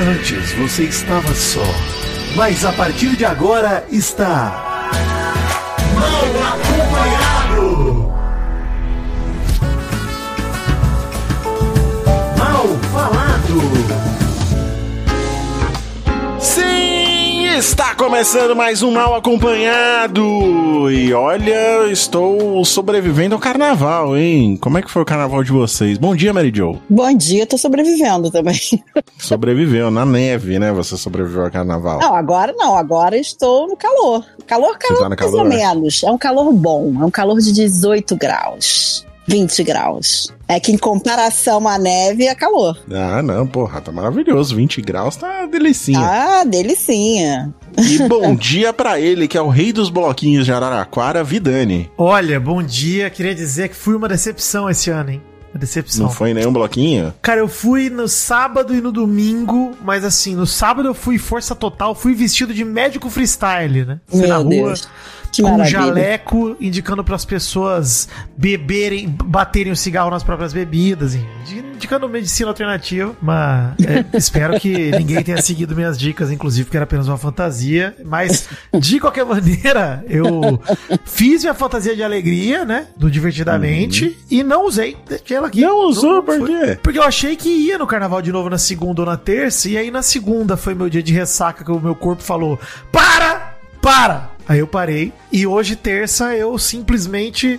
[0.00, 1.64] Antes você estava só,
[2.36, 4.92] mas a partir de agora está.
[5.92, 8.12] Mal acompanhado!
[12.38, 14.17] Mal falado!
[17.58, 20.22] Está começando mais um Mal Acompanhado!
[20.92, 24.56] E olha, estou sobrevivendo ao carnaval, hein?
[24.56, 25.98] Como é que foi o carnaval de vocês?
[25.98, 26.78] Bom dia, Mary Jo.
[26.88, 28.60] Bom dia, tô sobrevivendo também.
[29.18, 30.70] Sobreviveu na neve, né?
[30.70, 31.98] Você sobreviveu ao carnaval.
[31.98, 34.24] Não, agora não, agora estou no calor.
[34.46, 35.40] Calor, calor, tá mais calor?
[35.40, 36.04] ou menos.
[36.04, 39.04] É um calor bom, é um calor de 18 graus.
[39.28, 40.32] 20 graus.
[40.48, 42.78] É que em comparação à neve é calor.
[42.90, 44.56] Ah, não, porra, tá maravilhoso.
[44.56, 46.00] 20 graus tá delicinha.
[46.00, 47.54] Ah, delicinha.
[47.76, 51.90] E bom dia pra ele, que é o rei dos bloquinhos de Araraquara, Vidani.
[51.98, 53.10] Olha, bom dia.
[53.10, 55.22] Queria dizer que fui uma decepção esse ano, hein?
[55.52, 56.06] Uma decepção.
[56.06, 57.12] Não foi nenhum bloquinho?
[57.20, 61.54] Cara, eu fui no sábado e no domingo, mas assim, no sábado eu fui força
[61.54, 64.00] total, fui vestido de médico freestyle, né?
[64.06, 64.48] Fui Meu na rua.
[64.48, 64.88] Deus.
[65.38, 71.14] Que com um jaleco, indicando para as pessoas beberem, baterem o cigarro nas próprias bebidas,
[71.14, 73.14] indicando medicina alternativa.
[73.22, 77.94] Mas é, espero que ninguém tenha seguido minhas dicas, inclusive, porque era apenas uma fantasia.
[78.04, 78.48] Mas,
[78.80, 80.60] de qualquer maneira, eu
[81.04, 82.88] fiz minha fantasia de alegria, né?
[82.96, 84.96] Do Divertidamente, e não usei.
[85.08, 85.60] Deixei ela aqui.
[85.60, 86.78] Não usou, por quê?
[86.82, 89.78] Porque eu achei que ia no carnaval de novo na segunda ou na terça, e
[89.78, 92.58] aí na segunda foi meu dia de ressaca que o meu corpo falou:
[92.90, 93.57] Para!
[93.88, 94.30] Para!
[94.46, 97.58] Aí eu parei, e hoje, terça, eu simplesmente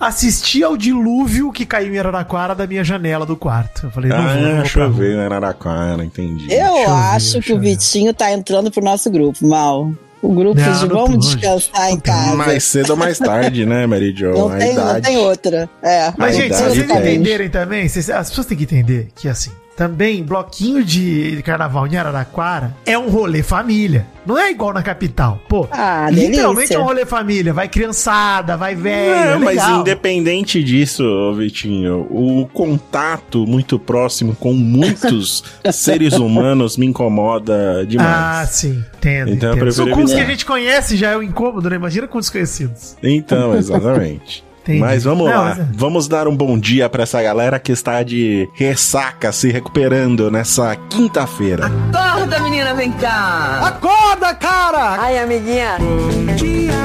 [0.00, 3.84] assisti ao dilúvio que caiu em Araraquara da minha janela do quarto.
[3.86, 4.64] Eu falei, não vou, não Ah, vou pra rua.
[4.66, 6.44] choveu em Araraquara, entendi.
[6.44, 7.70] Eu Deixa eu ver, acho que o ver.
[7.70, 9.92] Vitinho tá entrando pro nosso grupo, mal.
[10.22, 12.34] O grupo Não, de não vamos descansar em não casa.
[12.36, 14.32] Mais cedo ou mais tarde, né, Mary Jo?
[14.32, 15.68] não, a tem, não tem outra.
[15.82, 16.10] É.
[16.16, 16.96] Mas, A gente, vocês tem.
[16.98, 21.96] entenderem também, vocês- as pessoas têm que entender que, assim, também bloquinho de carnaval em
[21.96, 24.06] Araraquara é um rolê família.
[24.24, 25.40] Não é igual na capital.
[25.48, 26.76] Pô, Ah, literalmente delícia.
[26.76, 27.52] é um rolê família.
[27.52, 29.12] Vai criançada, vai velho.
[29.12, 36.86] É, é mas independente disso, Vitinho, o contato muito próximo com muitos seres humanos me
[36.86, 38.48] incomoda Ah, demais.
[38.50, 39.30] sim, entendo.
[39.30, 39.64] Então eu entendo.
[39.64, 41.76] prefiro Com os que a gente conhece já é um incômodo, né?
[41.76, 42.96] Imagina com desconhecidos.
[43.02, 44.42] Então, exatamente.
[44.66, 44.80] Entendi.
[44.80, 45.66] Mas vamos Não, lá, mas é.
[45.74, 50.74] vamos dar um bom dia pra essa galera que está de ressaca, se recuperando nessa
[50.90, 51.66] quinta-feira.
[51.92, 53.60] Acorda, menina, vem cá.
[53.64, 55.00] Acorda, cara!
[55.00, 55.76] Ai, amiguinha.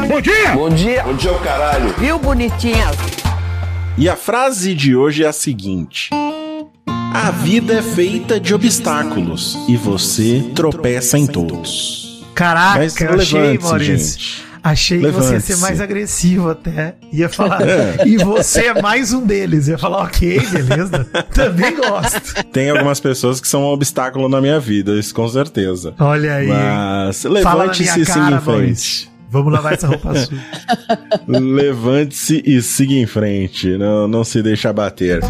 [0.07, 0.51] Bom dia!
[0.53, 1.03] Bom dia.
[1.03, 1.93] Bom dia, o caralho.
[1.97, 2.85] Viu, bonitinha?
[3.97, 6.11] E a frase de hoje é a seguinte:
[7.13, 12.23] A vida é feita de obstáculos e você tropeça em todos.
[12.35, 13.79] Caraca, Mas eu achei, Maurício.
[14.19, 14.50] gente.
[14.63, 16.95] Achei que você ia ser mais agressivo até.
[17.11, 18.03] Ia falar, É.
[18.05, 19.67] e você é mais um deles.
[19.67, 21.05] Ia falar, ok, beleza.
[21.33, 22.43] Também gosto.
[22.51, 25.93] Tem algumas pessoas que são um obstáculo na minha vida, isso com certeza.
[25.99, 26.47] Olha aí.
[26.47, 29.11] Mas levante-se e siga em frente.
[29.29, 30.37] Vamos lavar essa roupa sua.
[31.39, 35.21] Levante-se e siga em frente, não, não se deixe abater.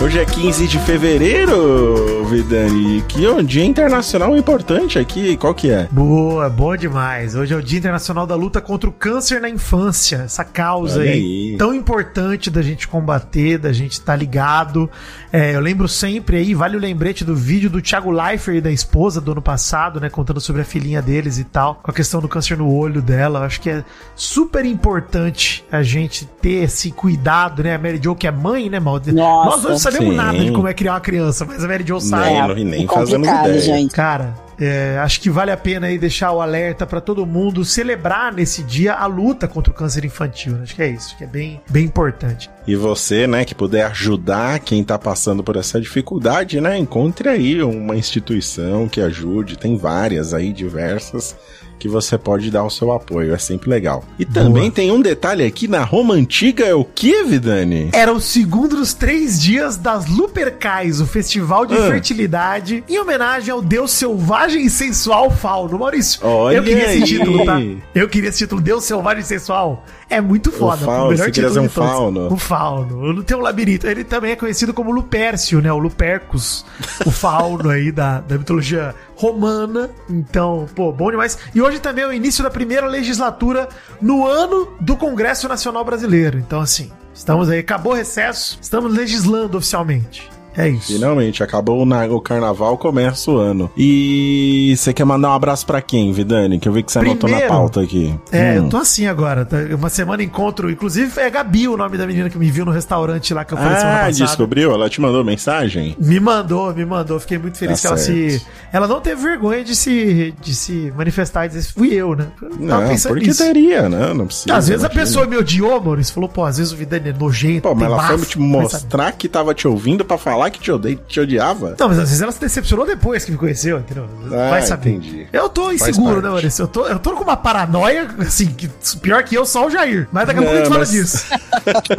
[0.00, 5.70] Hoje é 15 de fevereiro, Vidani, que é um dia internacional importante aqui, qual que
[5.70, 5.86] é?
[5.90, 7.34] Boa, boa demais.
[7.34, 10.22] Hoje é o Dia Internacional da Luta contra o Câncer na Infância.
[10.24, 11.56] Essa causa aí, aí.
[11.58, 14.88] tão importante da gente combater, da gente estar ligado.
[15.30, 18.70] É, eu lembro sempre aí, vale o lembrete do vídeo do Thiago Leifert e da
[18.70, 20.08] esposa do ano passado, né?
[20.08, 23.40] Contando sobre a filhinha deles e tal, com a questão do câncer no olho dela.
[23.40, 23.84] Eu acho que é
[24.16, 27.74] super importante a gente ter esse cuidado, né?
[27.74, 29.02] A Mary Jo, que é mãe, né, Mal?
[29.12, 29.50] Nossa.
[29.50, 30.16] Nós não sabemos Sim.
[30.16, 32.21] nada de como é criar uma criança, mas a Mary Jo sabe.
[32.24, 33.58] Nem, É, não- nem é fazemos ideia.
[33.60, 33.94] gente.
[33.94, 38.32] Cara, é, acho que vale a pena aí deixar o alerta pra todo mundo celebrar
[38.32, 40.52] nesse dia a luta contra o câncer infantil.
[40.52, 40.60] né?
[40.62, 42.48] Acho que é isso, que é bem, bem importante.
[42.66, 47.62] E você, né, que puder ajudar quem tá passando por essa dificuldade, né, encontre aí
[47.62, 51.36] uma instituição que ajude, tem várias aí, diversas,
[51.82, 54.04] que você pode dar o seu apoio, é sempre legal.
[54.16, 54.70] E também Boa.
[54.70, 57.90] tem um detalhe aqui, na Roma Antiga é o que, Vidani?
[57.92, 61.88] Era o segundo dos três dias das Lupercais, o festival de Ah.
[61.88, 65.76] fertilidade, em homenagem ao deus selvagem e sensual Fauno.
[65.76, 66.98] Maurício, Olha eu queria aí.
[67.02, 67.60] esse título, tá?
[67.92, 69.84] Eu queria esse título, Deus selvagem e sensual.
[70.12, 70.84] É muito foda.
[70.84, 72.32] Fauno, o melhor você queria dizer um fauno.
[72.32, 73.14] O Fauno.
[73.14, 73.86] Não tem um labirinto.
[73.86, 75.72] Ele também é conhecido como Lupércio, né?
[75.72, 76.66] O Lupercus,
[77.06, 79.88] o fauno aí da, da mitologia romana.
[80.10, 81.38] Então, pô, bom demais.
[81.54, 83.68] E hoje também é o início da primeira legislatura
[84.02, 86.38] no ano do Congresso Nacional Brasileiro.
[86.38, 90.31] Então, assim, estamos aí, acabou o recesso, estamos legislando oficialmente.
[90.56, 90.92] É isso.
[90.92, 93.70] Finalmente, acabou o, na- o carnaval, começa o ano.
[93.76, 96.58] E você quer mandar um abraço pra quem, Vidani?
[96.58, 98.14] Que eu vi que você anotou na Primeiro, pauta aqui.
[98.30, 98.64] É, Hum.
[98.64, 99.44] eu tô assim agora.
[99.44, 99.56] tá?
[99.76, 100.70] Uma semana encontro.
[100.70, 103.58] Inclusive, é Gabi o nome da menina que me viu no restaurante lá que eu
[103.58, 104.26] falei semana Ah, passada.
[104.26, 104.72] descobriu?
[104.72, 105.96] Ela te mandou mensagem?
[105.98, 107.18] Me mandou, me mandou.
[107.20, 108.30] Fiquei muito feliz Tá que ela se.
[108.32, 108.46] certo.
[108.72, 112.26] Ela não teve vergonha de se, de se manifestar e dizer fui eu, né?
[112.42, 113.42] Eu Não, pensando porque nisso.
[113.44, 114.12] teria, né?
[114.14, 114.54] Não precisa.
[114.56, 116.12] Às vezes a pessoa me odiou, Maurício.
[116.14, 117.62] Falou, pô, às vezes o Vidani é nojento.
[117.62, 118.62] Pô, mas ela foi bafo, te vai saber.
[118.62, 120.96] mostrar que tava te ouvindo pra falar que te, ode...
[121.08, 121.76] te odiava?
[121.78, 124.08] Não, mas às vezes ela se decepcionou depois que me conheceu, entendeu?
[124.32, 124.90] Ah, Vai saber.
[124.90, 125.26] entendi.
[125.32, 126.62] Eu tô inseguro, né, Maurício?
[126.64, 128.68] Eu tô, eu tô com uma paranoia, assim, que
[129.00, 130.08] pior que eu, só o Jair.
[130.12, 131.26] Mas daqui a pouco a gente Não, fala mas- disso.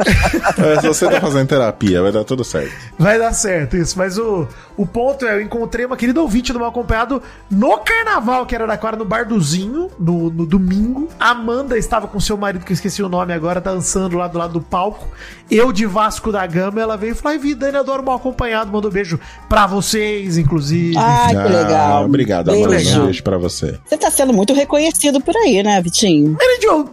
[0.58, 2.72] Mas você tá fazendo terapia, vai dar tudo certo.
[2.98, 3.98] Vai dar certo isso.
[3.98, 8.44] Mas o, o ponto é, eu encontrei uma querida ouvinte do Mal Acompanhado no carnaval,
[8.46, 11.08] que era da Quara, no Barduzinho, no, no domingo.
[11.18, 14.38] A Amanda estava com seu marido, que eu esqueci o nome agora, dançando lá do
[14.38, 15.06] lado do palco.
[15.50, 18.72] Eu de Vasco da Gama, ela veio e falou: Ai, Vidani, adoro Mal Acompanhado.
[18.72, 19.18] Mandou beijo
[19.48, 20.96] pra vocês, inclusive.
[20.98, 22.04] Ah, que legal.
[22.04, 22.78] Obrigado, Bem Amanda.
[22.78, 23.00] legal.
[23.00, 23.78] Um beijo pra você.
[23.84, 26.36] Você tá sendo muito reconhecido por aí, né, Vitinho?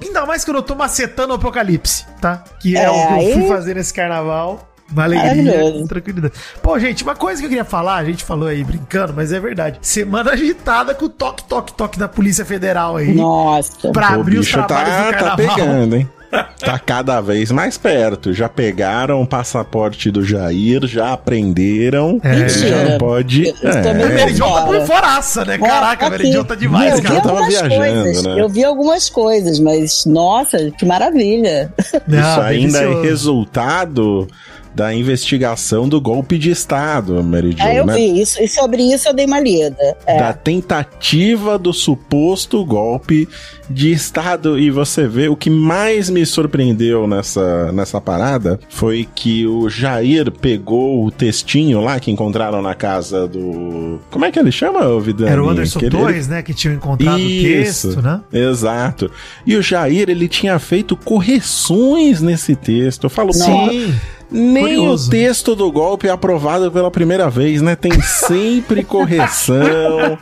[0.04, 2.44] Ainda mais quando eu tô macetando o Apocalipse, tá?
[2.60, 4.68] Que é, É, o que eu fui aí- fazer nesse carnaval.
[4.92, 6.34] Uma alegria, tranquilidade.
[6.62, 9.40] Pô, gente, uma coisa que eu queria falar, a gente falou aí brincando, mas é
[9.40, 9.78] verdade.
[9.82, 13.14] Semana agitada com o toque, toque, toque da Polícia Federal aí.
[13.14, 13.90] Nossa.
[13.92, 15.56] Pra o abrir os bicho trabalhos do tá, tá carnaval.
[15.56, 16.10] pegando, hein?
[16.62, 18.32] Tá cada vez mais perto.
[18.34, 22.22] Já pegaram o passaporte do Jair, já aprenderam.
[22.24, 22.34] É.
[22.34, 22.98] Ele já Mentira.
[22.98, 23.48] pode.
[23.50, 24.86] Eu- eu também O É, Meridion tá por Fora.
[24.86, 25.58] foraça, né?
[25.58, 26.18] Caraca, o Aqui.
[26.20, 27.22] Meridion tá demais, eu cara.
[27.22, 27.36] cara.
[27.36, 28.24] tava viajando, coisas.
[28.24, 28.40] né?
[28.42, 31.74] Eu vi algumas coisas, mas nossa, que maravilha.
[32.08, 34.26] Não, Isso ainda é resultado
[34.74, 37.96] da investigação do golpe de Estado, Meridion, É, eu né?
[37.96, 38.42] vi isso.
[38.42, 39.98] E sobre isso eu dei uma lida.
[40.06, 40.18] É.
[40.20, 43.28] da tentativa do suposto golpe
[43.70, 44.58] de Estado.
[44.60, 50.32] E você vê, o que mais me surpreendeu nessa, nessa parada foi que o Jair
[50.32, 54.00] pegou o textinho lá que encontraram na casa do.
[54.10, 55.32] Como é que ele chama, Vidani?
[55.32, 56.42] Era o Anderson Que ele- Torres, né?
[56.42, 58.22] Que tinha encontrado Isso, o texto, né?
[58.32, 59.12] Exato.
[59.46, 63.06] E o Jair, ele tinha feito correções nesse texto.
[63.06, 63.94] Eu falo, pô, Sim.
[64.32, 65.08] Nem Curioso.
[65.08, 67.76] o texto do golpe é aprovado pela primeira vez, né?
[67.76, 70.18] Tem sempre correção.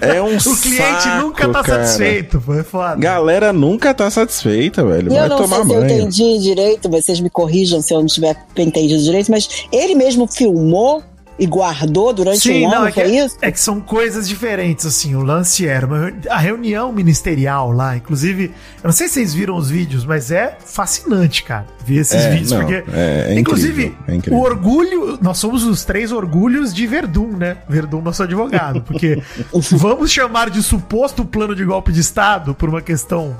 [0.00, 1.84] É um O cliente saco, nunca tá cara.
[1.84, 2.96] satisfeito, foi foda.
[2.96, 5.10] Galera nunca tá satisfeita, velho.
[5.10, 6.00] Vai eu não tomar sei se eu banho.
[6.00, 11.02] entendi direito, vocês me corrijam se eu não tiver entendido direito, mas ele mesmo filmou
[11.38, 13.36] e guardou durante um ano, é foi que, isso?
[13.40, 15.14] é que são coisas diferentes, assim.
[15.14, 18.46] O lance era uma a reunião ministerial lá, inclusive,
[18.82, 22.30] eu não sei se vocês viram os vídeos, mas é fascinante, cara, ver esses É,
[22.30, 24.38] vídeos, não, porque, é- é inclusive, incrível, é incrível.
[24.38, 27.58] o orgulho, nós somos os três orgulhos de Verdun, né?
[27.68, 29.22] Verdun, nosso advogado, porque
[29.72, 33.36] vamos chamar de suposto plano de golpe de Estado por uma questão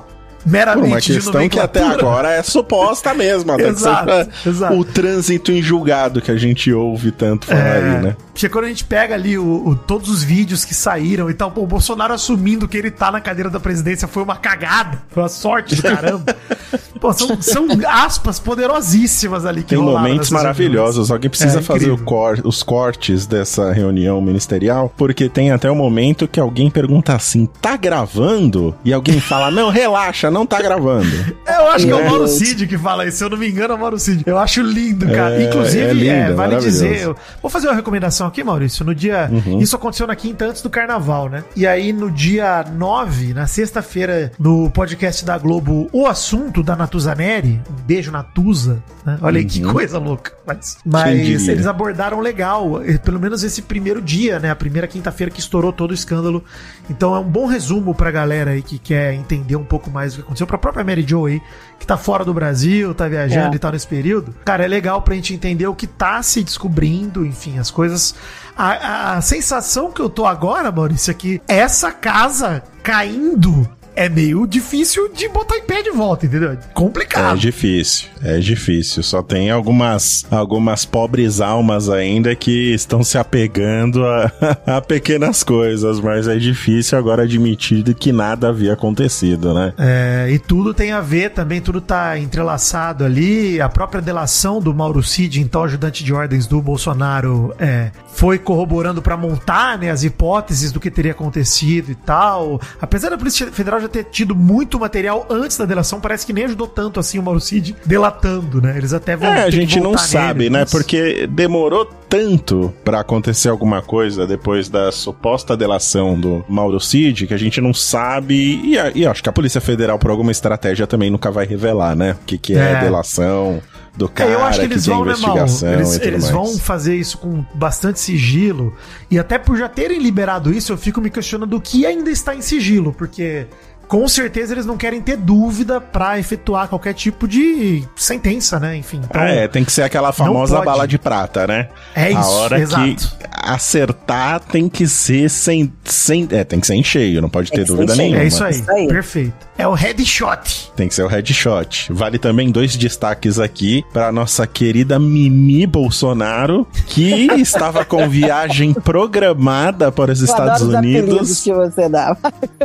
[0.49, 4.75] Por meramente uma de questão que até agora é suposta mesmo, até Exato, seja exato.
[4.79, 8.17] o trânsito em julgado que a gente ouve tanto falar É, aí, né?
[8.33, 11.51] Porque quando a gente pega ali o, o- todos os vídeos que saíram e tal,
[11.51, 15.23] pô, o Bolsonaro assumindo que ele tá na cadeira da presidência foi uma cagada, foi
[15.25, 16.37] uma sorte do caramba.
[17.01, 21.11] pô, são, são aspas poderosíssimas ali que Tem momentos maravilhosos.
[21.11, 26.29] Alguém precisa É, fazer cor- os cortes dessa reunião ministerial, porque tem até o momento
[26.29, 28.73] que alguém pergunta assim: tá gravando?
[28.85, 31.07] E alguém fala: não, relaxa, não tá gravando.
[31.49, 32.09] Eu acho que é o É.
[32.09, 34.23] Mauro Cid que fala isso, se eu não me engano é o Mauro Cid.
[34.27, 35.35] Eu acho lindo, cara.
[35.43, 38.85] É, Inclusive, é lindo, é, é vale dizer, eu vou fazer uma recomendação aqui, Maurício,
[38.85, 39.59] no dia, Uhum.
[39.61, 41.43] isso aconteceu na quinta antes do carnaval, né?
[41.57, 47.61] E aí no dia 9, na sexta-feira, no podcast da Globo, o assunto da Natuzaneri,
[47.71, 49.19] um beijo Natuza, né?
[49.23, 50.33] Olha aí que coisa louca.
[50.47, 51.53] Mas, mas Uhum.
[51.53, 54.51] eles abordaram legal, eh, pelo menos esse primeiro dia, né?
[54.51, 56.43] A primeira quinta-feira que estourou todo o escândalo.
[56.89, 60.23] Então é um bom resumo pra galera aí que quer entender um pouco mais do
[60.23, 60.47] que aconteceu.
[60.47, 61.43] Pra própria Mary Jo aí,
[61.79, 63.57] que tá fora do Brasil, tá viajando É.
[63.57, 64.35] e tal nesse período.
[64.45, 68.15] Cara, é legal pra gente entender o que tá se descobrindo, enfim, as coisas.
[68.57, 73.69] A, a- a sensação que eu tô agora, Maurício, é que essa casa caindo
[73.99, 76.53] é meio difícil de botar em pé de volta, entendeu?
[76.53, 77.37] É Complicado.
[77.37, 79.03] difícil, é difícil.
[79.03, 84.31] Só tem algumas, algumas pobres almas ainda que estão se apegando a,
[84.77, 89.73] a pequenas coisas, mas é difícil agora admitir que nada havia acontecido, né?
[89.77, 93.61] É, e tudo tem a ver também, tudo tá entrelaçado ali.
[93.61, 99.03] A própria delação do Mauro Cid, então ajudante de ordens do Bolsonaro, é, foi corroborando
[99.03, 102.61] pra montar né, as hipóteses do que teria acontecido e tal.
[102.81, 106.45] Apesar da Polícia Federal já ter tido muito material antes da delação, parece que nem
[106.45, 108.77] ajudou tanto assim o Mauro Cid delatando, né?
[108.77, 109.29] Eles até vão.
[109.33, 110.61] É, a que gente não sabe, nele, né?
[110.61, 117.27] mas- Porque demorou tanto pra acontecer alguma coisa depois da suposta delação do Mauro Cid
[117.27, 118.35] que a gente não sabe.
[118.65, 122.13] E, e acho que a Polícia Federal, por alguma estratégia, também nunca vai revelar, né?
[122.13, 122.81] O que, que é, É.
[122.81, 123.61] delação
[123.97, 125.37] do cara É, eu acho que eles tem vão, né, Mal?
[125.37, 128.73] investigação Eles, eles vão fazer isso com bastante sigilo.
[129.11, 132.33] E até por já terem liberado isso, eu fico me questionando o que ainda está
[132.35, 133.47] em sigilo, porque
[133.89, 138.77] com certeza eles não querem ter dúvida pra efetuar qualquer tipo de sentença, né?
[138.77, 139.01] Enfim.
[139.03, 141.69] então- Ah, é, tem que ser aquela famosa bala de prata, né?
[141.95, 142.85] É A isso, hora exato.
[142.85, 142.97] que
[143.33, 146.29] acertar tem que ser sem, sem.
[146.31, 148.07] É, tem que ser em cheio, não pode Tem ter dúvida cheio.
[148.09, 148.23] nenhuma.
[148.23, 148.87] É isso aí, Isso aí.
[148.89, 149.48] perfeito.
[149.59, 150.71] É o headshot.
[150.77, 151.93] Tem que ser o headshot.
[151.93, 159.91] Vale também dois destaques aqui para nossa querida Mimi Bolsonaro, que estava com viagem programada
[159.91, 161.41] para os Eu Estados adoro os Unidos.
[161.43, 162.17] que você dá.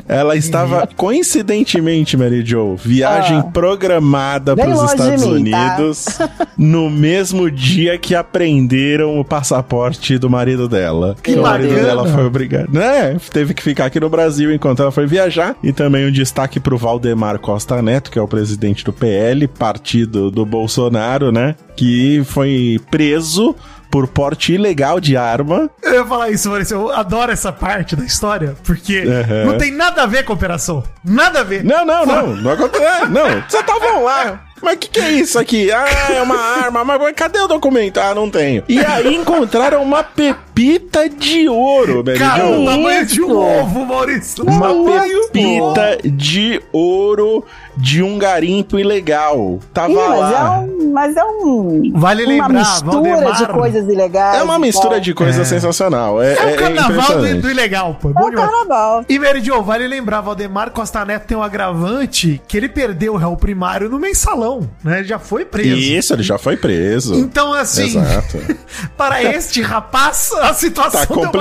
[0.08, 3.44] Ela estava coincidentemente, Mary Jo, viagem Ah.
[3.44, 5.76] programada para os Estados mim, tá?
[5.78, 6.06] Unidos
[6.56, 11.16] no mesmo dia que apreenderam o passaporte do marido dela.
[11.24, 11.88] Que o marido bacana.
[11.88, 12.70] dela foi obrigado.
[12.72, 13.18] Né?
[13.32, 15.56] Teve que ficar aqui no Brasil enquanto ela foi viajar.
[15.64, 20.30] E também um destaque pro Valdemar Costa Neto, que é o presidente do PL, partido
[20.30, 21.56] do Bolsonaro, né?
[21.78, 23.56] Que foi preso
[23.90, 25.70] por porte ilegal de arma.
[25.82, 26.75] Eu ia falar isso, Maurício.
[26.75, 29.46] Eu adoro essa parte da história, porque Aham.
[29.46, 30.84] não tem nada a ver com a operação.
[31.06, 31.63] Nada a ver.
[31.63, 32.36] Não, não, não.
[32.36, 33.06] Não acontece.
[33.10, 34.42] Não, vocês estavam lá.
[34.62, 35.72] Mas o que, que é isso aqui?
[35.72, 36.84] Ah, é uma arma.
[36.84, 38.00] Mas cadê o documento?
[38.00, 38.63] Ah, não tenho.
[38.68, 40.04] E aí encontraram uma
[40.53, 44.43] pepita de ouro, Mary Cara, o tamanho de um ovo, Maurício.
[44.43, 44.91] Uma ovo.
[45.31, 47.43] pepita de ouro
[47.75, 49.60] de um garimpo ilegal.
[49.74, 50.60] Tava Ih, mas é lá.
[50.60, 50.91] um.
[50.93, 53.36] Mas é um Vale uma lembrar, mistura Valdemar.
[53.38, 54.38] de coisas ilegais.
[54.39, 55.45] É uma mistura de coisa É.
[55.45, 56.22] sensacional.
[56.22, 58.10] É, É o é, é carnaval do, do ilegal, pô.
[58.10, 59.05] É É o carnaval.
[59.10, 63.36] E Jo, vale lembrar, Valdemar Costa Neto tem um agravante que ele perdeu o réu
[63.36, 65.00] primário no mensalão, né?
[65.00, 65.75] Ele já foi preso.
[65.75, 67.15] Isso, ele já foi preso.
[67.15, 68.38] Então, assim, Exato.
[68.95, 71.32] para este rapaz, a situação Tá deu uma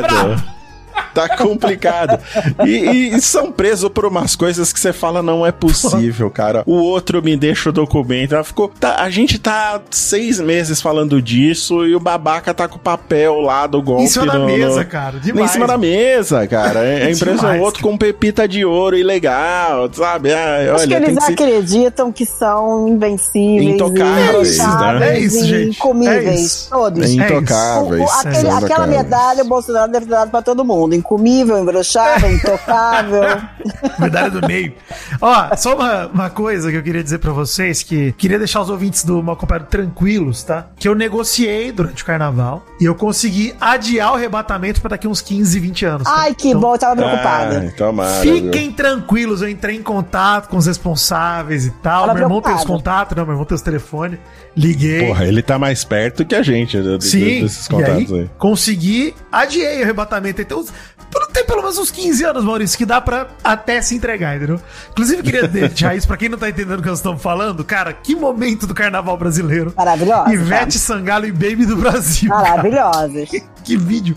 [0.00, 0.22] brava.
[0.28, 0.59] complicado.
[1.14, 2.18] Tá complicado.
[2.66, 6.62] E, e são presos por umas coisas que você fala não é possível, cara.
[6.66, 8.34] O outro me deixa o documento.
[8.34, 8.68] Ela ficou.
[8.68, 13.40] tá, a gente tá seis meses falando disso e o babaca tá com o papel
[13.40, 14.04] lá do golpe.
[14.04, 15.16] Em cima da no- mesa, no- cara.
[15.16, 15.50] Em Demais.
[15.50, 16.84] cima da mesa, cara.
[16.84, 17.60] É, é impressionante.
[17.60, 20.32] O outro com pepita de ouro ilegal, sabe?
[20.32, 21.32] Ah, Acho que olha, tem eles que se...
[21.32, 25.08] acreditam que são invencíveis, Intocáveis, e né?
[25.14, 25.76] É isso, gente.
[25.76, 26.68] incomíveis, É isso.
[26.70, 27.02] todos.
[27.02, 27.20] É isso.
[27.20, 28.00] intocáveis.
[28.02, 30.89] O- o- aquele- aquela medalha o Bolsonaro deve ter dado pra todo mundo.
[30.94, 33.22] Incomível, imbrochável, intocável.
[33.98, 34.72] Medalha do meio.
[35.20, 38.70] Ó, só uma, uma coisa que eu queria dizer pra vocês, que queria deixar os
[38.70, 40.66] ouvintes do Mal Comparado tranquilos, tá?
[40.76, 45.20] Que eu negociei durante o carnaval e eu consegui adiar o arrebatamento pra daqui uns
[45.20, 46.04] 15, 20 anos.
[46.04, 46.14] tá?
[46.14, 47.60] Ai, que Então, bom, eu tava preocupada.
[47.60, 48.34] Ai, tomara, viu?
[48.44, 52.02] Fiquem tranquilos, eu entrei em contato com os responsáveis e tal.
[52.06, 53.22] Tava meu irmão tem os contatos, né?
[53.22, 54.18] Meu irmão tem os telefones.
[54.56, 55.06] Liguei.
[55.06, 58.30] Porra, ele tá mais perto que a gente né, Sim, desses e contatos aí, aí.
[58.36, 60.42] consegui, adiei o arrebatamento.
[60.42, 60.64] Então,
[61.32, 64.60] tem pelo menos uns 15 anos, Maurício, que dá pra até se entregar, entendeu?
[64.90, 67.64] Inclusive, eu queria deixar isso pra quem não tá entendendo o que nós estamos falando.
[67.64, 69.72] Cara, que momento do carnaval brasileiro.
[69.76, 70.32] Maravilhosa.
[70.32, 72.30] Ivete Sangalo e Baby do Brasil.
[72.30, 72.42] cara.
[72.42, 73.30] Maravilhosas.
[73.62, 74.16] Que vídeo.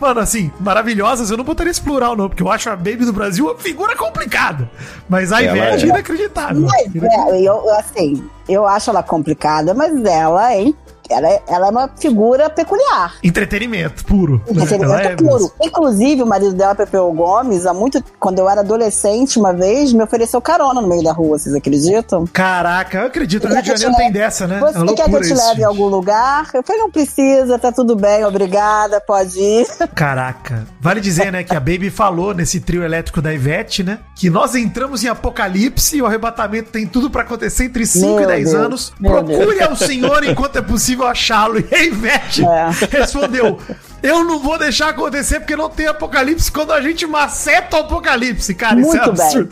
[0.00, 3.12] Mano, assim, maravilhosas, eu não botaria esse plural, não, porque eu acho a Baby do
[3.12, 4.68] Brasil uma figura complicada.
[5.08, 5.86] Mas a Ela Ivete é.
[5.86, 6.62] é inacreditável.
[6.62, 10.72] Mas é, eu, eu, assim, eu acho ela complicada, mas ela é,
[11.10, 13.14] ela é, ela é uma figura peculiar.
[13.22, 14.36] Entretenimento puro.
[14.46, 14.52] né?
[14.62, 15.32] Entretenimento Ela é puro.
[15.34, 15.52] mesmo.
[15.62, 18.02] Inclusive, o marido dela, Pepeu Gomes, há muito.
[18.18, 22.26] Quando eu era adolescente, uma vez, me ofereceu carona no meio da rua, vocês acreditam?
[22.32, 23.48] Caraca, eu acredito.
[23.48, 24.60] No Rio de Janeiro tem leve- dessa, né?
[24.60, 26.48] Você É quer que eu te leve em algum lugar?
[26.54, 29.66] Eu falei, não precisa, tá tudo bem, obrigada, pode ir.
[29.94, 30.66] Caraca.
[30.80, 33.98] Vale dizer, né, que a Baby falou nesse trio elétrico da Ivete, né?
[34.16, 38.20] Que nós entramos em apocalipse e o arrebatamento tem tudo pra acontecer entre 5 Meu
[38.22, 38.92] e 10 Deus, anos.
[39.00, 41.58] meu Procure ao Senhor enquanto é possível achá-lo.
[41.60, 42.70] E a Ivete É.
[42.98, 43.58] respondeu:
[44.02, 48.54] Eu não vou deixar acontecer porque não tem apocalipse quando a gente maceta o apocalipse.
[48.54, 49.48] Cara, isso é Muito bem.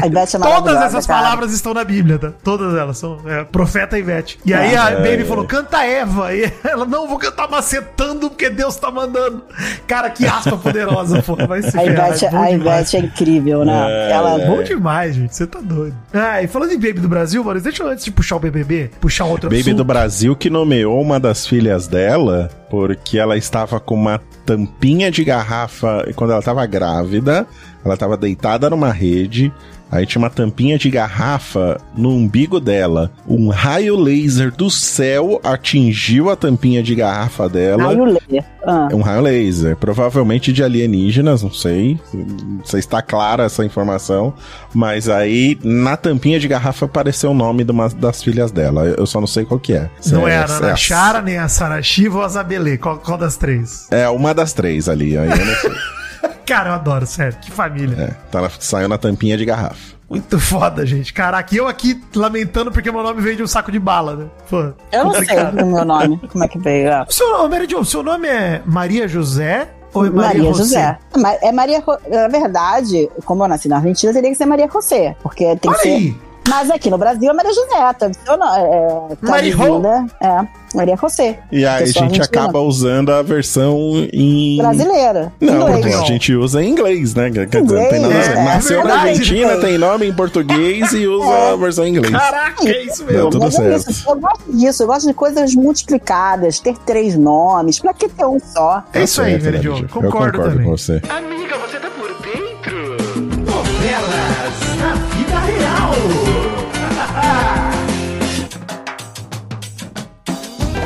[0.00, 1.22] A Ivete é Todas essas cara.
[1.22, 2.32] palavras estão na Bíblia, tá?
[2.42, 4.38] Todas elas são é, profeta Ivete.
[4.44, 5.24] E aí a É, Baby é.
[5.24, 6.34] falou: canta Eva.
[6.34, 9.42] E ela, não, vou cantar macetando porque Deus tá mandando.
[9.86, 11.36] Cara, que aspa poderosa, pô.
[11.36, 12.50] Vai se A Ivete, é bom a.
[12.50, 14.10] Ivete é incrível, né?
[14.10, 15.34] ela, Bom demais, gente.
[15.34, 15.94] Você tá doido.
[16.12, 18.90] Ah, e falando em Baby do Brasil, Maurício, deixa eu antes de puxar o BBB,
[19.00, 19.76] puxar outro Baby assunto.
[19.76, 25.24] do Brasil que nomeou uma das filhas dela porque ela estava com uma tampinha de
[25.24, 27.46] garrafa quando ela estava grávida,
[27.84, 29.52] ela estava deitada numa rede.
[29.92, 33.10] Aí tinha uma tampinha de garrafa no umbigo dela.
[33.26, 37.86] Um raio laser do céu atingiu a tampinha de garrafa dela.
[37.86, 38.42] Raio Lê.
[38.64, 38.88] Ah.
[38.92, 41.98] É um raio laser, provavelmente de alienígenas, não sei.
[42.14, 44.32] Não sei se está clara essa informação.
[44.72, 48.84] Mas aí, na tampinha de garrafa apareceu o nome de uma das filhas dela.
[48.84, 49.90] Eu só não sei qual que é.
[50.00, 52.78] Se Não é a se Nana Chara, nem a Sara Shiva ou a Zabelê.
[52.78, 53.88] Qual, qual das três?
[53.90, 55.70] É uma das três ali, aí eu não sei.
[56.46, 57.36] Cara, eu adoro, sério.
[57.40, 57.96] Que família.
[58.02, 59.98] É, tá na- saiu na tampinha de garrafa.
[60.08, 61.12] Muito foda, gente.
[61.12, 64.26] Caraca, e eu aqui lamentando porque meu nome veio de um saco de bala, né?
[64.48, 66.90] Pô, Eu não sei o meu nome, como é que veio.
[67.08, 70.98] O seu, Mary Jo, seu nome é Maria José ou é Maria, Maria, José?
[71.42, 71.82] É Maria.
[72.10, 75.14] Na verdade, como eu nasci na Argentina, teria que ser Maria José.
[75.22, 76.20] Porque tem Olha que ser.
[76.48, 77.92] Mas aqui no Brasil é Maria José.
[77.98, 79.86] Tá, eu não, é, tá Maria dizendo,
[80.20, 81.38] É, Maria José.
[81.52, 83.78] E aí a gente acaba usando a versão
[84.12, 84.56] em.
[84.58, 85.32] Brasileira.
[85.40, 85.96] Não, inglês.
[85.96, 87.30] a gente usa em inglês, né?
[87.30, 88.24] Quer dizer, não tem nada a ver.
[88.24, 89.00] Inglês, é, Nasceu é na.
[89.00, 92.12] Argentina, tem nome em português e usa a versão em inglês.
[92.12, 93.30] Caraca, é isso Deu mesmo.
[93.30, 93.90] tudo Mas é certo.
[93.90, 98.24] isso, eu gosto disso, eu gosto de coisas multiplicadas, ter três nomes, pra que ter
[98.24, 98.82] um só?
[98.92, 99.72] É isso aí, né, Jo.
[99.74, 99.88] Lígia?
[99.88, 100.64] Concordo, Eu concordo também.
[100.64, 101.02] com você.
[101.08, 101.89] Amiga, você tá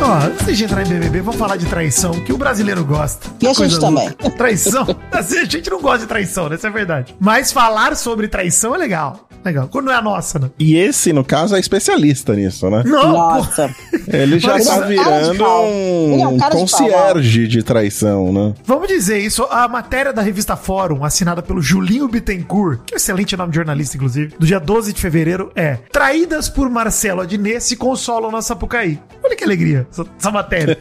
[0.01, 3.29] Ó, antes de entrar em BBB, vamos falar de traição, que o brasileiro gosta.
[3.41, 4.09] E a gente Coisa também.
[4.09, 4.31] louca.
[4.31, 4.87] Traição?
[5.11, 6.57] Assim, a gente não gosta de traição, né?
[6.57, 7.15] Isso é verdade.
[7.19, 9.29] Mas falar sobre traição é legal.
[9.45, 9.69] Legal.
[9.69, 10.51] Quando não é a nossa, né?
[10.59, 12.83] E esse, no caso, é especialista nisso, né?
[12.87, 13.13] Não, pô.
[13.13, 13.75] Nossa.
[14.09, 18.33] Ele já Mas tá é um virando é um um cara de concierge de traição,
[18.33, 18.55] né?
[18.65, 22.99] Vamos dizer isso, a matéria da revista Fórum, assinada pelo Julinho Bittencourt, que é um
[22.99, 27.63] excelente nome de jornalista, inclusive, do dia 12 de fevereiro, é Traídas por Marcelo Adnet
[27.63, 28.99] se consolam na Sapucaí.
[29.23, 30.79] Olha que alegria, essa, essa matéria.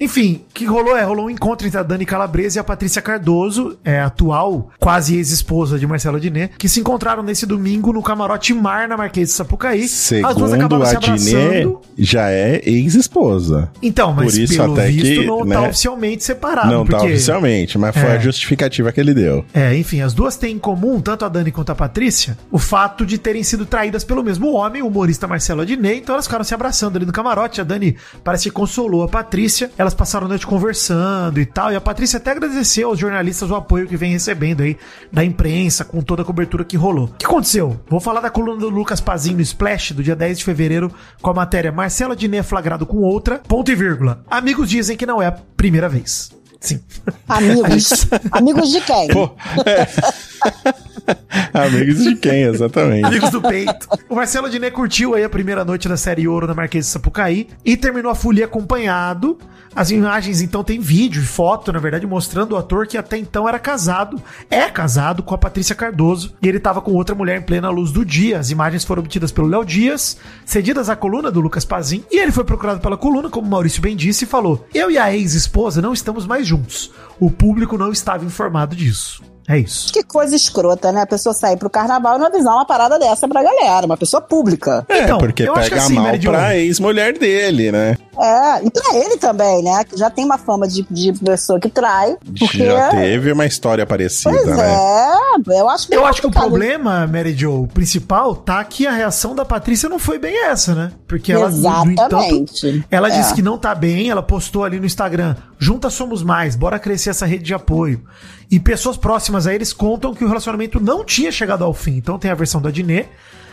[0.00, 3.00] Enfim, o que rolou é, rolou um encontro entre a Dani Calabresa e a Patrícia
[3.02, 8.02] Cardoso, é, a atual quase ex-esposa de Marcelo Adnet, que se encontraram nesse domingo no
[8.02, 9.86] camarote Mar, na Marquês de Sapucaí.
[9.88, 11.66] Segundo a Diné,
[11.98, 13.70] já é ex-esposa.
[13.82, 16.68] Então, mas Por isso pelo até visto que, não né, tá oficialmente separado.
[16.72, 18.12] Não tá porque- oficialmente, mas foi É.
[18.16, 19.44] a justificativa que ele deu.
[19.52, 23.04] É, enfim, as duas têm em comum, tanto a Dani quanto a Patrícia, o fato
[23.06, 26.54] de terem sido traídas pelo mesmo homem, o humorista Marcelo Adnet, então elas ficaram se
[26.54, 30.46] abraçando ali no camarote, a Dani parece que consolou a Patrícia, elas passaram a noite
[30.46, 34.62] conversando e tal, e a Patrícia até agradeceu aos jornalistas o apoio que vem recebendo
[34.62, 34.76] aí
[35.12, 37.06] da imprensa, com toda a cobertura que rolou.
[37.06, 37.80] O que aconteceu?
[37.88, 41.30] Vou falar da coluna do Lucas Pazinho no Splash, do dia 10 de fevereiro, com
[41.30, 44.24] a matéria Marcelo Adnet é flagrado com outra, ponto e vírgula.
[44.30, 46.30] Amigos dizem que não é a primeira vez.
[46.60, 46.80] Sim.
[47.28, 48.06] Amigos.
[48.30, 49.08] Amigos de quem?
[49.08, 49.30] Pô,
[49.66, 50.91] é.
[51.52, 53.04] Amigos de quem, exatamente.
[53.04, 53.88] Amigos do peito.
[54.08, 57.48] O Marcelo Diné curtiu aí a primeira noite da série Ouro na Marquês de Sapucaí
[57.64, 59.38] e terminou a folia acompanhado.
[59.74, 63.48] As imagens, então, tem vídeo e foto, na verdade, mostrando o ator que até então
[63.48, 67.42] era casado, é casado com a Patrícia Cardoso, e ele tava com outra mulher em
[67.42, 68.38] plena luz do dia.
[68.38, 72.32] As imagens foram obtidas pelo Léo Dias, cedidas à coluna do Lucas Pazin, e ele
[72.32, 75.94] foi procurado pela coluna, como Maurício bem disse, e falou: Eu e a ex-esposa não
[75.94, 76.92] estamos mais juntos.
[77.18, 79.31] O público não estava informado disso.
[79.52, 79.92] É isso.
[79.92, 81.02] Que coisa escrota, né?
[81.02, 84.20] A pessoa sair pro carnaval e não avisar uma parada dessa pra galera, uma pessoa
[84.20, 84.84] pública.
[84.88, 87.96] É, Então, porque eu acho pega que assim, mal Mary pra ex-mulher dele, né?
[88.18, 89.84] É, e pra ele também, né?
[89.84, 92.16] Que já tem uma fama de, de pessoa que trai.
[92.38, 94.74] Porque, Já teve uma história parecida, Pois né?
[94.74, 98.92] é, eu acho Eu acho que o problema, Mary Jo, o principal, tá que a
[98.92, 100.92] reação da Patrícia não foi bem essa, né?
[101.08, 102.84] Porque ela, no- no entanto, Exatamente.
[102.90, 103.18] ela É.
[103.18, 107.10] disse que não tá bem, ela postou ali no Instagram, juntas somos mais, bora crescer
[107.10, 108.02] essa rede de apoio.
[108.50, 111.96] E pessoas próximas a eles contam que o relacionamento não tinha chegado ao fim.
[111.96, 113.08] Então tem a versão da Diné,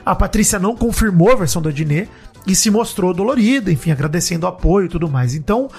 [0.06, 2.08] a Patrícia não confirmou a versão da Diné
[2.46, 5.36] e se mostrou dolorida, enfim, agradecendo o apoio e tudo mais.
[5.36, 5.70] Então,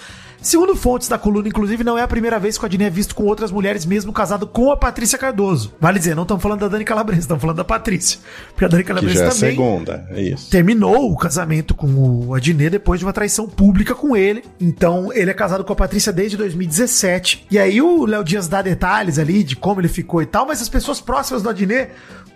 [0.40, 3.14] segundo fontes da coluna, inclusive, não é a primeira vez que o Adnet é visto
[3.14, 5.72] com outras mulheres, mesmo casado com a Patrícia Cardoso.
[5.80, 8.20] Vale dizer, não estamos falando da Dani Calabresa, estamos falando da Patrícia.
[8.50, 10.50] Porque a Dani Que Calabresa já é também segunda, é isso.
[10.50, 11.86] terminou o casamento com
[12.26, 14.44] o Adnet depois de uma traição pública com ele.
[14.60, 17.46] Então, ele é casado com a Patrícia desde 2017.
[17.50, 20.62] E aí o Léo Dias dá detalhes ali de como ele ficou e tal, mas
[20.62, 21.90] as pessoas próximas do Adnet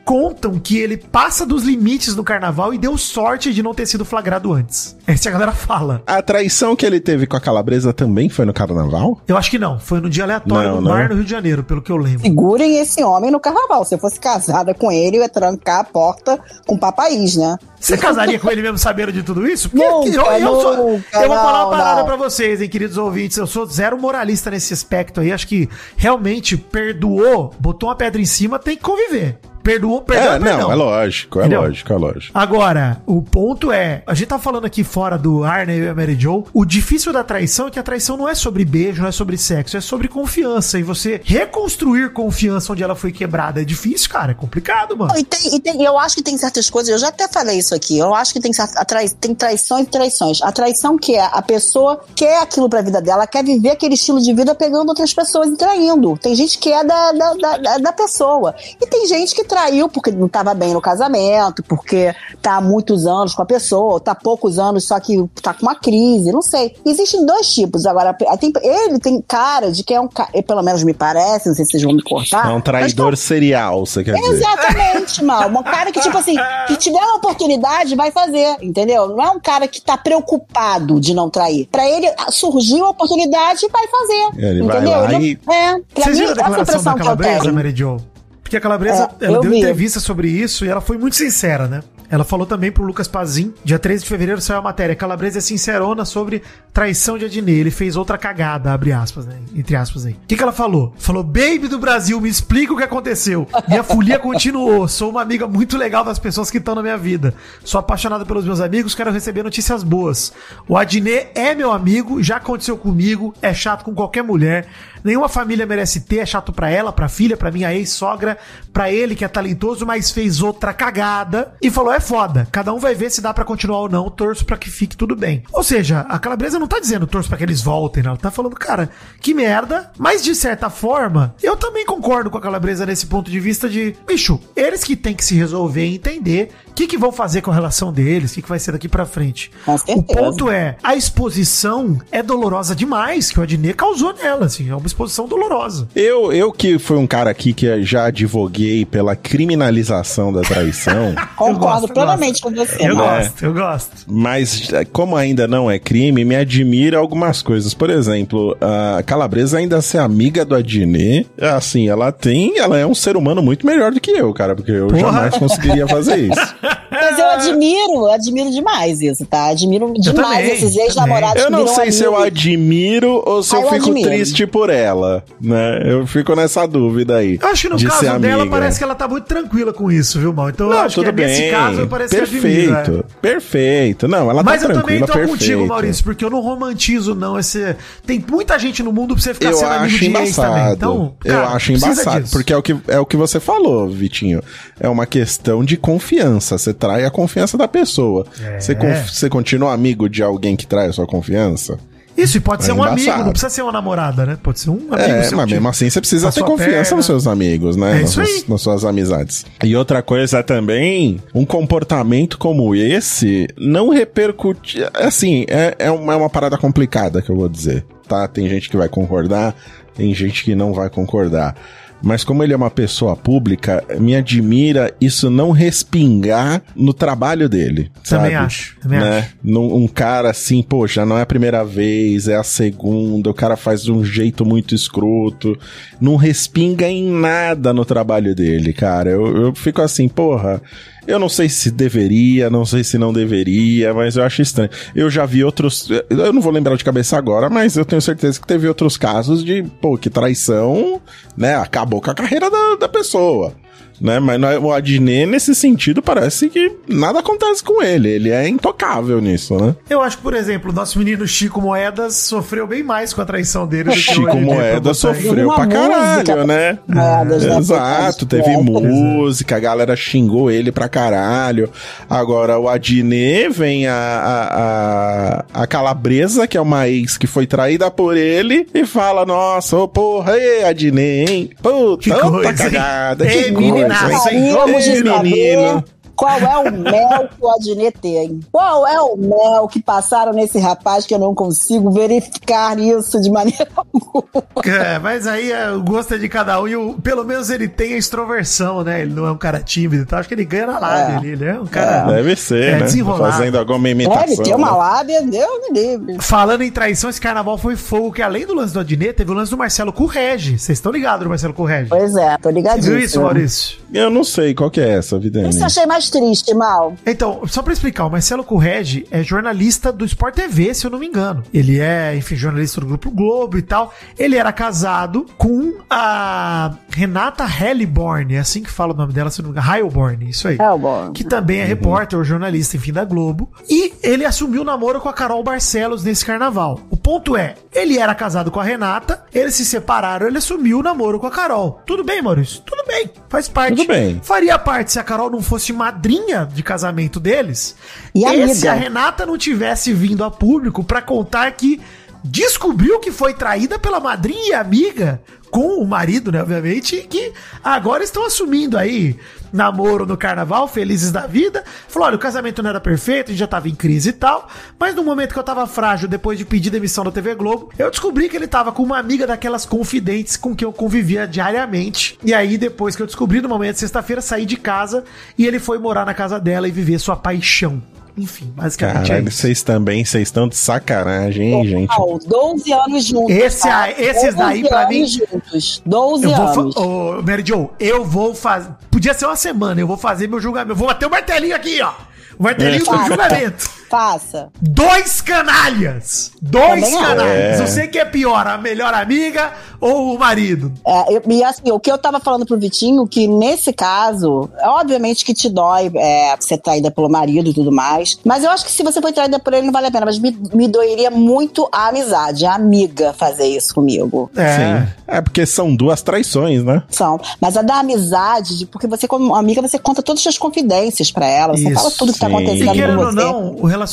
[0.05, 4.05] contam que ele passa dos limites no carnaval e deu sorte de não ter sido
[4.05, 4.97] flagrado antes.
[5.07, 6.03] Essa a galera fala.
[6.07, 9.21] A traição que ele teve com a calabresa também foi no carnaval?
[9.27, 11.09] Eu acho que não, foi no dia aleatório Não, no mar não.
[11.11, 12.21] no Rio de Janeiro, pelo que eu lembro.
[12.21, 13.85] Segurem esse homem no carnaval.
[13.85, 17.57] Se eu fosse casada com ele, eu ia trancar a porta com papaiz, né?
[17.81, 19.69] Você casaria com ele mesmo sabendo de tudo isso?
[19.69, 22.07] Porque Nunca, eu, eu sou- nunca, eu vou falar uma parada não.
[22.07, 23.37] pra vocês, hein, queridos ouvintes.
[23.37, 25.31] Eu sou zero moralista nesse aspecto aí.
[25.33, 29.39] Acho que realmente perdoou, botou uma pedra em cima, tem que conviver.
[29.65, 30.59] Perdoou, perdoou, É, perdão.
[30.61, 31.63] não, é lógico, é Entendeu?
[31.63, 32.39] lógico, é lógico.
[32.39, 36.15] Agora, o ponto é, a gente tá falando aqui fora do Arne e a Mary
[36.21, 39.13] Jo, o difícil da traição é que a traição não é sobre beijo, não é
[39.13, 40.79] sobre sexo, é sobre confiança.
[40.79, 45.17] E você reconstruir confiança onde ela foi quebrada é difícil, cara, é complicado, mano.
[45.19, 47.75] E, tem, e tem- eu acho que tem certas coisas, eu já até falei isso
[47.75, 48.53] aqui, eu acho que tem,
[48.87, 50.43] trai- tem traições e traições.
[50.43, 54.21] A traição que é a pessoa quer aquilo pra vida dela, quer viver aquele estilo
[54.21, 56.19] de vida pegando outras pessoas e traindo.
[56.19, 58.55] Tem gente que é da, da, da, da- da pessoa.
[58.81, 62.13] E tem gente que traiu porque não estava bem no casamento, porque
[62.43, 65.63] tá há muitos anos com a pessoa, tá há poucos anos, só que tá com
[65.63, 66.75] uma crise, não sei.
[66.85, 67.87] Existem dois tipos.
[67.87, 71.55] Agora, tem- ele tem cara de que é um cara, pelo menos me parece, não
[71.55, 72.47] sei se vocês vão me cortar.
[72.47, 74.33] É um mas traidor serial, você quer dizer.
[74.35, 75.49] Exatamente, mal.
[75.49, 76.35] Um cara que, tipo assim,
[76.67, 79.09] que tiver uma oportunidade, vai fazer, entendeu?
[79.09, 81.67] Não é um cara que tá preocupado de não trair.
[81.71, 84.29] Pra ele, surgiu a oportunidade, vai fazer.
[84.49, 84.99] Ele vai entendeu?
[85.01, 87.05] lá Ele e- não- É, pra Vocês mim, viram a declaração impressão da que eu
[87.05, 87.55] Calabresa, tenho.
[87.55, 87.97] Mary Jo?
[88.45, 89.59] Porque a Calabresa, É, ela eu deu vi.
[89.59, 91.81] entrevista sobre isso e ela foi muito sincera, né?
[92.15, 94.95] Ela falou também pro Lucas Pazin, dia 13 de fevereiro saiu a matéria.
[94.95, 97.55] Calabresa é sincerona sobre traição de Adnê.
[97.55, 99.37] Ele fez outra cagada, abre aspas, né?
[99.53, 100.13] Entre aspas aí.
[100.13, 100.95] O que, que ela falou?
[100.97, 103.49] Falou, baby do Brasil, me explica o que aconteceu.
[103.67, 104.87] Minha folia continuou.
[104.87, 107.35] Sou uma amiga muito legal das pessoas que estão na minha vida.
[107.65, 110.33] Sou apaixonada pelos meus amigos, quero receber notícias boas.
[110.69, 114.69] O Adnê é meu amigo, já aconteceu comigo, é chato com qualquer mulher.
[115.03, 118.39] Nenhuma família merece ter, é chato pra ela, pra filha, pra minha ex-sogra,
[118.73, 121.55] pra ele que é talentoso, mas fez outra cagada.
[121.61, 122.47] E falou: é foda.
[122.53, 124.11] Cada um vai ver se dá pra continuar ou não.
[124.11, 125.43] Torço pra que fique tudo bem.
[125.53, 128.11] Ou seja, a Calabresa não tá dizendo torço pra que eles voltem, né?
[128.11, 128.91] Ela tá falando, cara,
[129.21, 129.91] que merda.
[129.99, 133.97] Mas de certa forma, eu também concordo com a Calabresa nesse ponto de vista de,
[134.07, 137.51] bicho, eles que têm que se resolver e entender o que, que vão fazer com
[137.51, 139.51] a relação deles, o que, que vai ser daqui pra frente.
[139.89, 144.75] O ponto é, a exposição é dolorosa demais que o Adnê causou nela, assim, é
[144.75, 145.89] uma exposição dolorosa.
[145.95, 151.84] Eu, eu que fui um cara aqui que já advoguei pela criminalização da traição, Concordo
[151.87, 153.07] gosto, eu plenamente com você, Eu Mal.
[153.19, 153.91] gosto, eu gosto.
[154.07, 157.75] mas eh, como ainda não é crime, me admira algumas coisas.
[157.75, 162.95] Por exemplo, a Calabresa ainda ser amiga do Adnet, assim, ela tem, ela é um
[162.95, 165.01] ser humano muito melhor do que eu, cara, porque eu Porra.
[165.01, 166.55] jamais conseguiria fazer isso.
[166.91, 169.47] Mas eu admiro, eu admiro demais isso, tá?
[169.49, 173.59] Admiro demais também, esses ex-namorados Eu que não sei se eu admiro ou se Ah,
[173.61, 174.09] eu eu fico admiro.
[174.11, 175.83] triste por ela, né?
[175.85, 177.39] Eu fico nessa dúvida aí.
[177.41, 178.51] Eu acho que no de caso dela amiga.
[178.51, 180.51] parece que ela tá muito tranquila com isso, viu, Mal?
[180.51, 181.27] Então eu Não, acho tudo que bem.
[181.27, 183.05] nesse caso parece que perfeito, admira.
[183.09, 183.21] é.
[183.21, 184.09] perfeito.
[184.09, 185.39] Não, ela Mas tá eu também tranquila, tô perfeito.
[185.39, 187.77] contigo, Maurício, porque eu não romantizo, não, esse...
[188.07, 190.49] Tem muita gente no mundo pra você ficar Eu sendo amigo acho de ex embaçado.
[190.55, 190.73] também.
[190.75, 192.33] Então, eu cara, acho precisa embaçado, disso.
[192.33, 194.43] porque é o, que, é o que você falou, Vitinho.
[194.79, 196.59] É uma questão de confiança.
[196.59, 198.27] Você trai a confiança da pessoa.
[198.43, 198.61] É.
[198.61, 201.79] Você, você continua amigo de alguém que trai a sua confiança?
[202.17, 203.25] Isso, e pode É ser um amigo, embaçado.
[203.25, 204.39] não precisa ser uma namorada, né?
[204.41, 205.37] Pode ser um amigo É, seu.
[205.37, 205.55] mas tipo.
[205.57, 206.97] mesmo assim você precisa ter confiança perna.
[206.99, 207.91] nos seus amigos, né?
[207.99, 208.27] É nas, isso aí.
[208.29, 209.45] suas, nas suas amizades.
[209.65, 214.79] E outra coisa também, um comportamento como esse não repercute.
[214.95, 218.29] Assim, é, é, uma, é uma parada complicada que eu vou dizer, tá?
[218.29, 219.53] Tem gente que vai concordar,
[219.97, 221.57] tem gente que não vai concordar.
[222.05, 227.91] Mas como ele é uma pessoa pública, me admira isso não respingar no trabalho dele.
[228.09, 228.35] Também sabe?
[228.35, 229.19] acho, também né?
[229.21, 229.37] acho.
[229.43, 233.57] Num- um cara assim, poxa, não é a primeira vez, é a segunda, o cara
[233.57, 235.59] faz de um jeito muito escroto,
[236.01, 239.11] não respinga em nada no trabalho dele, cara.
[239.11, 240.61] Eu, eu fico assim, porra.
[241.07, 244.71] Eu não sei se deveria, não sei se não deveria, mas eu acho estranho.
[244.95, 245.89] Eu já vi outros.
[246.09, 249.45] Eu não vou lembrar de cabeça agora, mas eu tenho certeza que teve outros casos
[249.45, 251.01] de, pô, que traição,
[251.37, 251.57] né?
[251.57, 253.53] Acabou com a carreira da, da pessoa.
[254.01, 254.19] Né?
[254.19, 258.09] Mas é- o Adnet, nesse sentido, parece que nada acontece com ele.
[258.11, 259.75] Ele é intocável nisso, né?
[259.89, 263.25] Eu acho que, por exemplo, o nosso menino Chico Moedas sofreu bem mais com a
[263.25, 264.95] traição dele do que o Chico Adnê Moeda Probotelli.
[264.95, 266.45] sofreu pra caralho, música.
[266.45, 266.79] né?
[266.89, 267.59] Moedas, né?
[267.59, 268.57] Exato, teve é.
[268.57, 271.71] música, a galera xingou ele pra caralho.
[272.09, 277.47] Agora, o Adnet vem a, a, a, a Calabresa, que é uma ex que foi
[277.47, 281.51] traída por ele, e fala: Nossa, ô porra, ei, Adnet, hein?
[281.63, 282.55] Puta, Que coisa, hein?
[282.57, 285.85] cagada, Ei, que coisa, de saber menino.
[286.17, 288.41] Qual é o mel que o Adnet tem.
[288.53, 293.31] Qual é o mel que passaram nesse rapaz que eu não consigo verificar isso de
[293.31, 294.25] maneira alguma.
[294.65, 297.69] É, mas aí é, o gosto é de cada um e o, pelo menos ele
[297.69, 299.03] tem a extroversão, né?
[299.03, 300.19] Ele não é um cara tímido e tal.
[300.21, 301.17] Acho que ele ganha na live É.
[301.17, 301.29] ali.
[301.31, 302.13] Ele é um cara.
[302.13, 302.83] Deve ser, É, né?
[302.85, 303.33] desenrolado.
[303.33, 304.27] Fazendo alguma imitação.
[304.27, 304.77] Deve ter uma né?
[304.79, 306.17] lábia, Deus me livre.
[306.21, 309.35] Falando em traição, esse carnaval foi fogo, que além do lance do Adnet, teve o
[309.35, 310.59] lance do Marcelo Correge.
[310.59, 311.89] Vocês estão ligados do Marcelo Correge?
[311.89, 312.97] Pois é, tô Você ligadíssimo.
[312.97, 313.79] viu isso, Maurício?
[313.93, 315.49] Eu não sei qual que é essa, Vidani.
[315.51, 316.95] Isso eu achei mais triste, Mal.
[317.07, 320.99] Então, só pra explicar, o Marcelo Correge é jornalista do Sport TV, se eu não
[320.99, 321.43] me engano.
[321.53, 323.95] Ele é, enfim, jornalista do Grupo Globo e tal.
[324.19, 329.43] Ele era casado com a Renata Helliborn, é assim que fala o nome dela, se
[329.43, 329.75] não me engano.
[329.75, 330.59] Heilborn, isso aí.
[330.61, 331.13] Helliborn.
[331.13, 333.51] Que também é repórter ou jornalista, enfim, da Globo.
[333.69, 336.81] E ele assumiu o namoro com a Carol Barcelos nesse carnaval.
[336.91, 340.83] O ponto é, ele era casado com a Renata, eles se separaram, ele assumiu o
[340.83, 341.81] namoro com a Carol.
[341.87, 342.61] Tudo bem, Maurício?
[342.63, 343.77] Tudo bem, faz parte.
[343.77, 344.21] Tudo bem.
[344.23, 347.77] Faria parte se a Carol não fosse madrinha de casamento deles.
[348.15, 351.81] E e se a Renata não tivesse vindo a público pra contar que
[352.25, 357.33] descobriu que foi traída pela madrinha e amiga com o marido, né, obviamente, que
[357.63, 359.17] agora estão assumindo aí
[359.53, 361.63] namoro no carnaval, felizes da vida.
[361.87, 364.49] Falou: olha, o casamento não era perfeito, a gente já tava em crise e tal.
[364.81, 367.89] Mas no momento que eu tava frágil, depois de pedir demissão da TV Globo, eu
[367.89, 372.19] descobri que ele tava com uma amiga daquelas confidentes com quem eu convivia diariamente.
[372.25, 375.05] E aí, depois que eu descobri, no momento de sexta-feira, saí de casa
[375.39, 377.81] e ele foi morar na casa dela e viver sua paixão.
[378.17, 379.39] Enfim, basicamente é Caralho, isso.
[379.39, 381.89] vocês também, vocês estão de sacanagem, hein, gente?
[381.89, 383.35] Total, 12 anos juntos.
[383.35, 383.83] Esse tá?
[383.83, 385.83] aí- esses daí, 12 pra mim- anos juntos.
[385.85, 386.75] 12 Eu vou anos.
[386.75, 388.71] fa- Ô, Mary Jo, eu vou fazer.
[388.91, 390.73] Podia ser uma semana, eu vou fazer meu julgamento.
[390.73, 391.93] Eu vou bater o martelinho aqui, ó.
[392.39, 393.07] O martelinho do Faça.
[393.07, 393.71] julgamento.
[393.89, 394.49] Faça.
[394.61, 396.33] Dois canalhas!
[396.41, 397.61] Dois Também canalhas!
[397.61, 397.67] É.
[397.67, 400.73] Sei quem é pior, a melhor amiga ou o marido.
[400.87, 404.69] É, eu- e assim, o que eu tava falando pro Vitinho, que nesse caso, é
[404.69, 408.19] obviamente que te dói é, ser traída pelo marido e tudo mais.
[408.25, 410.07] Mas eu acho que se você foi traída por ele, não vale a pena.
[410.07, 414.31] Mas me, me doeria muito a amizade, a amiga fazer isso comigo.
[414.35, 414.89] Sim.
[415.07, 416.83] É porque são duas traições, né?
[416.89, 417.21] São.
[417.41, 421.11] Mas a da amizade, de- porque você, como amiga, você conta todas as suas confidências
[421.11, 421.57] pra ela.
[421.57, 422.29] Você Isso, fala tudo que tá.
[422.29, 423.17] E acontecendo querendo com ou você.
[423.17, 423.84] não, o relacionamento,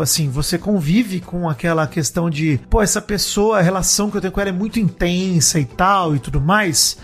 [0.00, 4.32] assim, você convive com aquela questão de, pô, essa pessoa, a relação que eu tenho
[4.32, 6.96] com ela é muito intensa e tal e tudo mais.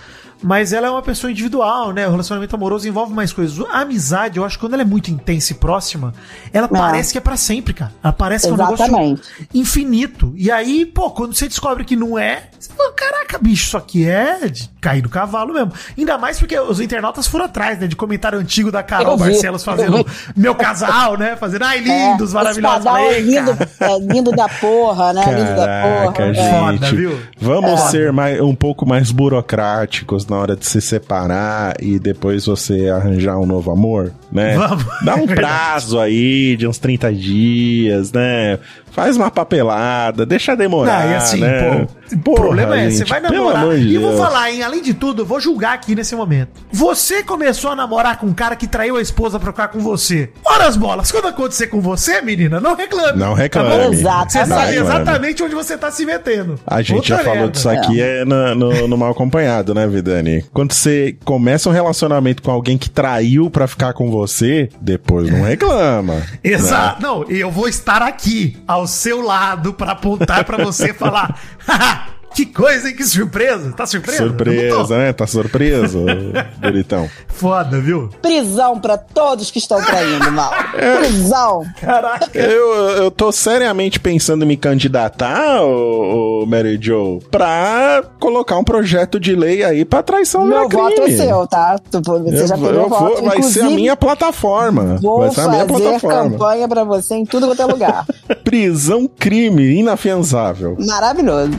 [0.43, 2.07] Mas ela é uma pessoa individual, né?
[2.07, 3.59] O relacionamento amoroso envolve mais coisas.
[3.71, 6.15] A amizade, eu acho que quando ela é muito intensa e próxima,
[6.53, 7.93] ela parece que é pra sempre, cara.
[8.03, 9.19] Ela parece que é um negócio
[9.53, 10.33] infinito.
[10.37, 14.07] E aí, pô, quando você descobre que não é, você fala, caraca, bicho, isso aqui
[14.09, 15.73] é de cair do cavalo mesmo.
[15.97, 17.87] Ainda mais porque os internautas foram atrás, né?
[17.87, 21.37] De comentário antigo da Carol Barcelos fazendo meu casal, né?
[21.37, 22.85] Fazendo, ai, É, lindos, esse maravilhosos.
[22.85, 25.25] Falei, lindo, é, lindo da porra, né?
[25.27, 26.35] lindo da Caraca, porra.
[26.35, 26.41] gente.
[26.41, 26.51] é.
[26.61, 27.21] Foda, viu?
[27.41, 27.91] Vamos Foda.
[27.91, 33.39] ser mais, um pouco mais burocráticos na hora de se separar e depois você arranjar
[33.39, 34.57] um novo amor, né?
[34.57, 34.85] Vamos.
[35.05, 38.59] Dá um prazo aí de uns 30 dias, né?
[38.91, 41.87] Faz uma papelada, deixa demorar, Não, e assim, né?
[42.25, 43.63] pô, o problema é, você gente, vai pelo namorar.
[43.63, 44.63] amor de E eu vou falar, hein?
[44.63, 46.51] Além de tudo, eu vou julgar aqui nesse momento.
[46.73, 50.31] Você começou a namorar com um cara que traiu a esposa pra ficar com você.
[50.45, 53.19] Ora as bolas, quando acontecer com você, menina, não reclame.
[53.19, 53.71] Não reclame.
[53.71, 53.93] Tá bom?
[53.93, 54.33] Exato.
[54.33, 54.89] Você Não sabe reclame.
[54.91, 56.59] exatamente onde você tá se metendo.
[56.67, 57.53] A gente Outra já falou merda.
[57.53, 60.45] disso aqui é no, no, no Mal Acompanhado, né, Vidani?
[60.53, 65.43] Quando você começa um relacionamento com alguém que traiu pra ficar com você, depois não
[65.43, 66.15] reclama.
[66.15, 66.27] né?
[66.43, 67.01] Exato.
[67.03, 71.39] Não, e eu vou estar aqui, ao seu lado, pra apontar pra você e falar:
[71.67, 72.97] "Haha, que coisa, hein?
[72.97, 73.73] Que surpresa.
[73.73, 74.19] Tá surpreso?
[74.25, 75.13] Surpresa, né?
[75.13, 76.05] Tá surpreso,
[76.61, 77.09] bonitão.
[77.29, 78.09] Foda, viu?
[78.23, 80.53] Prisão pra todos que estão traindo, mal.
[81.01, 81.65] Prisão.
[81.81, 82.39] Caraca.
[82.39, 88.65] Eu, eu tô seriamente pensando em me candidatar, ô, ô Mary Jo, pra colocar um
[88.65, 91.77] projeto de lei aí pra traição Meu é voto é seu, tá?
[91.91, 91.99] Você
[92.43, 93.05] Eu, já meu eu voto.
[93.17, 94.99] vou, vai ser a minha plataforma.
[95.03, 96.31] Vou vai ser a minha fazer plataforma.
[96.31, 98.07] campanha pra você em tudo quanto é lugar.
[98.45, 100.77] Prisão crime inafiançável.
[100.79, 101.51] Maravilhoso.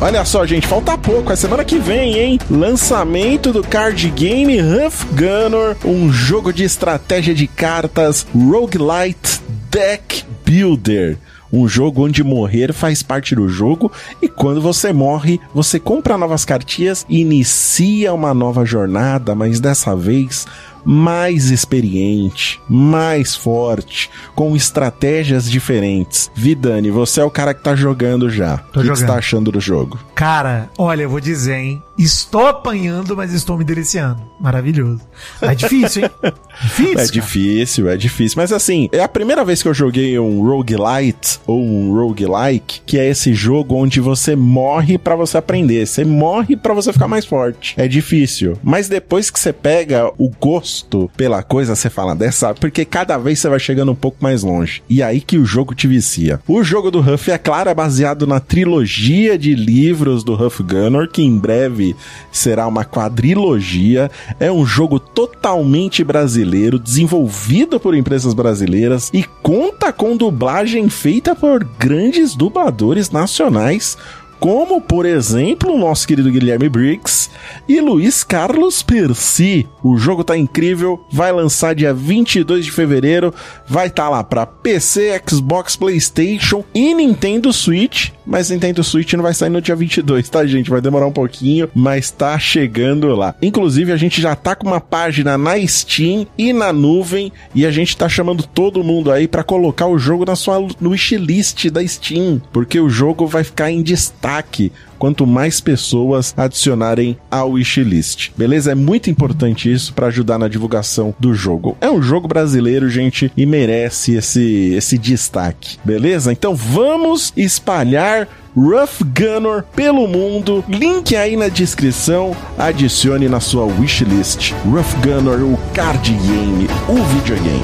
[0.00, 2.38] Olha só, gente, falta pouco, é semana que vem, hein?
[2.48, 11.18] Lançamento do card game Huff Gunner, um jogo de estratégia de cartas roguelite deck builder.
[11.52, 13.90] Um jogo onde morrer faz parte do jogo
[14.22, 19.96] e quando você morre, você compra novas cartinhas e inicia uma nova jornada, mas dessa
[19.96, 20.46] vez
[20.90, 26.30] mais experiente, mais forte, com estratégias diferentes.
[26.34, 28.56] Vidani, você é o cara que tá jogando já.
[28.72, 29.98] Tô o que, que você tá achando do jogo?
[30.14, 31.82] Cara, olha, eu vou dizer, hein?
[31.98, 34.22] Estou apanhando, mas estou me deliciando.
[34.40, 35.00] Maravilhoso.
[35.42, 36.10] É difícil, hein?
[36.60, 36.90] Difícil.
[36.90, 37.08] É cara.
[37.08, 38.36] difícil, é difícil.
[38.36, 42.98] Mas assim, é a primeira vez que eu joguei um roguelite ou um roguelike, que
[42.98, 45.86] é esse jogo onde você morre pra você aprender.
[45.86, 47.74] Você morre pra você ficar mais forte.
[47.76, 48.58] É difícil.
[48.62, 53.38] Mas depois que você pega o gosto pela coisa, você fala dessa, porque cada vez
[53.38, 54.82] você vai chegando um pouco mais longe.
[54.88, 56.40] E aí que o jogo te vicia.
[56.46, 61.08] O jogo do Huff, é claro, é baseado na trilogia de livros do Huff Gunner,
[61.08, 61.87] que em breve
[62.30, 64.10] será uma quadrilogia.
[64.38, 71.64] É um jogo totalmente brasileiro, desenvolvido por empresas brasileiras e conta com dublagem feita por
[71.64, 73.96] grandes dubladores nacionais.
[74.40, 77.28] Como, por exemplo, o nosso querido Guilherme Briggs
[77.68, 79.68] e Luiz Carlos Percy.
[79.82, 83.34] O jogo tá incrível, vai lançar dia 22 de fevereiro,
[83.66, 88.10] vai estar tá lá para PC, Xbox, PlayStation e Nintendo Switch.
[88.28, 90.68] Mas Nintendo Switch não vai sair no dia 22, tá, gente?
[90.68, 93.34] Vai demorar um pouquinho, mas tá chegando lá.
[93.40, 97.70] Inclusive, a gente já tá com uma página na Steam e na nuvem e a
[97.70, 102.40] gente tá chamando todo mundo aí para colocar o jogo na sua wishlist da Steam,
[102.52, 108.30] porque o jogo vai ficar em destaque quanto mais pessoas adicionarem ao wishlist.
[108.36, 108.72] Beleza?
[108.72, 111.76] É muito importante isso para ajudar na divulgação do jogo.
[111.80, 115.78] É um jogo brasileiro, gente, e merece esse esse destaque.
[115.84, 116.32] Beleza?
[116.32, 120.64] Então vamos espalhar jogar Rough Gunner pelo mundo.
[120.68, 122.36] Link aí na descrição.
[122.58, 127.62] Adicione na sua wishlist Rough Gunner, o card game, o videogame.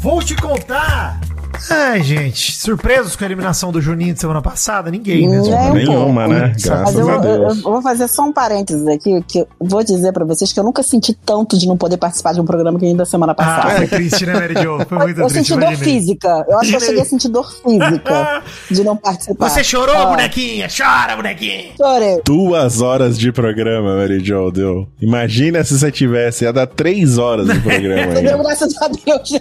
[0.00, 1.27] Vou te contar!
[1.70, 4.90] Ai, gente, surpresos com a eliminação do Juninho de semana passada?
[4.90, 5.38] Ninguém, né?
[5.40, 6.34] Um Nenhuma, pouco.
[6.34, 6.50] né?
[6.54, 7.56] Mas Graças eu, a eu- Deus.
[7.58, 10.64] eu vou fazer só um parênteses aqui, que eu vou dizer pra vocês que eu
[10.64, 13.34] nunca senti tanto de não poder participar de um programa que nem da semana Ah,
[13.34, 13.74] passada.
[13.76, 14.78] foi triste, né, Mary Jo?
[14.88, 15.48] Foi muito eu triste.
[15.48, 16.44] senti dor física.
[16.48, 19.48] Eu acho que eu cheguei a sentir dor física de não participar.
[19.50, 20.68] Você chorou, Ah, bonequinha?
[20.74, 21.72] Chora, bonequinha!
[21.76, 22.20] Chorei.
[22.24, 24.88] Duas horas de programa, Mary Jo, deu.
[25.00, 28.20] Imagina se você tivesse, ia dar três horas de programa.
[28.42, 29.32] Graças a Deus.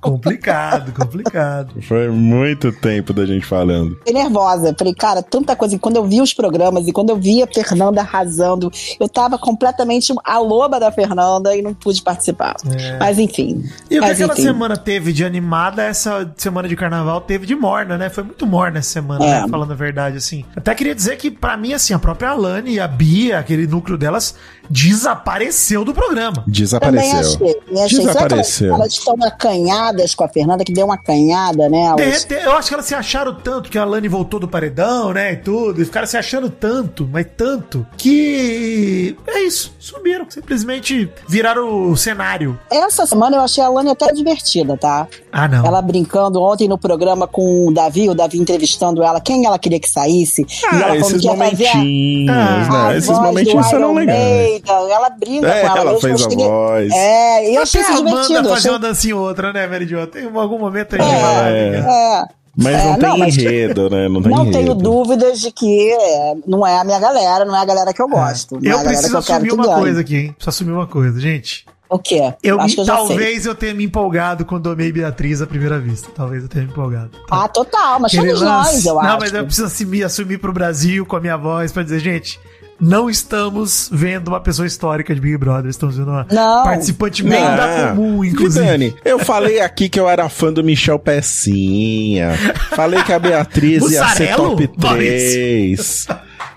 [0.00, 1.55] Complicado, complicado.
[1.82, 3.96] Foi muito tempo da gente falando.
[3.98, 4.74] Fiquei nervosa.
[4.78, 5.74] Falei, cara, tanta coisa.
[5.76, 9.38] E quando eu vi os programas e quando eu vi a Fernanda arrasando, eu tava
[9.38, 12.56] completamente a loba da Fernanda e não pude participar.
[12.98, 13.64] Mas enfim.
[13.90, 14.42] E o que aquela enfim.
[14.42, 18.08] semana teve de animada, essa semana de carnaval teve de morna, né?
[18.10, 19.42] Foi muito morna essa semana, É.
[19.42, 19.48] né?
[19.48, 20.44] Falando a verdade, assim.
[20.56, 23.96] Até queria dizer que, pra mim, assim, a própria Alane e a Bia, aquele núcleo
[23.98, 24.34] delas,
[24.70, 26.36] desapareceu do programa.
[26.36, 27.18] Também Desapareceu.
[27.18, 27.56] achei.
[27.70, 28.00] E achei.
[28.00, 28.74] Será que elas, Desapareceu.
[28.74, 31.84] elas estão acanhadas com a Fernanda, que deu uma acanhada, né?
[31.86, 35.12] Elas- Derrete- eu acho que elas se acharam tanto que a Alane voltou do paredão,
[35.12, 35.32] né?
[35.32, 35.80] E tudo.
[35.80, 39.16] E ficaram se achando tanto, mas tanto, que.
[39.26, 39.74] É isso.
[39.78, 40.26] Sumiram.
[40.28, 42.58] Simplesmente viraram o cenário.
[42.70, 45.06] Essa semana eu achei a Lani até divertida, tá?
[45.32, 45.64] Ah, não.
[45.66, 49.78] Ela brincando ontem no programa com o Davi, o Davi entrevistando ela, quem ela queria
[49.80, 50.42] que saísse.
[50.42, 52.98] e Ah, ela falando esses momentinhos, Ah, a né?
[52.98, 54.55] Esses momentinhos serão legais.
[54.64, 54.90] Maiden.
[54.92, 55.90] Ela brinca É, com ela.
[55.90, 56.92] ela fez a voz.
[56.92, 58.34] É, e eu achei Até isso divertido.
[58.34, 58.70] eu fazer Achei...
[58.70, 60.06] uma dancinha ou outra, né, Mary Jo?
[60.06, 61.42] Tem um- algum momento a gente É, vai lá.
[61.42, 61.76] né?
[61.78, 62.24] é.
[62.58, 64.08] Mas É, não tem não, mas- enredo, né?
[64.08, 64.58] Não tem Não enredo.
[64.58, 68.00] tenho dúvidas de que é, não é a minha galera, não é a galera que
[68.00, 68.54] eu gosto.
[68.54, 70.26] não é Eu galera preciso que assumir uma coisa aqui, hein?
[70.32, 71.66] Preciso assumir uma coisa, gente.
[71.88, 72.32] O quê?
[72.42, 73.06] Eu, Acho que eu já sei.
[73.08, 76.08] talvez eu tenha me empolgado quando amei Beatriz à primeira vista.
[76.16, 77.10] Talvez eu tenha me empolgado.
[77.28, 77.44] Tá?
[77.44, 79.18] Ah, total, mas Aquele somos lance- nós, eu Não, acho.
[79.20, 82.40] mas eu preciso assumir, assumir pro Brasil com a minha voz pra dizer, gente,
[82.80, 86.64] não estamos vendo uma pessoa histórica de Big Brother, estamos vendo uma Não.
[86.64, 87.30] participante Não.
[87.30, 88.64] bem da comum, inclusive.
[88.64, 92.32] Dani, eu falei aqui que eu era fã do Michel Pecinha.
[92.74, 96.06] Falei que a Beatriz ia ser top 3.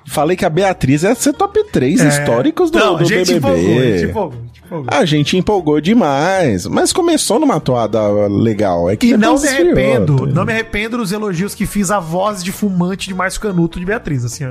[0.06, 2.82] Falei que a Beatriz ia ser top 3 históricos do, É.
[2.82, 3.38] Não, do gente BBB.
[3.38, 4.42] empolgou, gente empolgou,
[4.88, 5.80] a gente empolgou.
[5.80, 8.90] Demais, mas começou numa toada legal.
[8.90, 12.00] É que E não me esfriou, arrependo, não me arrependo dos elogios que fiz à
[12.00, 14.46] voz de fumante de Márcio Canuto de Beatriz, assim,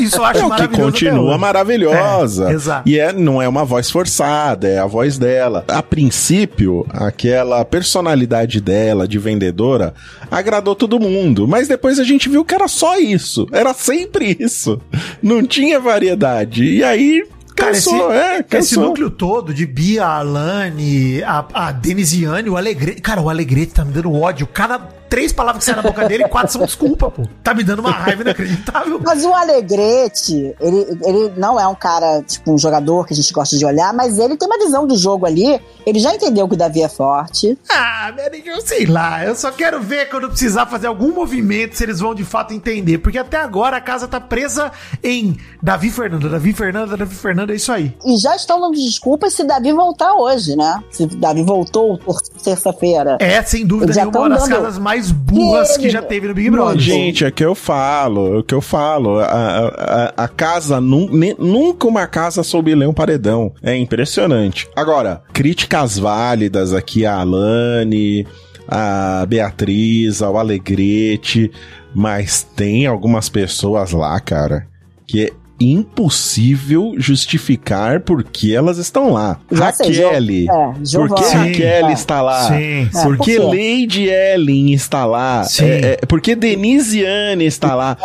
[0.00, 2.50] Isso eu acho É que maravilhoso até continua maravilhosa.
[2.50, 2.88] É, exato.
[2.88, 5.64] E é, não é uma voz forçada, é a voz dela.
[5.68, 9.94] A princípio, aquela personalidade dela de vendedora
[10.30, 11.46] agradou todo mundo.
[11.46, 13.46] Mas depois a gente viu que era só isso.
[13.52, 14.80] Era sempre isso.
[15.22, 16.64] Não tinha variedade.
[16.64, 17.24] E aí.
[17.58, 18.84] Cara, esse, Cansou, é, esse cansou.
[18.84, 23.02] núcleo todo de Bia, a Alane, a, a Denisiane, o Alegrete.
[23.02, 24.46] Cara, o Alegrete tá me dando ódio.
[24.46, 27.22] Cada três palavras que saem na boca dele, quatro são desculpa, pô.
[27.42, 29.00] Tá me dando uma raiva inacreditável.
[29.04, 33.32] Mas o Alegrete, ele, ele não é um cara, tipo, um jogador que a gente
[33.32, 35.60] gosta de olhar, mas ele tem uma visão do jogo ali.
[35.86, 37.56] Ele já entendeu que o Davi é forte.
[37.70, 38.12] Ah,
[38.44, 39.24] eu sei lá.
[39.24, 42.98] Eu só quero ver quando precisar fazer algum movimento se eles vão de fato entender.
[42.98, 47.56] Porque até agora a casa tá presa em Davi Fernanda, Davi Fernanda, Davi Fernanda, é
[47.56, 47.94] isso aí.
[48.04, 50.82] E já estão dando desculpas se Davi voltar hoje, né?
[50.90, 53.16] Se Davi voltou por terça-feira.
[53.20, 56.34] É, sem dúvida já nenhuma, uma das dando- casas mais burras que já teve no
[56.34, 56.78] Big Brother.
[56.78, 59.18] Gente, é que eu falo, é o que eu falo.
[59.18, 63.52] A, a, a casa, nun- ne- nunca uma casa soube ler um paredão.
[63.62, 64.68] É impressionante.
[64.76, 68.26] Agora, críticas válidas aqui a Alane,
[68.66, 71.50] a Beatriz, ao Alegrete,
[71.94, 74.66] mas tem algumas pessoas lá, cara,
[75.06, 79.38] que impossível justificar por que elas estão lá.
[79.50, 81.24] Já sei, Raquel, é, por que.
[81.24, 81.92] Raquel É.
[81.92, 82.48] está lá?
[82.48, 82.88] Sim.
[82.94, 83.38] É, Por que?
[83.38, 85.44] Lady Ellen está lá?
[85.44, 85.64] Sim.
[85.64, 87.96] É, é, por que Denisiane está lá?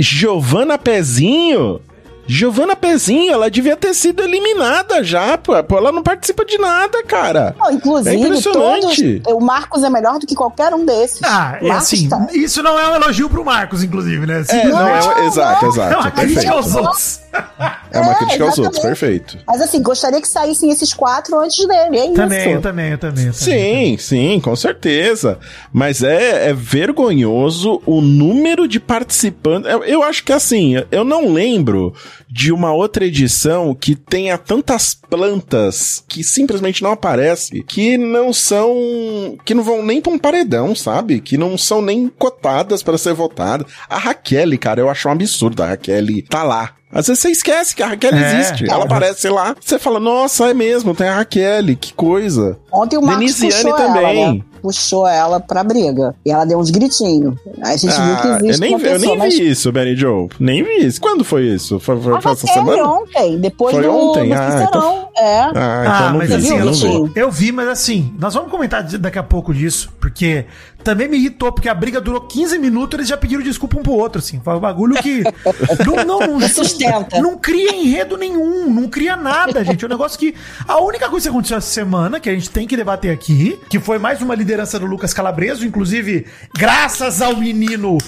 [0.00, 1.80] Giovana Pezinho?
[2.28, 5.54] Giovana Pezinho, ela devia ter sido eliminada já, pô.
[5.76, 7.56] Ela não participa de nada, cara.
[7.58, 9.20] Não, inclusive, É impressionante.
[9.20, 9.34] todos.
[9.42, 11.22] O Marcos é melhor do que qualquer um desses.
[11.24, 14.44] Ah, é assim, tá- isso não é um elogio pro Marcos, inclusive, né?
[14.48, 15.72] É, não, é, não, exato, não.
[15.72, 15.94] exato.
[15.94, 16.52] É uma é crítica perfeito.
[16.52, 17.20] aos outros.
[17.90, 19.00] É uma É, crítica aos outros, exatamente.
[19.00, 19.38] perfeito.
[19.46, 21.98] Mas assim, gostaria que saíssem esses quatro antes dele.
[21.98, 22.14] É Também, eu isso.
[22.14, 22.90] também, eu também.
[22.92, 23.32] eu também.
[23.32, 25.38] Sim, sim, com certeza.
[25.72, 29.70] Mas é, é vergonhoso o número de participantes.
[29.70, 31.94] Eu, eu acho que assim, eu não lembro
[32.30, 39.36] de uma outra edição que tenha tantas plantas que simplesmente não aparecem, que não são.
[39.44, 41.20] que não vão nem pra um paredão, sabe?
[41.20, 43.64] Que não são nem cotadas para ser votada.
[43.88, 45.62] A Raquel, cara, eu acho um absurdo.
[45.62, 46.74] A Raquel tá lá.
[46.90, 48.70] Às vezes você esquece que a Raquel É, existe.
[48.70, 49.54] Ela aparece lá.
[49.60, 52.58] Você fala, nossa, é mesmo, tem a Raquel, que coisa.
[52.72, 54.20] Ontem o Marcos Denisiane puxou também.
[54.22, 54.40] ela, né?
[54.60, 56.14] Puxou ela pra briga.
[56.26, 57.34] E ela deu uns gritinhos.
[57.62, 59.34] A gente viu que Ah, existe eu nem, uma vi- eu pessoa, nem mas...
[59.38, 60.28] vi isso, Benny Joe.
[60.38, 61.00] Nem vi isso.
[61.00, 61.78] Quando foi isso?
[61.80, 62.84] Foi, foi, Ah, foi essa teve semana?
[62.84, 64.28] ontem, depois Foi do, ontem?
[64.28, 65.08] do Ah, Sincerão.
[65.16, 65.38] É.
[65.40, 65.56] Ah, então
[65.92, 66.34] Ah, não mas vi.
[66.34, 66.72] assim, eu, não
[67.06, 67.12] vi.
[67.16, 70.44] Eu vi, mas assim, nós vamos comentar daqui a pouco disso, porque
[70.88, 73.92] também me irritou, porque a briga durou 15 minutos, eles já pediram desculpa um pro
[73.92, 74.40] outro, assim.
[74.42, 75.22] Foi um bagulho que.
[75.84, 77.20] não, não, não, Não sustenta.
[77.20, 79.84] Não cria enredo nenhum, não cria nada, gente.
[79.84, 80.34] É um negócio que.
[80.66, 83.78] A única coisa que aconteceu essa semana, que a gente tem que debater aqui, que
[83.78, 86.24] foi mais uma liderança do Lucas Calabreso, inclusive,
[86.56, 87.98] graças ao menino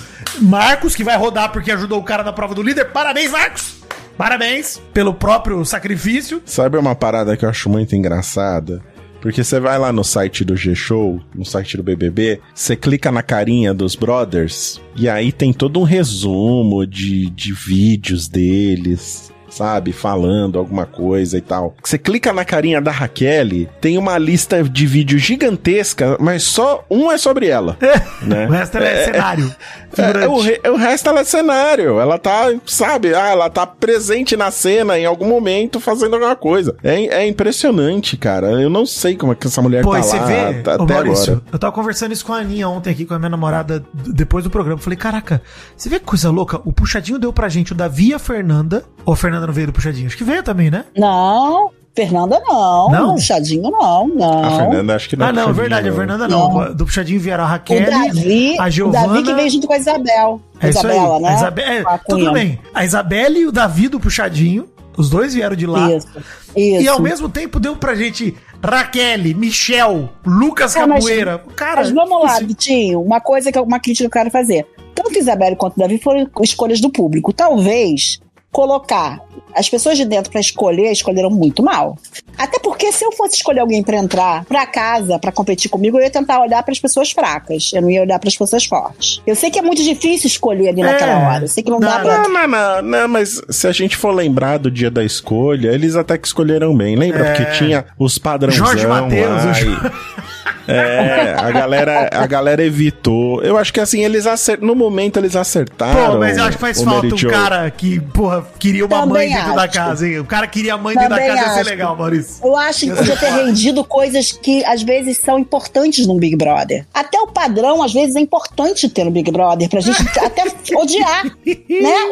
[0.41, 2.87] Marcos, que vai rodar porque ajudou o cara na prova do líder.
[2.87, 3.81] Parabéns, Marcos!
[4.17, 6.43] Parabéns pelo próprio sacrifício.
[6.45, 8.83] Sabe uma parada que eu acho muito engraçada?
[9.21, 13.23] Porque você vai lá no site do G-Show, no site do BBB, você clica na
[13.23, 19.93] carinha dos brothers, e aí tem todo um resumo de, de vídeos deles, sabe?
[19.93, 21.75] Falando alguma coisa e tal.
[21.83, 27.11] Você clica na carinha da Raquel, tem uma lista de vídeos gigantesca, mas só um
[27.11, 27.77] é sobre ela.
[28.23, 28.47] né?
[28.47, 29.55] O resto é, cenário.
[29.97, 30.27] É, figurante.
[30.29, 31.99] o, re- o resto ela é cenário.
[32.01, 36.77] Ela tá, sabe, ah, ela tá presente na cena em algum momento fazendo alguma coisa.
[36.83, 38.49] É, é impressionante, cara.
[38.61, 40.83] Eu não sei como é que essa mulher Pô, tá você lá vê, tá- ô,
[40.85, 41.47] até Maurício, agora.
[41.53, 44.51] eu tava conversando isso com a Aninha ontem aqui, com a minha namorada, depois do
[44.51, 44.79] programa.
[44.79, 45.43] Eu Falei, caraca,
[45.77, 46.61] você vê que coisa louca?
[46.65, 48.85] O Puxadinho deu pra gente o Davi e a Fernanda.
[49.05, 50.07] Ou a Fernanda não veio do Puxadinho?
[50.07, 50.85] Acho que veio também, né?
[50.97, 52.89] Não, Fernanda não.
[52.91, 53.15] Não?
[53.15, 54.45] Puxadinho não, não.
[54.45, 55.93] A Fernanda acho que não ah, não, é verdade, a.
[55.93, 56.53] Fernanda não.
[56.55, 56.75] Não.
[56.75, 59.07] Do Puxadinho vieram a O Raquel, Davi, a o Giovana...
[59.09, 60.41] Davi que veio junto com a Isabel.
[60.61, 61.23] É isso Isabela, aí.
[61.23, 61.29] né?
[61.29, 62.59] A Isabe- é, tudo bem.
[62.75, 65.91] A Isabelle e o Davi do Puxadinho, os dois vieram de lá.
[65.93, 66.09] Isso.
[66.57, 66.83] Isso.
[66.83, 71.43] E ao mesmo tempo deu pra gente Raquel, Michel, Lucas Ah, mas- Capoeira.
[71.57, 73.01] Cara, Mas vamos lá, Vitinho.
[73.01, 74.67] Uma coisa que eu- uma crítica que eu quero fazer.
[74.95, 77.33] Tanto Isabelle quanto Davi foram escolhas do público.
[77.33, 78.21] Talvez
[78.53, 79.21] colocar
[79.55, 81.97] as pessoas de dentro pra escolher, escolheram muito mal.
[82.39, 86.03] Até porque se eu fosse escolher alguém pra entrar pra casa, pra competir comigo, eu
[86.05, 87.71] ia tentar olhar pras pessoas fracas.
[87.75, 89.21] Eu não ia olhar pras pessoas fortes.
[89.27, 91.27] Eu sei que é muito difícil escolher ali naquela É.
[91.27, 91.45] hora.
[91.45, 92.19] Eu sei que não, Não, dá pra.
[92.23, 95.97] Não, não, não, não, mas se a gente for lembrar do dia da escolha, eles
[95.97, 96.97] até que escolheram bem.
[96.97, 97.27] Lembra?
[97.27, 97.35] É.
[97.35, 100.31] Porque tinha os padrãozão Jorge Mateus, lá o e-
[100.69, 103.43] É, a galera, a galera evitou.
[103.43, 104.59] Eu acho que assim, eles acer...
[104.61, 106.13] no momento eles acertaram.
[106.13, 109.29] Pô, mas eu acho que faz falta Mary um cara que, porra, queria uma Também
[109.31, 109.73] mãe dentro da acho.
[109.73, 110.19] casa, hein?
[110.21, 111.71] O cara queria a mãe dentro da Também casa, ia ser acho.
[111.71, 112.45] legal, Maurício.
[112.47, 116.87] Eu acho que podia ter rendido coisas que às vezes são importantes num Big Brother.
[116.93, 121.25] Até o padrão, às vezes, é importante ter no Big Brother, pra gente até odiar.
[121.25, 121.33] Né?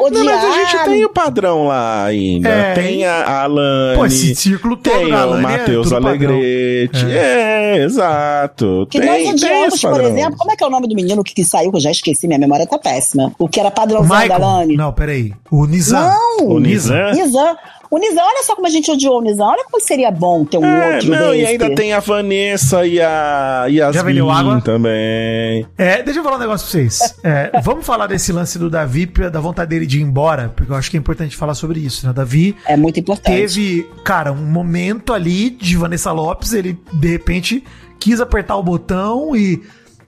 [0.01, 0.25] Odiar.
[0.25, 2.49] Não, mas a gente tem o padrão lá ainda.
[2.49, 3.97] É, tem a Alane.
[3.97, 6.09] Pô, esse círculo todo tem da o Alane é Matheus padrão.
[6.09, 7.07] Alegrete.
[7.11, 7.85] É.
[7.85, 8.87] exato.
[8.91, 10.09] Que tem, nós odiamos, por padrão.
[10.09, 11.91] exemplo, como é que é o nome do menino que, que saiu, que eu já
[11.91, 13.33] esqueci, minha memória tá péssima.
[13.39, 14.37] O que era O padrãozão da.
[14.39, 14.77] Lani.
[14.77, 15.33] Não, peraí.
[15.51, 16.01] O Nizam.
[16.01, 16.18] Não!
[16.43, 16.97] O Nizam.
[17.13, 17.25] Nizam.
[17.27, 17.57] Nizam.
[17.91, 19.47] O Nizam, olha só como a gente odiou o Nizam.
[19.47, 21.53] Olha como seria bom ter um É, outro não, e desse.
[21.53, 24.61] ainda tem a Vanessa e a Já vendeu Yasmin água?
[24.61, 25.67] também.
[25.79, 27.15] É, deixa eu falar um negócio pra vocês.
[27.25, 30.77] É, vamos falar desse lance do Davi, da vontade dele de ir embora, porque eu
[30.77, 32.11] acho que é importante falar sobre isso, né?
[32.11, 33.35] O Davi É muito importante.
[33.35, 37.65] teve, cara, um momento ali de Vanessa Lopes, ele de repente
[37.99, 39.63] quis apertar o botão e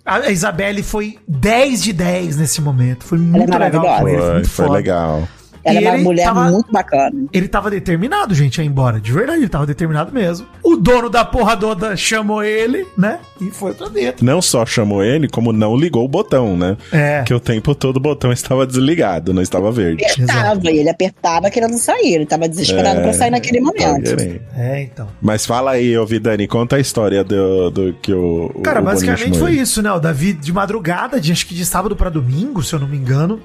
[0.04, 3.04] a Isabelle foi 10 de 10 nesse momento.
[3.04, 4.76] Foi muito legal com ele, foi Foi, muito foi foda.
[4.76, 5.28] legal.
[5.64, 7.12] Ela E é uma ele mulher tava- muito bacana.
[7.32, 9.00] Ele tava determinado, gente, a ir embora.
[9.00, 10.46] De verdade, ele tava determinado mesmo.
[10.62, 13.18] O dono da porra toda chamou ele, né?
[13.40, 14.24] E foi pra dentro.
[14.24, 16.76] Não só chamou ele, como não ligou o botão, né?
[16.92, 17.22] É.
[17.24, 20.04] Que o tempo todo o botão estava desligado, não estava verde.
[20.04, 22.14] Apertava, e ele apertava querendo sair.
[22.14, 24.16] Ele tava desesperado É, pra sair naquele Tava momento.
[24.56, 25.08] É, então.
[25.20, 28.50] Mas fala aí, ô Vidani, conta a história do, do que o.
[28.54, 29.60] o- Cara, o basicamente foi ele.
[29.62, 29.92] isso, né?
[29.92, 32.96] O Davi, de madrugada, de, acho que de sábado pra domingo, se eu não me
[32.96, 33.40] engano,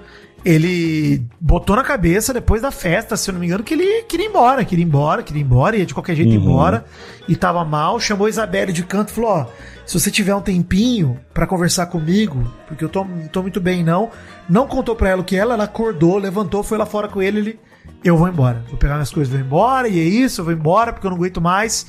[0.45, 4.27] ele botou na cabeça, depois da festa, se eu não me engano, que ele queria
[4.27, 6.43] ir embora, queria ir embora, queria ir embora, ia de qualquer jeito ir Uhum.
[6.43, 6.85] embora,
[7.27, 9.45] e tava mal, chamou a Isabelle de canto e falou, ó,
[9.87, 13.83] se você tiver um tempinho pra conversar comigo, porque eu tô, não tô muito bem
[13.83, 14.11] não,
[14.47, 17.39] não contou pra ela o que ela, ela acordou, levantou, foi lá fora com ele,
[17.39, 17.59] ele,
[18.03, 20.93] eu vou embora, vou pegar minhas coisas, vou embora, e é isso, eu vou embora,
[20.93, 21.87] porque eu não aguento mais,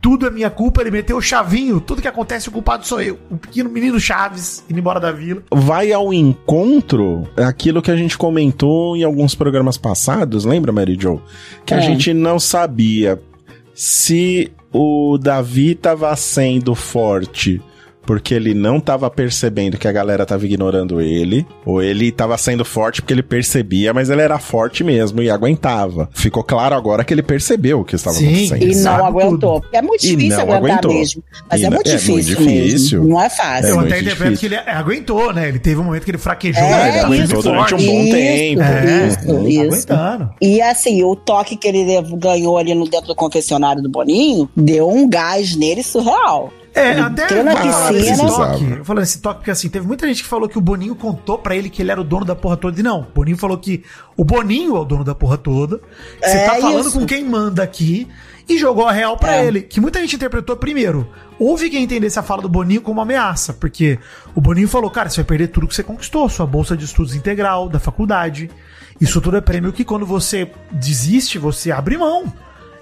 [0.00, 3.18] tudo é minha culpa, ele meteu o chavinho, tudo que acontece o culpado sou eu,
[3.30, 5.42] o pequeno menino Chaves, indo embora da vila.
[5.52, 11.20] Vai ao encontro aquilo que a gente comentou em alguns programas passados, lembra, Mary Jo?
[11.66, 11.80] Que a É.
[11.82, 13.20] gente não sabia
[13.74, 17.60] se o Davi tava sendo forte
[18.08, 22.64] porque ele não tava percebendo que a galera tava ignorando ele, ou ele tava sendo
[22.64, 26.08] forte porque ele percebia, mas ele era forte mesmo e aguentava.
[26.14, 28.46] Ficou claro agora que ele percebeu o que estava Sim.
[28.46, 28.72] acontecendo.
[28.72, 29.62] E não aguentou.
[29.74, 30.94] É muito difícil não aguentar aguentou.
[30.94, 31.22] mesmo.
[31.50, 32.98] Mas E é não- muito é muito difícil, difícil.
[33.00, 33.12] mesmo.
[33.14, 33.68] Não é É fácil.
[33.68, 34.48] Eu muito até interpreto difícil.
[34.48, 35.48] que ele aguentou, né?
[35.48, 36.62] Ele teve um momento que ele fraquejou.
[36.64, 38.62] É, ele aguentou durante um bom isso, tempo.
[38.62, 39.48] É, Isso, Uhum.
[39.48, 39.60] isso.
[39.92, 40.30] aguentando.
[40.40, 41.84] E assim, o toque que ele
[42.16, 46.50] ganhou ali no dentro do confessionário do Boninho deu um gás nele surreal.
[46.78, 48.16] É, Ele até entrou na piscina.
[48.28, 48.70] toque.
[48.78, 51.38] Eu falando esse toque, porque assim, teve muita gente que falou que o Boninho contou
[51.38, 52.78] pra ele que ele era o dono da porra toda.
[52.78, 53.82] E não, o Boninho falou que
[54.16, 55.80] o Boninho é o dono da porra toda.
[56.22, 56.98] Você É tá falando isso.
[56.98, 58.08] com quem manda aqui
[58.48, 59.46] e jogou a real pra É.
[59.46, 59.60] ele.
[59.62, 61.08] Que muita gente interpretou primeiro.
[61.38, 63.98] Houve quem entendesse a fala do Boninho como uma ameaça, porque
[64.34, 67.14] o Boninho falou, cara, você vai perder tudo que você conquistou, sua bolsa de estudos
[67.14, 68.50] integral da faculdade.
[69.00, 72.24] Isso tudo é prêmio que quando você desiste, você abre mão.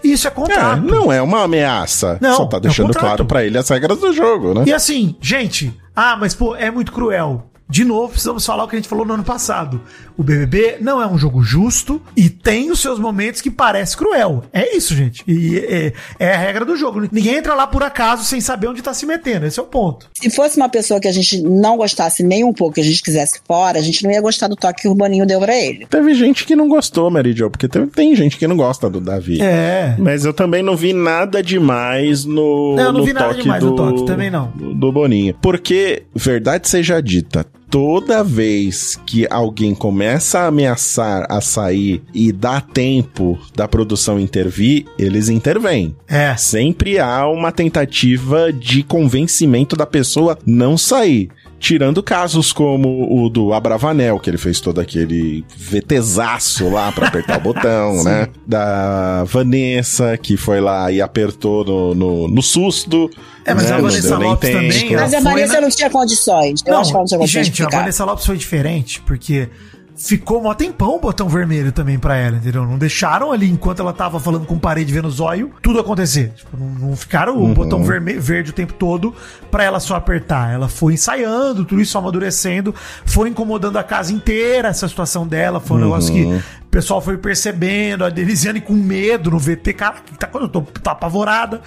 [0.04, 0.82] Isso é É, contrato.
[0.82, 2.18] não é uma ameaça.
[2.20, 3.04] Não, Só tá é deixando contrato.
[3.04, 4.64] claro pra ele as regras do jogo, né?
[4.66, 7.50] E assim, gente, ah, mas pô, é muito cruel.
[7.68, 9.80] De novo, precisamos falar o que a gente falou no ano passado.
[10.16, 14.44] O BBB não é um jogo justo e tem os seus momentos que parece cruel.
[14.52, 15.24] É isso, gente.
[15.26, 17.00] E é, é a regra do jogo.
[17.10, 19.46] Ninguém entra lá por acaso sem saber onde tá se metendo.
[19.46, 20.06] Esse é o ponto.
[20.16, 23.02] Se fosse uma pessoa que a gente não gostasse nem um pouco, que a gente
[23.02, 25.86] quisesse fora, a gente não ia gostar do toque que o Boninho deu pra ele.
[25.86, 29.00] Teve gente que não gostou, Mary Jo, porque teve- tem gente que não gosta do
[29.00, 29.42] Davi.
[29.42, 29.96] É.
[29.98, 33.42] Mas eu também não vi nada demais no, Não, eu não no vi nada toque
[33.42, 34.52] demais do, no toque, também não.
[34.52, 35.34] Do, do Boninho.
[35.42, 42.60] Porque, verdade seja dita, toda vez que alguém começa a ameaçar a sair e dá
[42.60, 45.94] tempo da produção intervir, eles intervêm.
[46.08, 46.36] É.
[46.36, 51.30] Sempre há uma tentativa de convencimento da pessoa não sair.
[51.58, 57.38] Tirando casos como o do Abravanel, que ele fez todo aquele VTzaço lá pra apertar
[57.38, 58.28] o botão, né?
[58.46, 63.08] Da Vanessa, que foi lá e apertou no, no, no susto.
[63.44, 63.70] É, mas né?
[63.72, 64.62] a Não Vanessa Lopes tempo.
[64.62, 66.60] também, Mas a Vanessa na- não tinha condições.
[66.66, 67.68] Eu acho que ela não tinha condições gente, a.
[67.68, 69.48] Vanessa Lopes foi diferente, porque
[69.96, 72.64] ficou mó tempão o botão vermelho também pra ela, entendeu?
[72.66, 76.32] Não deixaram ali, enquanto ela tava falando com parede vendo zóio, tudo acontecer.
[76.36, 79.14] Tipo, não, não ficaram o botão verme- verde o tempo todo
[79.50, 80.52] pra ela só apertar.
[80.52, 82.74] Ela foi ensaiando, tudo isso amadurecendo,
[83.06, 85.60] foi incomodando a casa inteira, essa situação dela.
[85.60, 89.96] Foi um negócio que o pessoal foi percebendo, a Denisiane com medo no VT, cara,
[90.04, 91.62] que tá, eu tô, tô apavorada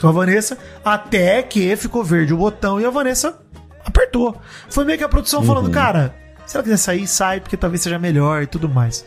[0.00, 3.38] com a Vanessa, até que ficou verde o botão e a Vanessa
[3.84, 4.36] apertou.
[4.70, 5.46] Foi meio que a produção Uhum.
[5.46, 6.14] falando, cara,
[6.46, 9.04] se ela quiser sair, sai, porque talvez seja melhor e tudo mais.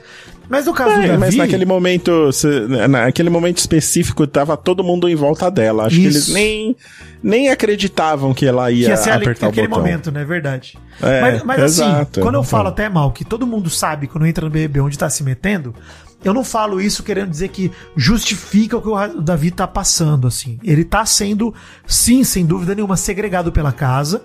[0.49, 1.17] Mas no caso do É, Davi...
[1.19, 5.85] mas naquele momento, se- naquele momento específico, tava todo mundo em volta dela.
[5.87, 6.17] Acho que Isso.
[6.17, 6.75] eles nem,
[7.21, 9.83] nem acreditavam que ela ia, que ia ser ali, apertar o naquele botão.
[9.83, 10.23] momento, né?
[10.23, 10.77] Verdade.
[11.01, 12.21] É, mas mas assim, exato.
[12.21, 12.43] quando eu Então.
[12.49, 15.75] falo até mal que todo mundo sabe quando entra no BBB onde tá se metendo,
[16.23, 20.27] eu não falo isso querendo dizer que justifica o que o o Davi tá passando,
[20.27, 20.57] assim.
[20.63, 21.53] Ele tá sendo,
[21.85, 24.23] sim, sem dúvida nenhuma, segregado pela casa.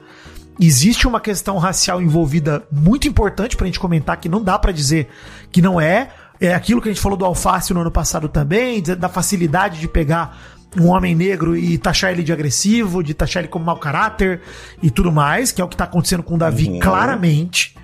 [0.61, 5.09] Existe uma questão racial envolvida muito importante pra gente comentar que não dá pra dizer
[5.51, 6.11] que não é.
[6.41, 9.87] É aquilo que a gente falou do alface no ano passado também, da facilidade de
[9.89, 10.37] pegar
[10.79, 14.41] um homem negro e taxar ele de agressivo, de taxar ele como mau caráter
[14.83, 16.79] e tudo mais, que é o que tá acontecendo com o Davi Uhum.
[16.81, 17.77] claramente.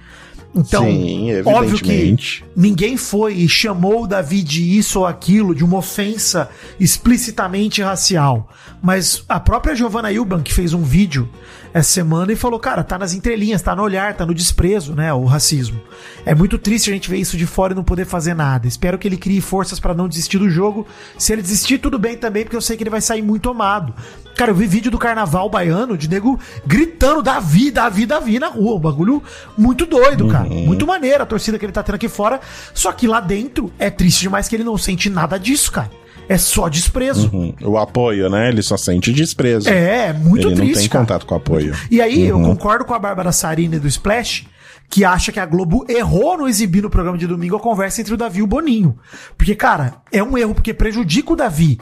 [0.55, 2.17] Então, Sim, óbvio que
[2.57, 6.49] ninguém foi e chamou o Davi de isso ou aquilo, de uma ofensa
[6.81, 8.49] explicitamente racial.
[8.83, 11.29] Mas a própria Giovanna Ilban, que fez um vídeo
[11.73, 15.13] essa semana e falou, cara, tá nas entrelinhas, tá no olhar, tá no desprezo, né,
[15.13, 15.81] o racismo.
[16.25, 18.67] É muito triste a gente ver isso de fora e não poder fazer nada.
[18.67, 20.87] Espero que ele crie forças pra não desistir do jogo.
[21.19, 23.93] Se ele desistir, tudo bem também, porque eu sei que ele vai sair muito amado.
[24.37, 28.77] Cara, eu vi vídeo do carnaval baiano de nego gritando Davi, Davi, Davi na rua.
[28.77, 29.21] Um bagulho
[29.57, 30.38] muito doido, cara.
[30.45, 32.41] Muito maneiro a torcida que ele tá tendo aqui fora.
[32.75, 35.91] Só que lá dentro é triste demais que ele não sente nada disso, cara.
[36.29, 37.31] É só desprezo.
[37.33, 37.55] Uhum.
[37.63, 38.49] O apoio, né?
[38.51, 39.69] Ele só sente desprezo.
[39.69, 40.75] É, é muito Ele triste.
[40.75, 41.05] não tem cara.
[41.05, 41.75] contato com o apoio.
[41.91, 44.47] E aí, eu concordo com a Bárbara Sarini do Splash,
[44.91, 48.13] que acha que a Globo errou no exibir no programa de domingo a conversa entre
[48.13, 48.99] o Davi e o Boninho.
[49.39, 51.79] Porque, cara, é um erro porque prejudica o Davi.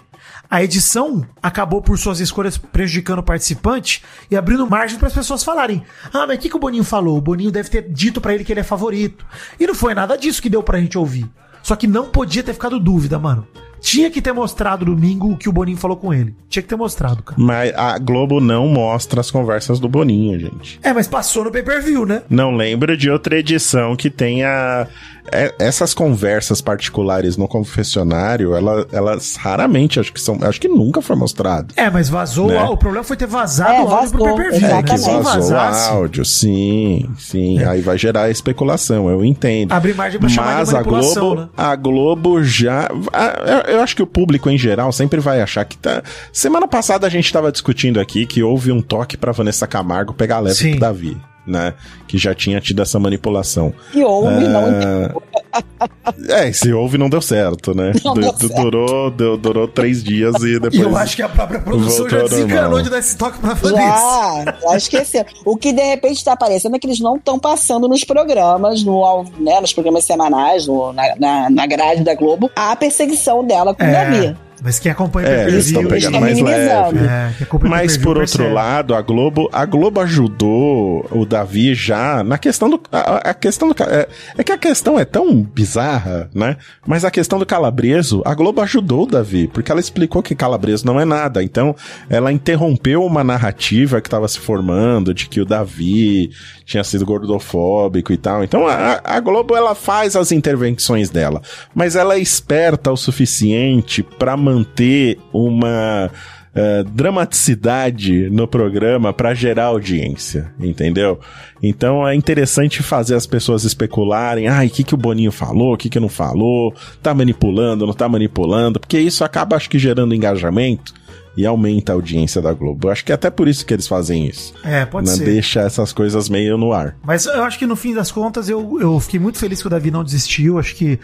[0.50, 5.42] A edição acabou, por suas escolhas, prejudicando o participante e abrindo margem para as pessoas
[5.42, 5.82] falarem:
[6.12, 7.18] Ah, mas o que, que o Boninho falou?
[7.18, 9.26] O Boninho deve ter dito pra ele que ele é favorito.
[9.58, 11.28] E não foi nada disso que deu pra gente ouvir.
[11.62, 13.46] Só que não podia ter ficado dúvida, mano.
[13.80, 16.34] Tinha que ter mostrado domingo o que o Boninho falou com ele.
[16.48, 17.40] Tinha que ter mostrado, cara.
[17.40, 20.80] Mas a Globo não mostra as conversas do Boninho, gente.
[20.82, 22.22] É, mas passou no pay-per-view, né?
[22.28, 24.88] Não lembro de outra edição que tenha
[25.32, 31.00] é- essas conversas particulares no confessionário, ela- elas raramente, acho que são, acho que nunca
[31.02, 31.74] foi mostrado.
[31.76, 32.48] É, mas vazou.
[32.48, 32.62] Né?
[32.64, 34.68] O problema foi ter vazado É, o áudio pro vazou, pay-per-view.
[34.68, 37.62] É, que vazou o áudio, sim, sim.
[37.64, 39.72] Aí vai gerar especulação, eu entendo.
[39.72, 41.48] Abre margem pra chamar de Mas a manipulação, Globo, né?
[41.56, 42.88] a Globo já.
[43.12, 46.02] a- eu- Eu acho que o público em geral sempre vai achar que tá.
[46.32, 50.38] Semana passada a gente tava discutindo aqui que houve um toque pra Vanessa Camargo pegar
[50.40, 50.70] leve Sim.
[50.72, 51.16] pro Davi,
[51.46, 51.74] né?
[52.08, 53.72] Que já tinha tido essa manipulação.
[53.94, 54.64] E houve, não
[56.28, 57.92] É, se houve não deu certo, né?
[58.04, 58.54] Não Du- deu certo.
[58.62, 60.74] durou, deu- durou três dias e depois.
[60.74, 64.44] E eu acho que a própria produção já desencanou de dar esse toque pra Vanessa.
[64.44, 65.24] Já, já esqueceu.
[65.44, 69.24] O que de repente está aparecendo é que eles não estão passando nos programas, no,
[69.38, 73.84] né, nos programas semanais, no- na, na, na grade da Globo, a perseguição dela com
[73.84, 74.36] o Davi.
[74.62, 76.10] Mas quem acompanha É, eles estão pay-per-view...
[76.10, 76.98] pegando mais leve.
[77.06, 77.32] É,
[77.68, 78.52] Mas por outro percebe.
[78.52, 83.68] lado, a Globo, a Globo ajudou o Davi já na questão do a, a questão
[83.68, 86.56] do é, é que a questão é tão bizarra, né?
[86.86, 90.86] Mas a questão do Calabreso, a Globo ajudou o Davi, porque ela explicou que Calabreso
[90.86, 91.42] não é nada.
[91.42, 91.74] Então,
[92.08, 96.30] ela interrompeu uma narrativa que estava se formando de que o Davi
[96.64, 98.42] tinha sido gordofóbico e tal.
[98.42, 101.40] Então, a, a Globo ela faz as intervenções dela,
[101.74, 106.10] mas ela é esperta o suficiente para manter uma
[106.54, 111.18] eh, dramaticidade no programa para gerar audiência, entendeu?
[111.62, 115.76] Então é interessante fazer as pessoas especularem, ai, o que, que o Boninho falou, o
[115.76, 116.72] que, que não falou,
[117.02, 120.94] tá manipulando, não tá manipulando, porque isso acaba, acho que, gerando engajamento
[121.36, 122.88] e aumenta a audiência da Globo.
[122.88, 124.54] Eu acho que é até por isso que eles fazem isso.
[124.64, 125.14] É, pode né?
[125.14, 125.24] ser.
[125.24, 126.96] Deixa essas coisas meio no ar.
[127.04, 129.70] Mas eu acho que no fim das contas eu, eu fiquei muito feliz que o
[129.70, 130.58] Davi não desistiu.
[130.58, 130.98] Acho que,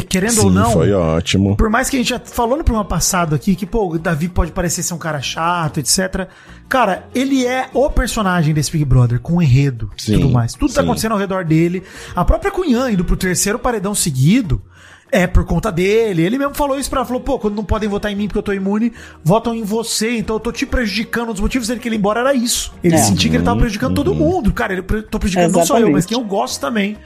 [0.00, 1.56] querendo ou Sim, não, foi ótimo.
[1.56, 4.28] por mais que a gente já falou no programa passado aqui que, pô, o Davi
[4.28, 6.28] pode parecer ser um cara chato, etc.
[6.68, 10.54] Cara, ele é o personagem desse Big Brother, com enredo e tudo mais.
[10.54, 10.86] Tudo tá sim.
[10.86, 11.82] acontecendo ao redor dele.
[12.16, 14.62] A própria Cunhã indo pro terceiro paredão seguido.
[15.14, 16.22] É por conta dele.
[16.22, 17.06] Ele mesmo falou isso pra ela.
[17.06, 20.16] Falou, pô, quando não podem votar em mim porque eu tô imune, votam em você.
[20.16, 21.28] Então eu tô te prejudicando.
[21.28, 22.72] Um dos motivos dele que ele ir embora era isso.
[22.82, 22.98] Ele É.
[22.98, 24.50] sentia que ele tava prejudicando todo mundo.
[24.54, 25.92] Cara, ele tô prejudicando não só eu, Exatamente.
[25.92, 26.96] mas quem eu gosto também.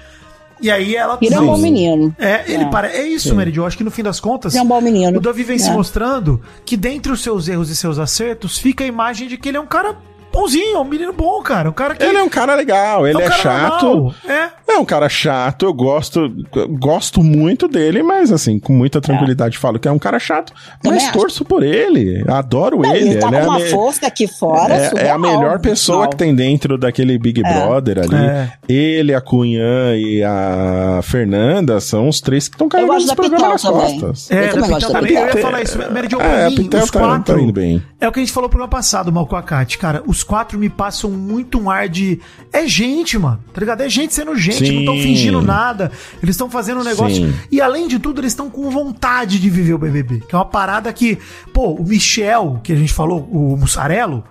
[0.60, 1.18] E aí ela.
[1.20, 2.14] Ele é um bom menino.
[2.18, 2.66] É, ele É.
[2.68, 2.88] para.
[2.88, 3.62] É isso, Meridio.
[3.62, 4.54] Eu acho que no fim das contas.
[4.54, 5.18] Ele é um bom menino.
[5.18, 5.72] O Davi vem se É.
[5.72, 9.58] mostrando que dentre os seus erros e seus acertos fica a imagem de que ele
[9.58, 9.96] é um cara
[10.36, 11.68] bonzinho, um menino bom, cara.
[11.68, 12.02] Um cara que.
[12.04, 13.84] Ele é um cara legal, ele um é, chato.
[13.86, 14.14] normal.
[14.28, 14.56] É.
[14.68, 16.20] É um cara chato, eu gosto,
[16.54, 20.52] eu gosto muito dele, mas assim, com muita tranquilidade falo que é um cara chato,
[20.82, 21.12] Também mas acho.
[21.18, 23.10] torço por ele, adoro Não, ele.
[23.10, 24.74] ele tá ele com é, a uma me- força aqui fora.
[24.74, 26.10] é- é, a surreal, melhor pessoa visual.
[26.10, 28.16] que tem dentro daquele Big Brother ali.
[28.16, 28.52] É.
[28.68, 33.22] Ele, a Cunhã e a Fernanda são os três que estão carregando gosto esse da
[33.22, 34.00] programa nas também.
[34.00, 34.30] costas.
[34.30, 35.16] Eu É, também da gosto da também.
[35.16, 35.78] Eu ia falar isso.
[35.78, 37.34] Mary Jo, É, a mim, os tá- quatro.
[37.36, 37.82] tá indo bem.
[38.00, 39.78] É o que a gente falou pro ano passado, mal com a Kat.
[39.78, 42.20] Cara, os quatro me passam muito um ar de.
[42.52, 43.40] É gente, mano.
[43.52, 43.80] Tá ligado?
[43.80, 45.02] É gente sendo gente, não estão Sim.
[45.02, 45.90] fingindo nada.
[46.22, 47.26] Eles estão fazendo um negócio.
[47.26, 47.34] Sim.
[47.50, 50.22] E além de tudo, eles estão com vontade de viver o BBB.
[50.28, 51.18] Que é uma parada que.
[51.52, 54.24] Pô, o Michel, que a gente falou, o Mussarelo,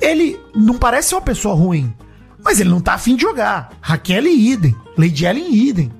[0.00, 1.92] ele não parece ser uma pessoa ruim.
[2.42, 3.70] Mas ele não tá afim de jogar.
[3.80, 4.76] Raquel e idem.
[4.96, 5.90] Lady Ellen idem.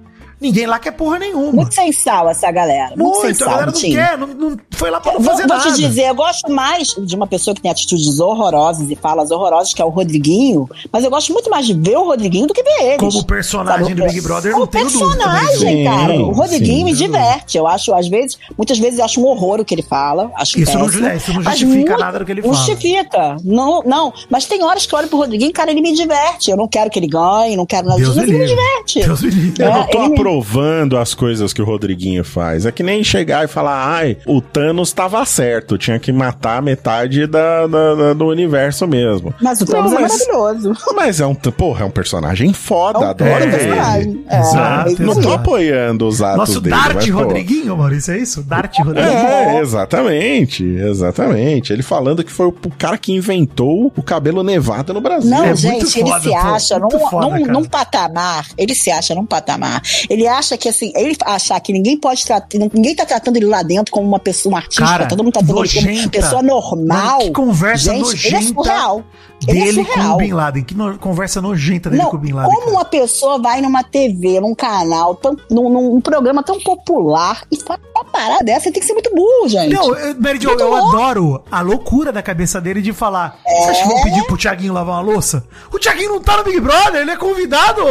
[0.44, 1.52] Ninguém lá quer porra nenhuma.
[1.52, 2.94] Muito sem sal essa galera.
[2.96, 3.90] Muito, sem Muito, a sal, galera não Tim.
[3.92, 5.72] quer, não, não foi lá pra não Vou, fazer vou nada.
[5.72, 9.72] te dizer, eu gosto mais de uma pessoa que tem atitudes horrorosas e falas horrorosas,
[9.72, 12.62] que é o Rodriguinho, mas eu gosto muito mais de ver o Rodriguinho do que
[12.62, 12.98] ver eles.
[12.98, 13.94] Como personagem Sabe?
[13.94, 16.12] do Big Brother, não Como tenho dúvida personagem, cara.
[16.14, 16.84] Sim, o Rodriguinho sim.
[16.84, 17.56] me diverte.
[17.58, 20.30] Eu acho, às vezes, muitas vezes eu acho um horror o que ele fala.
[20.36, 22.66] Acho Isso não péssimo, ju- é, isso não justifica nada do que ele não fala.
[22.66, 23.36] Justifica.
[23.44, 24.12] Não, não.
[24.30, 26.50] Mas tem horas que eu olho pro Rodriguinho, cara, ele me diverte.
[26.50, 29.00] Eu não quero que ele ganhe, não quero nada disso, mas ele me diverte.
[29.00, 29.62] Deus me livre.
[29.64, 32.66] Eu É, não tô me- aprovando as coisas que o Rodriguinho faz.
[32.66, 37.26] É que nem chegar e falar, ai, o Thanos tava certo, tinha que matar metade
[37.26, 39.32] da, da- da- do universo mesmo.
[39.40, 40.74] Mas o Thanos Não, é mas- maravilhoso.
[40.94, 43.50] Mas é um, porra, é um personagem foda, É um adoro é, ele.
[43.56, 44.24] personagem.
[44.28, 46.74] É, exato, é Não tô apoiando os atos Nosso dele.
[46.74, 48.42] Dart mas, Rodriguinho, Maurício, é isso?
[48.42, 49.04] Dart Rodriguinho.
[49.14, 51.72] É, exatamente, exatamente.
[51.72, 55.30] Ele falando que foi o cara que inventou o cabelo nevado no Brasil.
[55.30, 57.52] Não, É muito gente, ele foda, se acha num, muito foda, num, cara.
[57.52, 58.46] num patamar.
[58.58, 59.80] Ele se acha num patamar.
[60.14, 63.62] Ele acha que assim, ele achar que ninguém pode tratar, ninguém tá tratando ele lá
[63.62, 66.10] dentro como uma pessoa, um artista, Cara, todo mundo tá tratando ele como nojenta.
[66.10, 67.18] pessoa normal.
[67.18, 69.04] Mano, que conversa gente, nojenta Ele é surreal.
[69.46, 70.14] Ele é Dele com surreal.
[70.14, 70.62] o Bin Laden.
[70.64, 72.48] Que no- conversa nojenta dele Não, com o Bin Laden.
[72.50, 72.76] como cara.
[72.76, 77.80] uma pessoa vai numa TV, num canal, tão, num, num programa tão popular e fala
[77.94, 79.74] uma parada dessa, tem que ser muito burro, gente.
[79.74, 80.96] Não, eu- Mary Jo, eu louco.
[80.96, 83.36] adoro a loucura da cabeça dele de falar.
[83.46, 85.44] Você acha que vão pedir pro Thiaguinho lavar uma louça?
[85.72, 87.82] O Thiaguinho não tá no Big Brother, ele é convidado.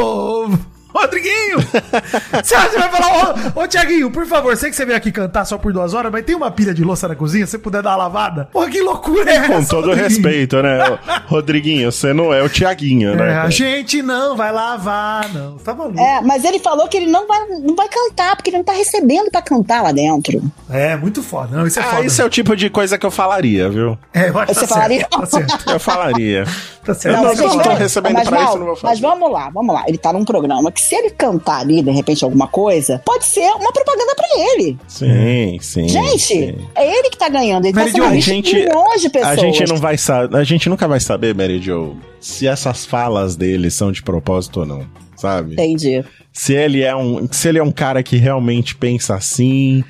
[0.94, 1.58] Rodriguinho!
[2.44, 5.12] Você acha que vai falar, ô, ô Tiaguinho, por favor, sei que você veio aqui
[5.12, 7.58] cantar só por duas horas, mas tem uma pilha de louça na cozinha, se você
[7.58, 8.50] puder dar uma lavada?
[8.52, 10.10] Porra, que loucura é Com essa, todo Rodriguinho?
[10.10, 11.00] respeito, né?
[11.28, 13.32] Rodriguinho, você não é o Tiaguinho, né?
[13.34, 15.58] É, a gente não vai lavar, não.
[15.58, 16.00] Tá maluco.
[16.00, 18.74] É, mas ele falou que ele não vai, não vai cantar, porque ele não tá
[18.74, 20.42] recebendo pra cantar lá dentro.
[20.70, 21.56] É, muito foda.
[21.58, 22.06] Não, isso é Ah, foda.
[22.06, 23.98] isso é o tipo de coisa que eu falaria, viu?
[24.14, 25.00] É, eu acho que Você tá falaria?
[25.00, 25.20] certo.
[25.20, 25.72] Tá certo.
[25.72, 26.44] Eu falaria.
[26.84, 27.16] Tá certo.
[27.16, 28.88] Eu não, não tô recebendo mas, pra isso, não vou fazer.
[28.88, 29.86] Mas vamos lá, vamos lá.
[29.88, 33.50] Ele tá num programa que se ele cantar ali, de repente, alguma coisa, pode ser
[33.56, 34.78] uma propaganda pra ele.
[34.88, 35.88] Sim, sim.
[35.88, 36.56] Gente, sim.
[36.76, 37.66] é ele que tá ganhando.
[37.66, 39.32] Ele Mary tá sendo A gente, milhões de pessoas.
[39.40, 43.36] a gente não vai saber, a gente nunca vai saber, Mary Jo, se essas falas
[43.36, 45.54] dele são de propósito ou não, sabe?
[45.54, 46.04] Entendi.
[46.32, 49.84] Se ele é um, se ele é um cara que realmente pensa assim,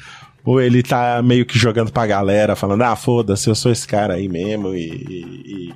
[0.45, 4.15] ou ele tá meio que jogando pra galera, falando: "Ah, foda-se, eu sou esse cara
[4.15, 5.73] aí mesmo e- e-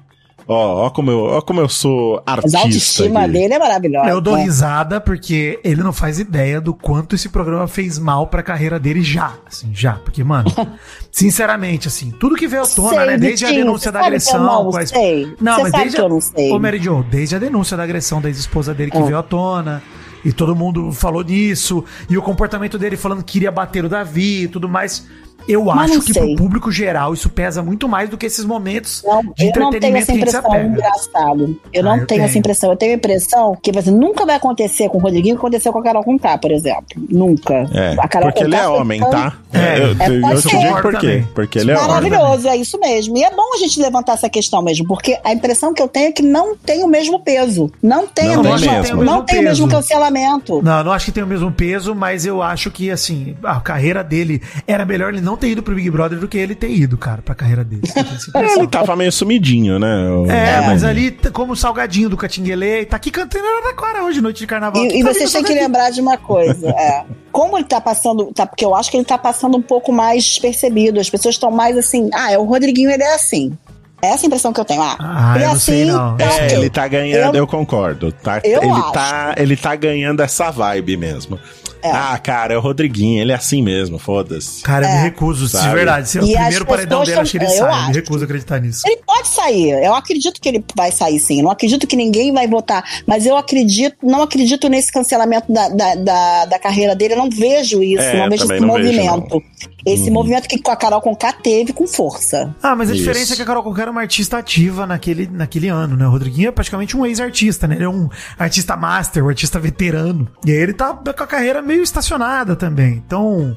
[0.47, 2.57] ó, ó como eu, ó como eu sou Mas artista".
[2.57, 4.09] a autoestima aqui." dele é maravilhosa.
[4.09, 4.43] Eu dou né?
[4.43, 9.01] risada porque ele não faz ideia do quanto esse programa fez mal pra carreira dele
[9.03, 9.93] já, assim, já.
[9.93, 10.49] Porque, mano,
[11.11, 13.17] sinceramente, assim, tudo que veio à tona, Sei, né?
[13.17, 14.39] Desde a Vitinho, denúncia você da agressão.
[14.39, 15.35] eu não a- sei.
[15.39, 16.03] Não, Você mas desde que a...
[16.05, 16.51] eu não sei.
[16.51, 19.03] Ô, Mary Jo, desde a denúncia da agressão da ex-esposa dele que Ah.
[19.03, 19.81] veio à tona.
[20.25, 21.85] E todo mundo falou nisso.
[22.09, 25.05] E o comportamento dele falando que queria bater o Davi e tudo mais.
[25.47, 26.35] Eu Mas acho que sei.
[26.35, 29.33] pro público geral isso pesa muito mais do que esses momentos Não, de eu não
[29.53, 30.67] tenho entretenimento essa que a gente se impressão, apega.
[30.67, 31.59] engraçado.
[31.73, 32.39] Eu Ah, não eu tenho, essa tenho.
[32.39, 32.69] impressão.
[32.71, 35.71] Eu tenho a impressão que assim, nunca vai acontecer com o Rodriguinho o que aconteceu
[35.71, 36.85] com a Carol Conká, por exemplo.
[37.09, 37.53] Nunca.
[37.73, 39.33] É, a Carol porque ele Conká é foi homem, tão tá?
[39.53, 41.23] É, eu, é, eu, eu digo por quê?
[41.33, 41.87] Porque ele é homem.
[41.87, 43.17] Maravilhoso, é isso mesmo.
[43.17, 46.07] E é bom a gente levantar essa questão mesmo, porque a impressão que eu tenho
[46.09, 47.71] é que não tem o mesmo peso.
[47.81, 49.03] Não tem, Não a tem mesma, mesmo.
[49.03, 50.61] não tem o mesmo cancelamento.
[50.61, 54.03] Não, não acho que tem o mesmo peso, mas eu acho que, assim, a carreira
[54.03, 56.97] dele era melhor ele não ter ido pro Big Brother do que ele ter ido,
[56.97, 57.83] cara, pra carreira dele.
[57.85, 60.09] Essa É, ele tava meio sumidinho, né?
[60.09, 64.19] o- É, mas ali, como o salgadinho do Catinguele, tá aqui cantando na Araraquara hoje,
[64.21, 64.83] noite de carnaval.
[64.83, 67.05] E, e Tá vocês têm que lembrar de uma coisa, é.
[67.31, 70.23] Como ele tá passando, tá, porque eu acho que ele tá passando um pouco mais
[70.25, 70.99] despercebido.
[70.99, 73.55] As pessoas estão mais assim, ah, é o Rodriguinho, ele é assim.
[74.01, 74.81] É essa a impressão que eu tenho.
[74.81, 76.17] Ah, Ah, ele é eu não sei, assim, não.
[76.17, 78.11] tá É, ele tá ganhando, eu, Eu- concordo.
[78.11, 78.91] Tá, Eu ele, acho.
[78.91, 81.39] tá, ele tá ganhando essa vibe mesmo.
[81.81, 81.91] É.
[81.91, 84.61] Ah, cara, é o Rodriguinho, ele é assim mesmo, foda-se.
[84.63, 85.01] Cara, eu me É.
[85.03, 85.75] recuso, de Sabe?
[85.75, 86.09] verdade.
[86.09, 87.83] Se é o E primeiro paredão dele, acho que ele eu sai.
[87.83, 88.81] Eu me recuso a acreditar nisso.
[88.85, 89.69] Ele pode sair.
[89.83, 91.37] Eu acredito que ele vai sair sim.
[91.39, 92.83] Eu não acredito que ninguém vai votar.
[93.05, 97.13] Mas eu acredito, não acredito nesse cancelamento da, da, da, da carreira dele.
[97.13, 98.01] Eu não vejo isso.
[98.03, 99.43] É, não vejo esse não vejo, movimento.
[99.85, 102.55] esse movimento que a Carol Conká teve com força.
[102.61, 103.03] Ah, mas a Isso.
[103.03, 106.05] diferença é que a Carol Conká era uma artista ativa naquele, naquele ano, né?
[106.07, 107.75] O Rodriguinho é praticamente um ex-artista, né?
[107.75, 110.27] Ele é um artista master, um artista veterano.
[110.45, 112.95] E aí ele tá com a carreira meio estacionada também.
[113.05, 113.55] Então.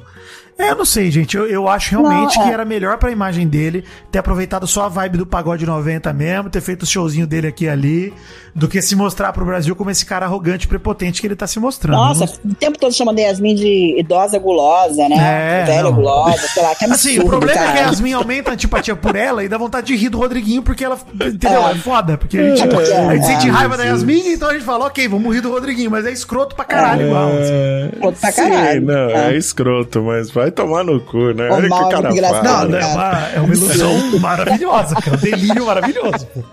[0.61, 1.35] É, eu não sei, gente.
[1.35, 2.47] Eu, eu acho realmente Não, é.
[2.47, 6.49] que era melhor pra imagem dele ter aproveitado só a vibe do pagode 90 mesmo,
[6.49, 8.13] ter feito o showzinho dele aqui e ali,
[8.53, 11.47] do que se mostrar pro Brasil como esse cara arrogante e prepotente que ele tá
[11.47, 11.95] se mostrando.
[11.97, 15.61] Nossa, não- o tempo todo chamando Yasmin de idosa gulosa, né?
[15.61, 15.93] É, Velha não.
[15.93, 17.79] gulosa, sei lá, que absurdo, Assim, o problema é que a cara.
[17.87, 20.97] Yasmin aumenta a antipatia por ela e dá vontade de rir do Rodriguinho porque ela.
[21.13, 21.67] Entendeu?
[21.67, 21.75] É, É.
[21.75, 22.17] foda.
[22.17, 23.51] Porque a gente, porque- a gente sente é.
[23.51, 26.55] raiva da Yasmin, então a gente fala, ok, vamos rir do Rodriguinho, mas é escroto
[26.55, 27.29] pra caralho igual.
[27.29, 28.11] assim.
[28.19, 28.81] Pra Sim, caralho.
[28.81, 29.33] não, é.
[29.33, 29.37] É.
[29.37, 31.49] escroto, mas vai tomar no cu, né?
[31.49, 32.67] Olha o que cara fala.
[32.67, 35.17] não, é uma, é uma ilusão maravilhosa, cara.
[35.17, 36.43] Um delírio maravilhoso, pô.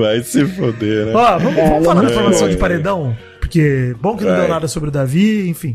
[0.00, 1.12] Vai se foder, né?
[1.14, 2.50] Ó, vamos, vamos falar da é, formação é.
[2.50, 3.16] de paredão?
[3.40, 4.48] Porque bom que não deu Vai.
[4.48, 5.74] nada sobre o Davi, enfim.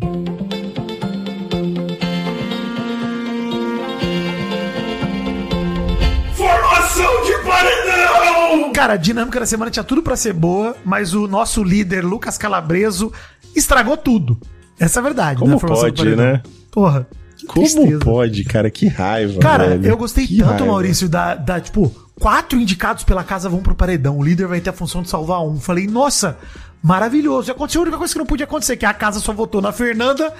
[6.33, 8.73] Formação de paredão!
[8.73, 12.37] Cara, a dinâmica da semana tinha tudo pra ser boa, mas o nosso líder, Lucas
[12.37, 13.11] Calabreso,
[13.55, 14.37] estragou tudo.
[14.79, 15.57] Essa é a verdade, Como né?
[15.57, 16.41] a formação do pode, né?
[16.71, 17.07] Porra.
[17.53, 17.99] Como tristeza.
[17.99, 18.69] pode, cara?
[18.69, 19.39] Que raiva.
[19.39, 19.85] Cara, velho.
[19.87, 20.65] eu gostei Que tanto, raiva.
[20.67, 24.17] Maurício, da, da, tipo, quatro indicados pela casa vão pro paredão.
[24.17, 25.59] O líder vai ter a função de salvar um.
[25.59, 26.37] Falei, nossa,
[26.81, 27.49] maravilhoso.
[27.49, 29.71] E aconteceu a única coisa que não podia acontecer, que a casa só votou na
[29.71, 30.33] Fernanda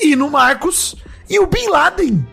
[0.00, 0.96] e no Marcos.
[1.28, 2.26] E o Bin Laden,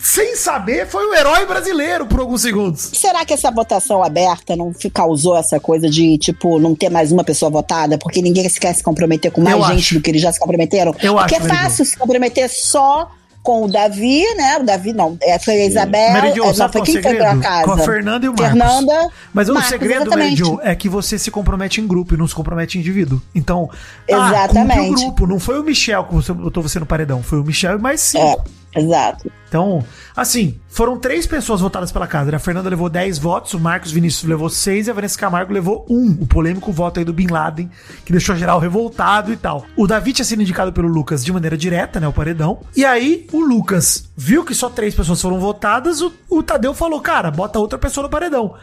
[0.00, 2.90] sem saber, foi o herói brasileiro por alguns segundos.
[2.94, 7.24] Será que essa votação aberta não causou essa coisa de, tipo, não ter mais uma
[7.24, 7.98] pessoa votada?
[7.98, 9.94] Porque ninguém se quer se comprometer com mais Eu gente acho.
[9.94, 10.94] do que eles já se comprometeram?
[11.02, 13.10] Eu Porque acho, é fácil se comprometer só
[13.46, 14.58] com o Davi, né?
[14.58, 16.12] O Davi não, é, foi a Isabel.
[16.12, 17.40] Mary Jo, é, não, foi é o quem foi pra segredo?
[17.40, 17.64] casa?
[17.64, 18.48] Com a Fernanda e o Marcos.
[18.48, 19.08] Fernanda.
[19.32, 20.38] Mas o Marcos, segredo, Mary exatamente.
[20.38, 23.22] Jo, é que você se compromete em grupo e não se compromete em indivíduo.
[23.32, 23.70] Então,
[24.10, 24.80] ah, Exatamente.
[24.80, 25.26] cumpre o grupo.
[25.28, 28.00] Não foi o Michel que você botou você no paredão, foi o Michel e mais
[28.00, 28.24] cinco.
[28.24, 28.36] É,
[28.80, 29.30] exato.
[29.48, 32.30] Então, assim, foram três pessoas votadas pela casa.
[32.30, 32.36] né?
[32.36, 35.86] A Fernanda levou 10 votos, o Marcos Vinícius levou 6 e a Vanessa Camargo levou
[35.88, 36.18] 1.
[36.20, 37.70] O polêmico voto aí do Bin Laden,
[38.04, 39.64] que deixou geral revoltado e tal.
[39.76, 42.08] O Davi tinha sido indicado pelo Lucas de maneira direta, né?
[42.08, 42.60] O paredão.
[42.76, 47.00] E aí, o Lucas viu que só três pessoas foram votadas, o, o Tadeu falou,
[47.00, 48.54] cara, bota outra pessoa no paredão.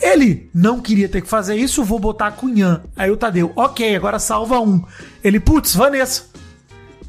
[0.00, 2.82] Ele não queria ter que fazer isso, vou botar a Cunhã.
[2.96, 4.82] Aí o Tadeu, ok, agora salva um.
[5.24, 6.22] Ele, putz, Vanessa.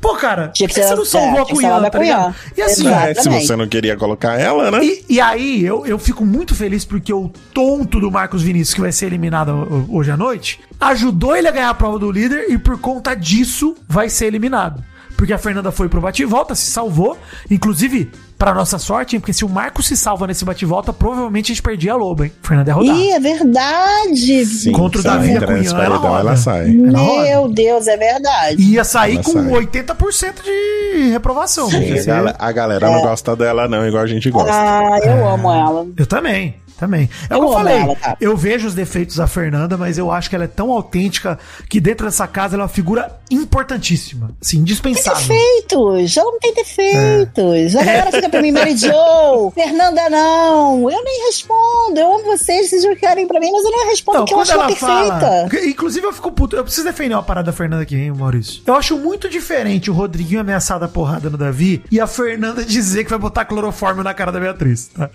[0.01, 1.91] Pô, cara, por Tinha que que você ser- não salvou é, a Cunhã, tá a
[1.91, 2.01] Cunhã.
[2.03, 2.35] ligado?
[2.55, 2.87] E assim.
[2.87, 4.79] É, se você não queria colocar ela, né?
[4.83, 8.81] e, e aí, eu, eu fico muito feliz porque o tonto do Marcos Vinícius, que
[8.81, 12.45] vai ser eliminado ho- hoje à noite, ajudou ele a ganhar a prova do líder
[12.49, 14.81] e por conta disso vai ser eliminado.
[15.17, 17.17] Porque a Fernanda foi pro bate-volta, se salvou.
[17.51, 18.09] Inclusive,
[18.39, 21.61] pra nossa sorte, hein, porque se o Marcos se salva nesse bate-volta, provavelmente a gente
[21.61, 22.31] perdia a Loba, hein?
[22.41, 22.95] Fernanda é rodar.
[22.95, 24.45] Ih, é verdade.
[24.45, 26.37] Sim, Contra o Davi e a entrar nesse Cunhã, ela ela roda.
[26.37, 26.73] sai.
[26.87, 27.21] Ela roda.
[27.23, 28.61] Meu Deus, é verdade.
[28.61, 29.43] Ia sair Ela com sai.
[29.51, 31.69] 80% de reprovação.
[31.69, 32.91] Sim, a, você- gal- a galera É.
[32.91, 34.51] não gosta dela, não, igual a gente gosta.
[34.53, 35.85] Ah, eu amo ela.
[35.97, 37.09] Eu também, também.
[37.29, 37.77] É o Eu que eu falei.
[37.77, 37.97] ela?
[38.19, 41.37] Eu vejo os defeitos da Fernanda, mas eu acho que ela é tão autêntica
[41.69, 44.31] que dentro dessa casa ela é uma figura importantíssima.
[44.41, 45.19] Assim, indispensável.
[45.19, 47.75] Defeitos, ela não tem defeitos.
[47.75, 50.89] A galera fica pra mim, Mary Jo, Fernanda não.
[50.89, 51.99] Eu nem respondo.
[51.99, 54.51] Eu amo vocês, vocês não querem pra mim, mas eu não respondo porque eu acho
[54.51, 55.49] ela ela perfeita.
[55.49, 55.65] fala.
[55.67, 56.55] Inclusive, eu fico puto.
[56.55, 58.61] Eu preciso defender uma parada da Fernanda aqui, hein, Maurício?
[58.65, 63.03] Eu acho muito diferente o Rodriguinho ameaçar a porrada no Davi e a Fernanda dizer
[63.03, 65.09] que vai botar clorofórmio na cara da Beatriz, tá?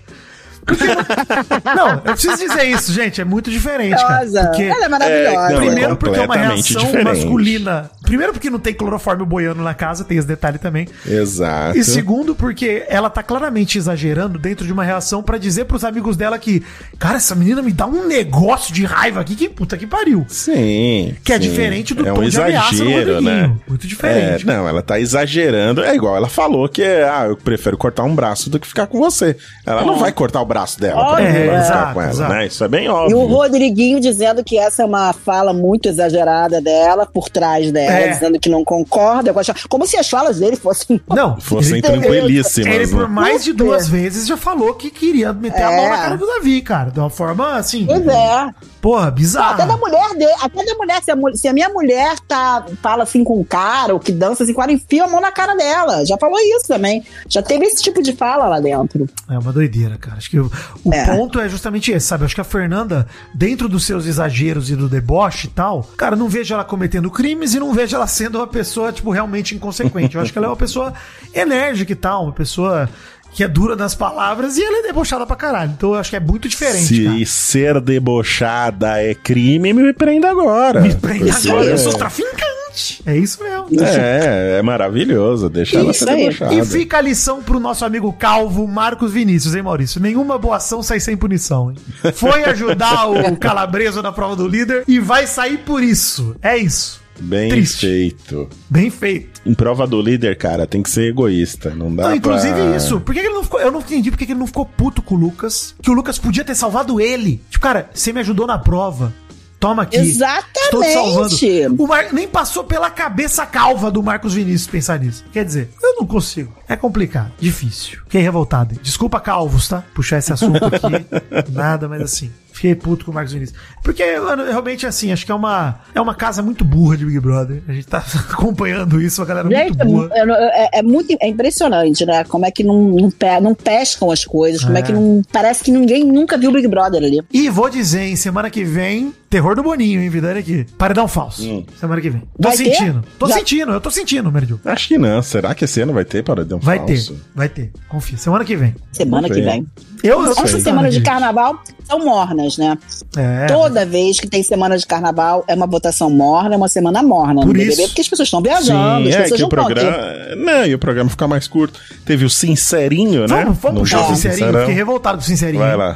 [1.75, 3.21] Não, eu preciso dizer isso, gente.
[3.21, 4.25] É muito diferente, cara.
[4.25, 5.35] Porque Ela é maravilhosa.
[5.35, 7.03] É, não, Primeiro porque é uma reação diferente.
[7.03, 7.91] masculina.
[8.01, 10.87] Primeiro porque não tem clorofórmio boiando na casa, tem esse detalhe também.
[11.05, 11.77] Exato.
[11.77, 16.15] E segundo porque ela tá claramente exagerando dentro de uma reação pra dizer pros amigos
[16.15, 16.63] dela que,
[16.99, 20.25] cara, essa menina me dá um negócio de raiva aqui que puta que pariu.
[20.27, 21.15] Sim.
[21.23, 21.49] Que é sim.
[21.49, 23.55] diferente do é tom um de ameaça do exagero, né?
[23.67, 24.43] Muito diferente.
[24.43, 25.83] É, não, ela tá exagerando.
[25.83, 28.99] É igual ela falou que ah, eu prefiro cortar um braço do que ficar com
[28.99, 29.35] você.
[29.65, 32.33] Ela não vai cortar o braço dela pra, É, pra ficar exato, com ela, exato.
[32.33, 32.45] né?
[32.47, 33.17] Isso é bem E óbvio.
[33.19, 38.07] o Rodriguinho dizendo que essa é uma fala muito exagerada dela, por trás dela, É.
[38.09, 39.33] dizendo que não concorda.
[39.33, 40.99] com as- Como se as falas dele fossem.
[41.09, 42.73] Não, Fossem tranquilíssimas.
[42.75, 43.07] ele por né?
[43.07, 45.89] mais de duas vezes já falou que queria meter a mão É.
[45.89, 46.89] na cara do Davi, cara.
[46.91, 47.85] De uma forma assim.
[47.85, 48.49] Pois é.
[48.85, 49.11] Porra,
[49.53, 53.01] Até da mulher dele, até da mulher, se a, se a minha mulher tá, fala
[53.01, 55.55] assim com o cara, ou que dança assim com cara, enfia a mão na cara
[55.55, 56.05] dela.
[56.05, 57.03] Já falou isso também.
[57.27, 59.09] Já teve esse tipo de fala lá dentro.
[59.27, 60.17] É uma doideira, cara.
[60.17, 60.51] Acho que o,
[60.83, 61.03] o É.
[61.03, 62.25] ponto é justamente esse, sabe?
[62.25, 66.29] Acho que a Fernanda, dentro dos seus exageros e do deboche e tal, cara, não
[66.29, 70.15] vejo ela cometendo crimes e não vejo ela sendo uma pessoa, tipo, realmente inconsequente.
[70.15, 70.93] Eu acho que ela é uma pessoa
[71.33, 72.87] enérgica e tal, uma pessoa
[73.35, 75.71] que é dura nas palavras e ela é debochada pra caralho.
[75.77, 77.17] Então eu acho que é muito diferente, cara.
[77.17, 80.79] Se ser debochada é crime, me prenda agora.
[80.81, 83.01] Me prende Porque- agora, eu sou traficante.
[83.05, 83.67] É isso mesmo.
[83.81, 85.49] É, é maravilhoso.
[85.49, 86.17] Deixa ela Isso ser aí.
[86.25, 86.53] debochada.
[86.53, 90.01] E fica a lição pro nosso amigo calvo Marcos Vinícius, hein, Maurício?
[90.01, 91.77] Nenhuma boa ação sai sem punição, hein?
[92.13, 96.35] Foi ajudar o Calabreso na prova do líder e vai sair por isso.
[96.41, 97.01] É isso.
[97.19, 97.85] Bem Triste.
[97.85, 98.49] feito.
[98.69, 99.41] Bem feito.
[99.45, 101.69] Em prova do líder, cara, tem que ser egoísta.
[101.71, 102.75] Não dá Não, inclusive pra...
[102.75, 102.99] isso.
[102.99, 103.59] Por que ele não ficou.
[103.59, 105.75] Eu não entendi por que que ele não ficou puto com o Lucas.
[105.81, 107.41] Que o Lucas podia ter salvado ele.
[107.49, 109.13] Tipo, cara, você me ajudou na prova.
[109.59, 109.97] Toma aqui.
[109.97, 111.33] Estou te salvando.
[111.33, 111.81] Exatamente.
[111.81, 112.13] O Mar...
[112.13, 115.23] Nem passou pela cabeça calva do Marcos Vinícius pensar nisso.
[115.31, 116.55] Quer dizer, eu não consigo.
[116.67, 117.99] É complicado, difícil.
[118.03, 118.75] Fiquei revoltado.
[118.81, 119.83] Desculpa, calvos, tá?
[119.93, 121.05] Puxar esse assunto aqui.
[121.51, 122.31] Nada, mas assim.
[122.55, 123.59] Fiquei puto com o Marcos Vinícius.
[123.83, 127.19] Porque, mano, realmente, assim, acho que é uma, é uma casa muito burra de Big
[127.19, 127.61] Brother.
[127.67, 127.97] A gente tá
[128.31, 130.09] acompanhando isso, a galera Gente, muito burra.
[130.13, 132.23] é, é- é muito é impressionante, né?
[132.23, 134.79] Como é que não, não, pe- não pescam as coisas, como é.
[134.79, 134.83] É.
[134.83, 135.21] que não.
[135.33, 137.21] Parece que ninguém nunca viu o Big Brother ali.
[137.33, 140.65] E vou dizer, hein, semana que vem, terror do Boninho, hein, Vidani aqui.
[140.77, 141.41] Paredão falso.
[141.77, 142.21] Semana que vem.
[142.41, 142.73] Tô Vai ter?
[142.73, 143.03] sentindo.
[143.19, 144.61] Tô Já- sentindo, eu tô sentindo, Meridio.
[144.63, 145.21] Acho que não.
[145.21, 147.13] Será que esse ano vai ter paredão Vai falso?
[147.13, 147.71] ter, vai ter.
[147.89, 148.17] Confia.
[148.17, 148.73] Semana que vem.
[148.93, 149.65] Semana que vem.
[150.03, 152.77] Eu, eu chutando, semanas de carnaval são mornas, né?
[153.17, 157.01] É, Toda vez que tem semana de carnaval é uma votação morna, é uma semana
[157.03, 157.87] morna Por no BBB, isso.
[157.87, 159.97] porque as pessoas estão viajando, Sim, as é pessoas que não o programa.
[160.37, 161.79] Não, e o programa fica mais curto.
[162.05, 163.43] Teve o Sincerinho, né?
[163.43, 164.37] Vamos, vamos No puxar o jogo Sincerinho.
[164.37, 164.59] Sincerão.
[164.61, 165.63] Fiquei revoltado com o Sincerinho.
[165.63, 165.95] Vai lá.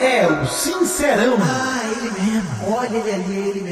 [0.00, 1.36] É o Sincerão.
[1.40, 2.74] Ah, ele mesmo.
[2.74, 3.69] Olha ele ali, ele mesmo.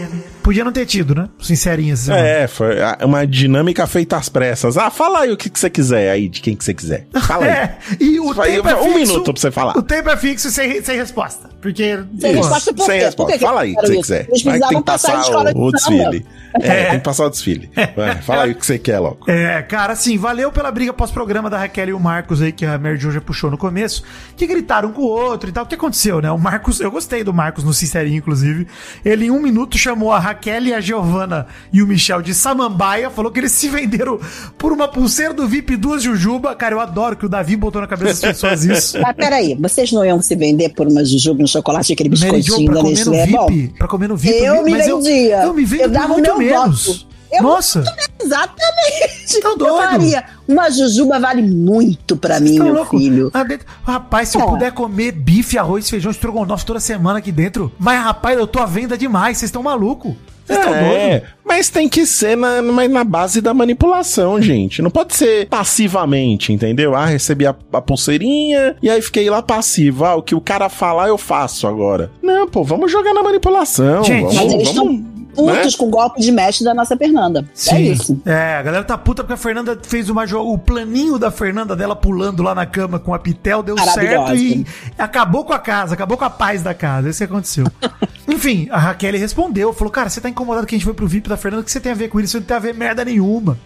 [0.49, 1.29] Podia não ter tido, né?
[1.39, 2.27] Essa semana.
[2.27, 4.79] É, foi uma dinâmica feita às pressas.
[4.79, 7.07] Ah, fala aí o que, que você quiser aí, de quem que você quiser.
[7.27, 7.49] Fala aí.
[7.59, 8.99] É, e o Vai- tempo é um fixo.
[9.13, 9.77] minuto pra você falar.
[9.77, 11.51] O tempo é fixo sem, sem resposta.
[11.61, 11.99] Porque.
[12.19, 13.05] Sem pô, resposta por Sem quê?
[13.05, 13.33] resposta.
[13.33, 14.01] Por que Fala que aí o que você isso?
[14.03, 14.27] quiser.
[14.29, 16.27] Eles Vai, tem que passar o, o desfile.
[16.61, 17.71] É, tem que passar o desfile.
[17.97, 19.31] Vai, fala aí o que você quer logo.
[19.31, 22.79] É, cara, assim, valeu pela briga pós-programa da Raquel e o Marcos aí, que a
[22.79, 24.03] Mary Jo já puxou no começo,
[24.37, 25.65] que gritaram com o outro e tal.
[25.65, 26.31] O que aconteceu, né?
[26.31, 28.67] O Marcos, eu gostei do Marcos no Sincerinho, inclusive.
[29.05, 33.11] Ele, em um minuto, chamou a Raquel e a Giovana e o Michel de Samambaia,
[33.11, 34.19] falou que eles se venderam
[34.57, 36.55] por uma pulseira do VIP duas Jujuba.
[36.55, 38.99] Cara, eu adoro que o Davi botou na cabeça das pessoas isso.
[39.01, 42.33] Mas peraí, vocês não iam se vender por uma jujuba, um chocolate, aquele Mary Jo,
[42.59, 43.23] biscoitinho pra da comer no Nestlé?
[43.23, 44.45] É bom, VIP, pra comer no VIP.
[44.45, 45.43] eu me vendia.
[45.43, 46.87] Eu, me vendo Eu dava muito meu menos.
[46.87, 47.18] voto.
[47.33, 47.83] Eu Nossa,
[48.21, 49.41] Exatamente.
[49.45, 49.77] Eu doido.
[49.77, 50.25] faria.
[50.47, 52.99] Uma jujuba vale muito pra mim, Tá meu louco?
[52.99, 53.31] filho.
[53.47, 54.47] Dentro- Rapaz, se eu É.
[54.47, 57.71] puder comer bife, arroz, feijão, estrogonofe toda semana aqui dentro.
[57.79, 59.39] Mas, rapaz, eu tô à venda demais.
[59.39, 60.15] Vocês estão malucos.
[60.47, 60.97] Vocês estão doidos.
[60.97, 64.81] É, mas tem que ser na, na base da manipulação, gente.
[64.81, 66.95] Não pode ser passivamente, entendeu?
[66.95, 70.07] Ah, recebi a, a pulseirinha e aí fiquei lá passivo.
[70.07, 72.11] Ah, o que o cara falar eu faço agora.
[72.23, 74.03] Não, pô, vamos jogar na manipulação.
[74.03, 75.05] Gente, vamos, Mas eles vamos,
[75.47, 77.49] putos com o golpe de mestre da nossa Fernanda.
[77.71, 78.21] É isso.
[78.27, 80.53] É, a galera tá puta porque a Fernanda fez uma jogo.
[80.53, 84.67] O planinho da Fernanda dela pulando lá na cama com a Pitel deu certo e
[84.99, 87.09] acabou com a casa, acabou com a paz da casa.
[87.09, 87.67] Isso que aconteceu.
[88.29, 91.29] Enfim, a Raquel respondeu, falou: Cara, você tá incomodado que a gente foi pro VIP
[91.29, 92.33] da Fernanda, o que você tem a ver com isso?
[92.33, 93.59] Você não tem a ver merda nenhuma.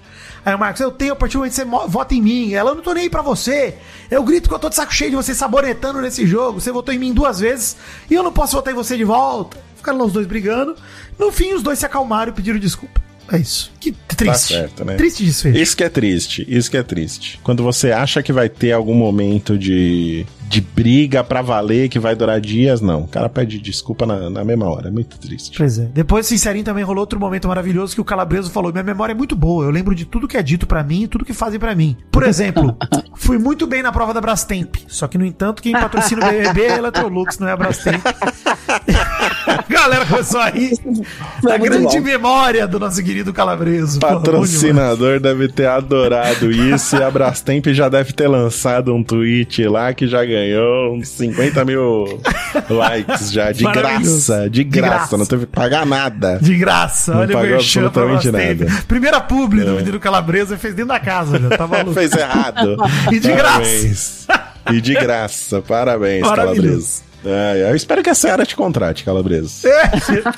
[0.45, 2.53] Aí o Marcos, eu tenho a partir do momento que você vota em mim.
[2.53, 3.77] Ela, eu não tô nem aí pra você.
[4.11, 6.61] Eu grito que eu tô de saco cheio de você sabonetando nesse jogo.
[6.61, 7.77] Você votou em mim duas vezes
[8.11, 9.57] e eu não posso votar em você de volta.
[9.83, 10.77] Ficaram lá os dois brigando.
[11.19, 13.03] No fim, os dois se acalmaram e pediram desculpa.
[13.31, 13.73] É isso.
[13.81, 14.55] Que triste.
[14.55, 14.95] certo, né?
[14.95, 15.59] Triste desfecho.
[15.59, 17.41] Isso que é triste, isso que é triste.
[17.43, 22.15] Quando você acha que vai ter algum momento de, de briga pra valer, que vai
[22.15, 23.05] durar dias, não.
[23.05, 24.89] O cara pede desculpa na, na mesma hora.
[24.89, 25.57] É muito triste.
[25.57, 25.87] Pois é.
[25.87, 29.35] Depois, Sincerinho também rolou outro momento maravilhoso que o Calabreso falou: Minha memória é muito
[29.35, 31.75] boa, eu lembro de tudo que é dito pra mim e tudo que fazem pra
[31.75, 31.97] mim.
[32.11, 32.77] Por exemplo,
[33.17, 34.77] fui muito bem na prova da Brastemp.
[34.89, 38.03] Só que, no entanto, quem patrocina o BBB é a Electrolux, não é a Brastemp.
[39.47, 40.75] a galera começou a rir
[41.43, 42.05] da muito grande bom.
[42.05, 43.99] memória do nosso querido Calabreso.
[43.99, 44.07] Pô.
[44.07, 49.95] Patrocinador deve ter adorado isso e a Brastemp já deve ter lançado um tweet lá
[49.95, 50.42] que já ganhou
[50.93, 52.21] uns 50 mil
[52.69, 55.17] likes já, de graça, de De graça, graça.
[55.17, 56.39] não teve que pagar nada.
[56.41, 58.67] De graça, Não olha pagou absolutamente nada.
[58.89, 61.93] Primeira publi do menino Calabreso, ele fez dentro da casa, já tá maluco.
[62.03, 62.77] Fez errado.
[63.11, 64.27] E de Parabéns.
[64.71, 67.03] E de graça, parabéns, Maravilhoso.
[67.25, 69.67] É, eu espero que a Seara te contrate, Calabreso.
[69.67, 69.89] É,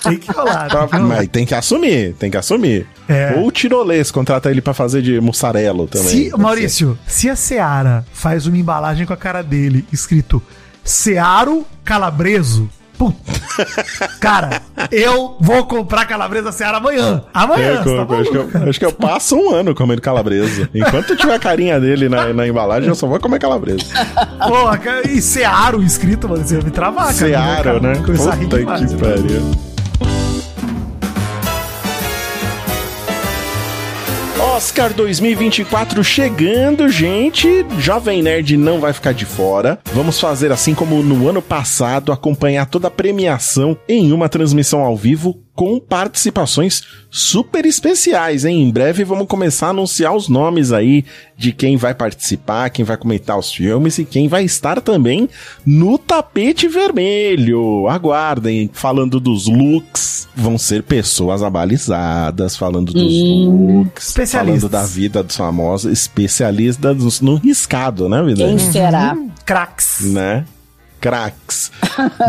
[0.02, 0.68] tem que rolar.
[0.68, 2.86] Pra- tem que mas tem que assumir, tem que assumir.
[3.08, 3.34] É.
[3.36, 6.30] Ou o Tirolês contrata ele pra fazer de mussarelo também.
[6.30, 10.42] Se, Maurício, se a Seara faz uma embalagem com a cara dele escrito
[10.82, 12.68] Searo Calabreso,
[12.98, 13.16] puta.
[14.20, 17.22] Cara, eu vou comprar calabresa Seara amanhã.
[17.32, 20.68] Amanhã, Eu, tá compro, acho, que eu, acho que eu passo um ano comendo calabresa.
[20.74, 23.84] Enquanto tiver a carinha dele na, na embalagem, eu só vou comer calabresa.
[24.46, 27.14] Porra, e Searo escrito, mano, você me travar, cara.
[27.14, 27.94] Searo, né?
[28.04, 28.96] Começar a rir Puta que né?
[28.98, 29.73] pariu.
[34.54, 37.66] Oscar 2024 chegando, gente.
[37.80, 39.80] Jovem Nerd não vai ficar de fora.
[39.92, 44.96] Vamos fazer assim como no ano passado, acompanhar toda a premiação em uma transmissão ao
[44.96, 48.62] vivo com participações super especiais, hein?
[48.62, 51.04] Em breve vamos começar a anunciar os nomes aí
[51.36, 55.28] de quem vai participar, quem vai comentar os filmes e quem vai estar também
[55.64, 57.86] no tapete vermelho.
[57.88, 64.60] Aguardem, falando dos looks, vão ser pessoas abalizadas, falando dos looks, Especialistas.
[64.62, 68.44] falando da vida dos famosos, especialistas no riscado, né, vida?
[68.44, 69.16] Quem será?
[69.44, 70.00] Cracks.
[70.12, 70.44] né?
[71.04, 71.70] Cracks.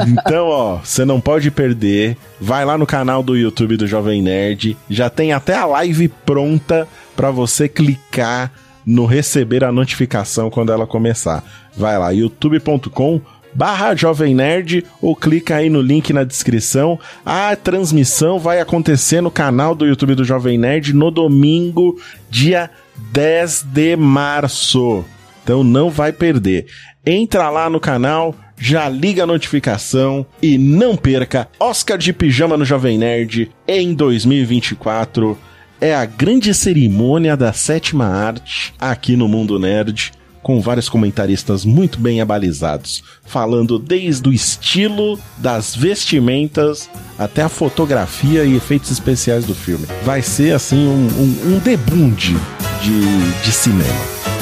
[0.06, 2.18] Então, ó, você não pode perder.
[2.42, 4.76] Vai lá no canal do YouTube do Jovem Nerd.
[4.90, 8.52] Já tem até a live pronta pra você clicar
[8.86, 11.42] no receber a notificação quando ela começar.
[11.78, 13.22] Vai lá, youtube.com
[13.54, 17.00] barra Jovem Nerd ou clica aí no link na descrição.
[17.26, 21.98] A transmissão vai acontecer no canal do YouTube do Jovem Nerd no domingo,
[22.30, 22.70] dia
[23.14, 25.06] 10 de março.
[25.46, 26.66] Então não vai perder.
[27.06, 32.66] Entra lá no canal, já liga a notificação e não perca Oscar de Pijama no
[32.66, 35.38] Jovem Nerd em 2024.
[35.80, 42.00] É a grande cerimônia da sétima arte aqui no Mundo Nerd, com vários comentaristas muito
[42.00, 49.56] bem abalizados, falando desde o estilo, das vestimentas, até a fotografia e efeitos especiais do
[49.56, 49.88] filme.
[50.04, 52.36] Vai ser assim um, um, um debunde
[52.82, 54.35] de, de cinema.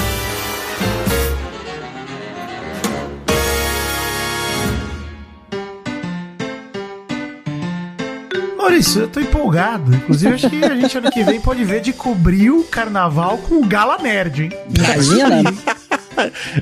[8.64, 9.94] Maurício, eu tô empolgado.
[9.94, 13.56] Inclusive, acho que a gente ano que vem pode ver de cobrir o carnaval com
[13.56, 14.52] o Gala Nerd, hein?
[14.74, 15.54] Imagina.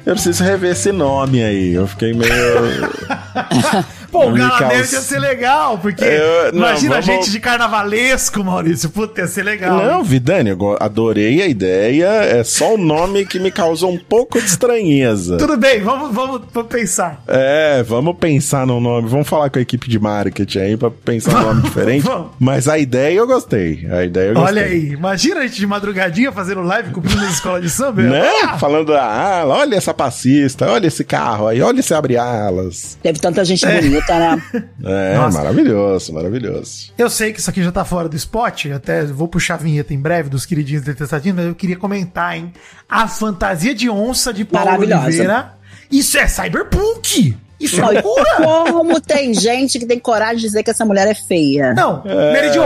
[0.04, 1.74] Eu preciso rever esse nome aí.
[1.74, 2.32] Eu fiquei meio.
[4.12, 7.06] Pô, o Me Gala causa- Nerd ia ser legal, porque Eu- não, imagina a vamos-
[7.26, 8.90] gente de carnavalesco, Maurício.
[8.90, 9.78] Puta, ia ser legal.
[9.78, 12.08] Não, Vidani, eu adorei a ideia.
[12.08, 15.38] É só o nome que me causou um pouco de estranheza.
[15.38, 17.24] Tudo bem, vamos, vamos, vamos pensar.
[17.28, 19.08] É, vamos pensar no nome.
[19.08, 22.04] Vamos falar com a equipe de marketing aí pra pensar um nome diferente.
[22.04, 22.32] Vamos.
[22.40, 23.88] Mas a ideia eu gostei.
[23.92, 24.52] A ideia eu gostei.
[24.58, 28.02] Olha aí, imagina a gente de madrugadinha fazendo live cobrindo as escolas de samba.
[28.02, 28.28] Né?
[28.44, 32.98] Ah, Falando da ala, olha essa passista, olha esse carro aí, olha esse abre-alas.
[33.02, 33.82] Teve tanta gente É.
[33.82, 34.01] bonita.
[34.02, 34.44] Bonita, né?
[34.84, 35.38] É, Nossa.
[35.38, 36.92] maravilhoso, maravilhoso.
[36.98, 39.94] Eu sei que isso aqui já tá fora do spot, até vou puxar a vinheta
[39.94, 42.52] em breve dos queridinhos detestadinhos, mas eu queria comentar, hein?
[42.90, 44.72] A fantasia de onça de Paulo.
[44.80, 45.54] Oliveira.
[45.92, 47.38] Isso é cyberpunk!
[47.60, 48.72] Isso é Não, loucura!
[48.72, 51.74] como tem gente que tem coragem de dizer que essa mulher é feia?
[51.76, 52.34] Não, É.
[52.34, 52.62] Mary Jo,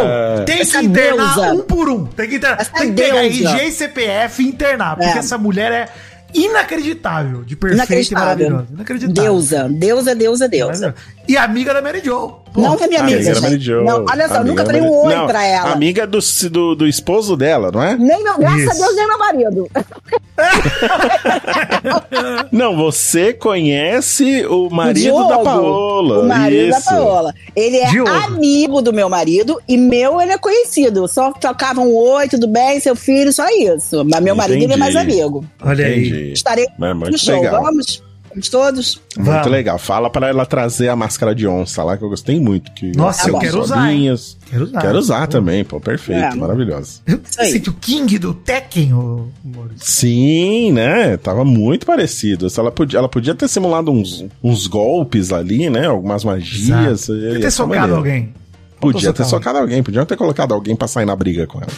[0.45, 1.51] tem Essa que internar deusa.
[1.53, 2.05] um por um.
[2.05, 3.49] Tem que, internar, Essa tem que pegar deusa.
[3.49, 5.17] RG e CPF e internar, porque É.
[5.17, 5.89] essa mulher é
[6.33, 8.73] inacreditável de perfeita e.
[8.73, 9.13] Inacreditável.
[9.13, 10.95] Deusa, deusa, deusa, deusa.
[11.27, 12.35] E amiga da Mary Jo.
[12.53, 13.59] Pô, Não que é minha amiga, Amiga da Mary.
[13.59, 13.83] Jo.
[13.83, 15.71] Não, olha só, Amiga nunca da falei um Mary- oi Não, pra ela.
[15.73, 16.19] Amiga do,
[16.51, 17.97] do, do esposo dela, não é?
[17.97, 18.71] Nem meu, graças Isso.
[18.71, 19.69] a Deus, nem meu marido.
[22.51, 26.19] Não, você conhece o marido Diogo, da Paola.
[26.19, 26.89] O marido da isso.
[26.89, 27.33] Paola.
[27.55, 28.09] Ele é Diogo.
[28.09, 31.07] amigo do meu marido e meu ele é conhecido.
[31.07, 34.03] Só trocavam um oi, tudo bem, seu filho, só isso.
[34.05, 35.21] Mas meu marido ele é mais Entendi.
[35.21, 35.45] amigo.
[35.61, 36.07] Olha aí.
[36.07, 36.31] Entendi.
[36.33, 37.35] Estarei É no show.
[37.41, 37.63] legal.
[37.63, 38.03] Vamos?
[38.35, 39.01] Vamos todos?
[39.15, 39.47] Muito Vamos.
[39.47, 39.77] legal.
[39.79, 42.69] Fala pra ela trazer a máscara de onça lá, que eu gostei muito.
[42.73, 43.87] Que Nossa, eu quero usar.
[44.49, 44.81] Quero usar.
[44.81, 45.79] Quero usar também, pô.
[45.79, 46.35] Perfeito, É.
[46.35, 47.01] maravilhoso.
[47.23, 48.89] Sente o King do Tekken,
[49.43, 49.77] Maurício?
[49.79, 51.15] Sim, né?
[51.15, 52.47] Tava muito parecido.
[52.57, 55.87] Ela podia, ela podia ter simulado uns, uns golpes ali, né?
[55.87, 57.07] Algumas magias.
[57.07, 57.95] Podia Ia ter socado maneiro.
[57.95, 58.33] alguém.
[58.81, 59.81] Podia ter socado alguém.
[59.81, 61.71] Podia ter colocado alguém pra sair na briga com ela.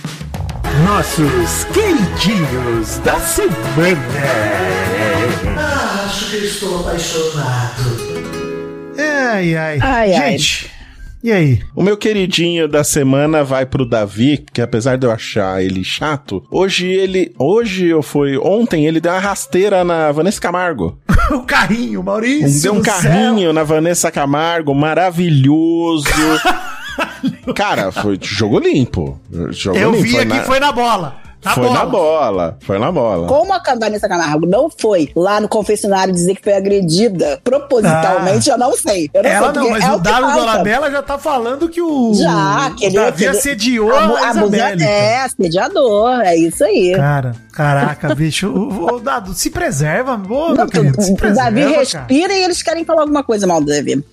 [0.86, 3.97] Nossos queridinhos da semana.
[6.30, 7.84] Que eu estou apaixonado.
[8.98, 9.80] Ai, ai.
[9.82, 10.32] Ai, ai.
[10.32, 10.70] Gente,
[11.24, 11.62] e aí?
[11.76, 16.44] O meu queridinho da semana vai pro Davi, que apesar de eu achar ele chato,
[16.52, 17.34] hoje ele.
[17.40, 18.38] Hoje eu fui.
[18.38, 21.00] Ontem ele deu uma rasteira na Vanessa Camargo.
[21.32, 22.62] o carrinho, Maurício.
[22.62, 22.94] deu um do céu.
[22.94, 26.06] carrinho na Vanessa Camargo, maravilhoso.
[27.56, 29.20] Cara, foi jogo limpo.
[29.52, 30.04] Jogo Eu limpo.
[30.04, 31.27] vi aqui, na, foi na bola.
[31.48, 31.80] Na foi bola.
[31.80, 32.58] na bola.
[32.62, 33.28] Foi na bola.
[33.28, 38.58] Como a Vanessa Camargo não foi lá no confessionário dizer que foi agredida propositalmente, eu
[38.58, 39.10] não sei.
[39.14, 39.34] Eu não Ah.
[39.34, 40.34] Ela sei, não, mas é o Dado.
[40.34, 44.04] Dolabella já tá falando que o, Já, o que ele- Davi que ele- assediou a
[44.04, 44.84] abusa- Isabelle.
[44.84, 46.93] É, assediador, é isso aí.
[46.95, 48.48] Cara, caraca, bicho.
[48.50, 50.18] O, o Dado, se preserva, ô,
[50.50, 51.78] meu Não, querido, se o preserva, Davi cara.
[51.80, 54.04] respira e eles querem falar alguma coisa mal do Davi.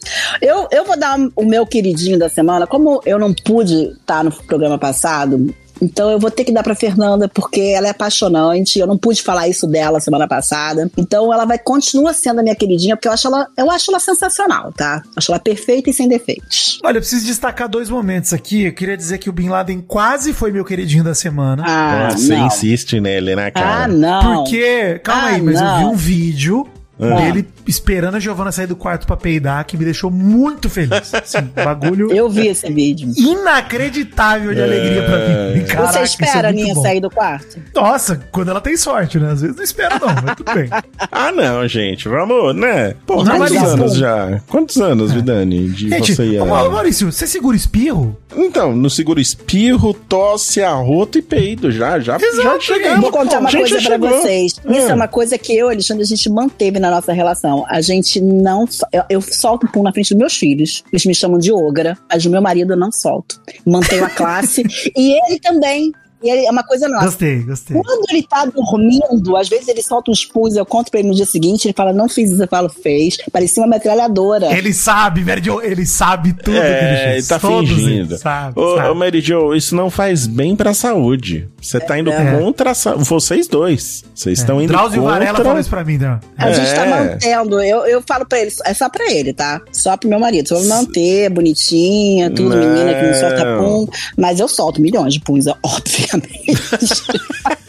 [0.41, 2.66] Eu, eu vou dar o meu queridinho da semana.
[2.66, 6.75] Como eu não pude estar no programa passado, então eu vou ter que dar pra
[6.75, 8.79] Fernanda, porque ela é apaixonante.
[8.79, 10.91] Eu não pude falar isso dela semana passada.
[10.97, 14.01] Então ela vai continua sendo a minha queridinha, porque eu acho ela, eu acho ela
[14.01, 15.03] sensacional, tá?
[15.16, 16.79] Acho ela perfeita e sem defeitos.
[16.85, 18.64] Olha, eu preciso destacar dois momentos aqui.
[18.64, 21.64] Eu queria dizer que o Bin Laden quase foi meu queridinho da semana.
[21.66, 22.47] Ah, Você não.
[22.47, 23.89] insiste nele, né, Ah, cara?
[23.89, 24.45] não.
[24.45, 25.79] Porque, calma Ah, aí, mas eu não.
[25.79, 26.66] vi um vídeo
[27.01, 27.14] Ah.
[27.16, 31.12] dele esperando a Giovana sair do quarto pra peidar, que me deixou muito feliz.
[31.15, 33.12] Assim, bagulho Eu vi esse vídeo.
[33.17, 35.65] inacreditável de alegria pra mim.
[35.67, 36.83] Caraca, Você isso é espera a Aninha bom.
[36.83, 37.59] sair do quarto?
[37.75, 39.31] Nossa, quando ela tem sorte, né?
[39.33, 40.69] Às vezes não espera não, mas tudo bem.
[41.11, 42.09] Ah, não, gente.
[42.09, 42.95] Vamos, né?
[43.07, 44.41] Pô, quantos anos já?
[44.49, 46.43] Quantos anos, Vidani, de Gente, você ia...
[46.43, 48.17] ô, Maurício, você segura espirro?
[48.37, 51.71] Então, no seguro espirro, tosse, arroto e peido.
[51.71, 53.01] Já, já, já Exato, chegamos.
[53.01, 54.23] Vou contar uma A coisa já pra chegou.
[54.23, 54.53] vocês.
[54.53, 54.91] Isso Ah.
[54.91, 57.53] é uma coisa que eu, Alexandre, a gente manteve na nossa relação.
[57.68, 58.64] A gente não.
[58.92, 60.82] Eu, eu solto pum na frente dos meus filhos.
[60.92, 63.40] Eles me chamam de ogra, mas o meu marido eu não solto.
[63.66, 64.62] Mantenho a classe.
[64.96, 65.92] e ele também.
[66.25, 67.05] E é uma coisa nossa.
[67.07, 67.77] Gostei, gostei.
[67.77, 71.14] Quando ele tá dormindo, às vezes ele solta uns pus, eu conto pra ele no
[71.14, 73.18] dia seguinte, ele fala, não fiz isso, eu falo, fez.
[73.31, 74.57] Parecia uma metralhadora.
[74.57, 77.16] Ele sabe, Mary Jo, ele sabe tudo que ele É, fez.
[77.18, 78.16] ele tá Todos fingindo.
[78.18, 78.89] Sabe, Ô, sabe.
[78.89, 81.49] ô, Mary Jo, isso não faz bem pra saúde.
[81.61, 82.39] Você tá indo É.
[82.39, 84.03] contra a sa- vocês dois.
[84.14, 85.18] Vocês estão indo Drauzio contra...
[85.18, 86.20] Varela falou isso pra mim, né?
[86.39, 86.89] A gente tá É.
[86.89, 87.62] mantendo.
[87.62, 89.61] Eu, eu falo pra ele, é só pra ele, tá?
[89.72, 90.49] Só pro meu marido.
[90.49, 92.57] Só pra manter, bonitinha, tudo, Não.
[92.57, 93.87] menina que não solta pum.
[94.16, 96.14] Mas eu solto milhões de puns, obviamente.
[96.21, 97.57] De-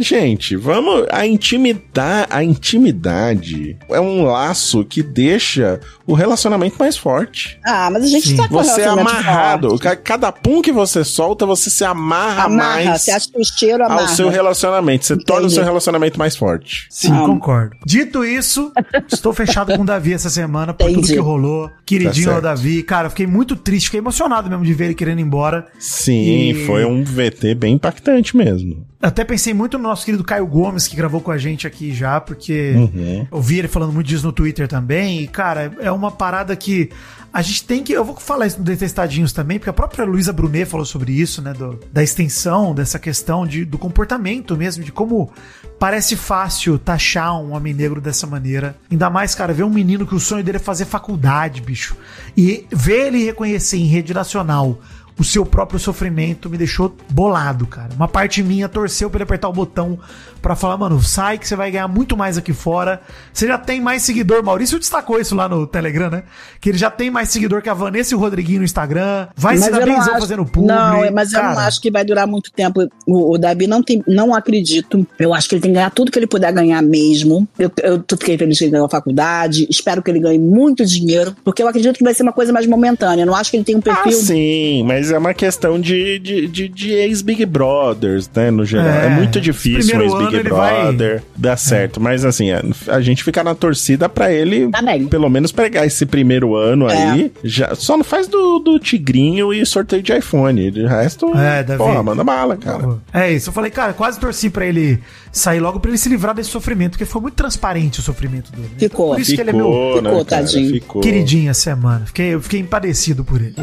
[0.00, 1.06] Gente, vamos.
[1.10, 7.58] A intimidade, a intimidade é um laço que deixa o relacionamento mais forte.
[7.64, 8.36] ah, mas a gente Sim.
[8.36, 9.70] tá com Você é amarrado.
[9.78, 9.96] forte.
[10.02, 13.84] Cada pum que você solta, você se amarra, Amarra, mais você acha que o cheiro
[13.84, 14.02] amarra.
[14.02, 15.06] ao seu relacionamento.
[15.06, 15.54] Você torna o Entendi.
[15.54, 16.86] seu relacionamento mais forte.
[16.90, 17.24] Sim, Ah.
[17.26, 17.76] concordo.
[17.86, 18.72] Dito isso,
[19.10, 21.14] estou fechado com o Davi essa semana por tudo Entendi.
[21.14, 21.70] que rolou.
[21.86, 22.42] Queridinho Tá ao.
[22.42, 22.82] Davi.
[22.82, 25.66] Cara, eu fiquei muito triste, fiquei emocionado mesmo de ver ele querendo ir embora.
[25.78, 28.86] Sim, E- foi um VT bem impactante mesmo.
[29.00, 32.20] Até pensei muito no nosso querido Caio Gomes, que gravou com a gente aqui já,
[32.20, 33.26] porque Uhum.
[33.30, 35.20] eu vi ele falando muito disso no Twitter também.
[35.22, 36.90] E, cara, é uma parada que
[37.32, 37.92] a gente tem que.
[37.92, 41.40] Eu vou falar isso no Detestadinhos também, porque a própria Luísa Brunet falou sobre isso,
[41.40, 41.52] né?
[41.54, 45.32] do- da extensão dessa questão de, do comportamento mesmo, de como
[45.78, 48.76] parece fácil taxar um homem negro dessa maneira.
[48.90, 51.96] Ainda mais, cara, ver um menino que o sonho dele é fazer faculdade, bicho.
[52.36, 54.78] E ver ele reconhecer em rede nacional
[55.18, 57.90] o seu próprio sofrimento me deixou bolado, cara.
[57.94, 59.98] Uma parte minha torceu pra ele apertar o botão
[60.40, 63.00] pra falar, mano, sai que você vai ganhar muito mais aqui fora.
[63.32, 66.24] Você já tem mais seguidor, Maurício destacou isso lá no Telegram, né?
[66.60, 69.28] Que ele já tem mais seguidor que a Vanessa e o Rodriguinho no Instagram.
[69.36, 70.66] Vai se Mas dar eu não benzão acho- fazendo publi.
[70.66, 72.88] Não, mas eu não Cara, acho que vai durar muito tempo.
[73.06, 75.06] O, o Davi não tem, não acredito.
[75.18, 77.46] Eu acho que ele tem que ganhar tudo que ele puder ganhar mesmo.
[77.58, 79.66] Eu, eu fiquei feliz que ele ganhou a faculdade.
[79.70, 82.66] Espero que ele ganhe muito dinheiro, porque eu acredito que vai ser uma coisa mais
[82.66, 83.22] momentânea.
[83.22, 84.12] Eu não acho que ele tem um Ah, perfil.
[84.18, 88.86] sim, mas é uma questão de, de, de, de ex-Big Brothers, né, no geral.
[88.86, 92.50] É, É, muito difícil um primeiro ano ex-Big ele vai- Brother dar certo, mas assim,
[92.50, 94.80] a, a gente fica na torcida pra ele, Tá
[95.10, 96.96] pelo menos pegar esse primeiro ano É.
[97.10, 101.62] aí, já, só não faz do, do Tigrinho e sorteio de iPhone, de resto, É,
[101.62, 101.78] Davi.
[101.78, 102.98] porra, manda bala, cara.
[103.12, 104.98] É isso, eu falei, cara, quase torci pra ele
[105.30, 108.68] sair logo pra ele se livrar desse sofrimento, porque foi muito transparente o sofrimento dele.
[108.72, 108.78] né?
[108.78, 109.10] Ficou.
[109.12, 110.42] Por isso que ele é meu Ficou, né, ficou, cara?
[110.42, 110.70] tadinho.
[110.74, 111.02] Ficou.
[111.02, 112.04] queridinho essa semana.
[112.06, 113.54] Fiquei, eu fiquei empadecido por ele.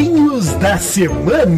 [0.00, 1.52] Detestadinhos da semana.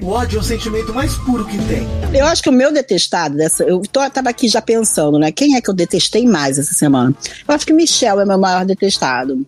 [0.00, 1.86] O ódio é o sentimento mais puro que tem.
[2.14, 3.64] Eu acho que o meu detestado dessa.
[3.64, 5.32] Eu tô, tava aqui já pensando, né?
[5.32, 7.14] Quem é que eu detestei mais essa semana?
[7.46, 9.44] Eu acho que Michel é meu maior detestado.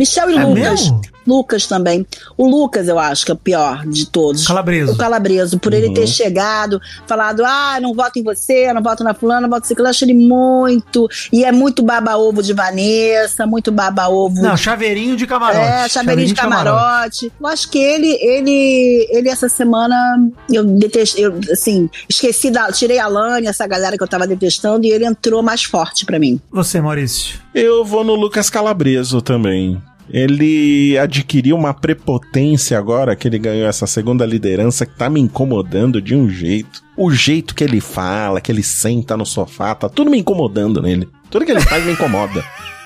[0.00, 0.56] Michel e É Lucas.
[0.56, 1.00] mesmo?
[1.26, 2.06] Lucas também.
[2.36, 4.46] O Lucas, eu acho que é o pior de todos.
[4.46, 4.92] Calabreso.
[4.92, 9.12] O Calabreso, por ele ter chegado, falado, ah, não voto em você, não voto na
[9.12, 9.80] fulana, não voto em você.
[9.80, 11.06] Eu acho ele muito.
[11.30, 15.60] E é muito baba-ovo de Vanessa, muito baba-ovo Não, chaveirinho de camarote.
[15.60, 17.30] é, chaveirinho de camarote.
[17.38, 22.98] Eu acho que ele, ele, ele essa semana, eu detestei, eu, assim, esqueci da, tirei
[22.98, 26.40] a Lani, essa galera que eu tava detestando, e ele entrou mais forte pra mim.
[26.50, 27.38] Você, Maurício.
[27.54, 29.80] Eu vou no Lucas Calabreso também.
[30.12, 36.02] Ele adquiriu uma prepotência agora que ele ganhou essa segunda liderança que tá me incomodando
[36.02, 36.82] de um jeito.
[36.96, 41.08] O jeito que ele fala, que ele senta no sofá, tá tudo me incomodando nele.
[41.30, 42.44] Tudo que ele faz me incomoda.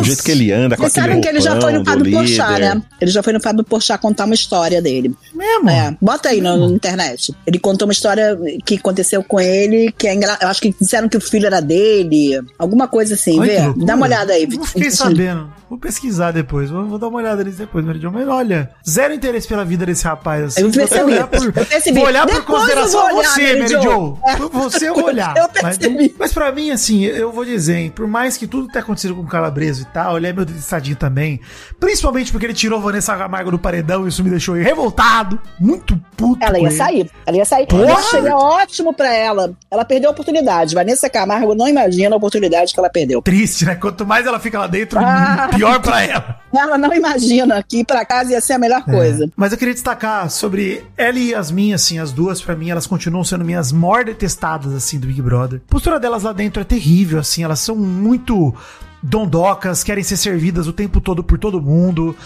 [0.00, 2.10] O jeito que ele anda com Vocês sabem que ele já foi no Fábio do
[2.10, 2.82] Porchat, né?
[3.00, 5.14] Ele já foi no Fábio Porchat contar uma história dele.
[5.34, 5.70] Mesmo?
[5.70, 7.34] É, bota aí no- na internet.
[7.46, 10.38] Ele contou uma história que aconteceu com ele, que é engra...
[10.40, 12.40] Eu acho que disseram que o filho era dele.
[12.58, 13.60] Alguma coisa assim, que vê?
[13.60, 13.86] loucura.
[13.86, 14.46] Dá uma olhada aí.
[14.46, 15.52] Não fiquei sabendo.
[15.68, 16.70] Vou pesquisar depois.
[16.70, 18.10] Vou, vou dar uma olhada nisso depois, Meridion.
[18.10, 20.44] Mas olha, zero interesse pela vida desse rapaz.
[20.44, 20.62] Assim.
[20.62, 21.02] Eu percebi.
[21.02, 21.52] Vou olhar por.
[21.92, 23.66] Vou olhar por consideração olhar, você, Meridion.
[23.68, 24.14] Meridion.
[24.38, 25.36] Por você eu vou olhar.
[25.36, 26.14] Eu mas, percebi.
[26.18, 29.20] mas pra mim, assim, eu vou dizer, hein, por mais que tudo tenha acontecido com
[29.20, 31.40] o Calabreso e tal, ele é meu detestadinho também.
[31.78, 35.38] Principalmente porque ele tirou Vanessa Camargo do paredão e isso me deixou revoltado.
[35.60, 36.42] Muito puto.
[36.44, 36.76] Ela ia ele.
[36.76, 37.10] sair.
[37.26, 37.66] Ela ia sair.
[37.66, 37.82] Porra!
[37.82, 39.52] Eu acho que seria ótimo pra ela.
[39.70, 40.74] Ela perdeu a oportunidade.
[40.74, 43.22] Vanessa Camargo não imagina a oportunidade que ela perdeu.
[43.22, 43.74] Triste, né?
[43.74, 45.48] Quanto mais ela fica lá dentro, Ah.
[45.54, 46.40] pior pra ela.
[46.54, 49.30] Ela não imagina que ir pra casa ia ser a melhor coisa.
[49.36, 53.22] Mas eu queria destacar sobre ela e Yasmin, assim, as duas, pra mim, elas continuam
[53.22, 55.60] sendo minhas maior detestadas, assim, do Big Brother.
[55.68, 58.54] A postura delas lá dentro é terrível, assim, elas são muito
[59.02, 62.16] dondocas, querem ser servidas o tempo todo por todo mundo.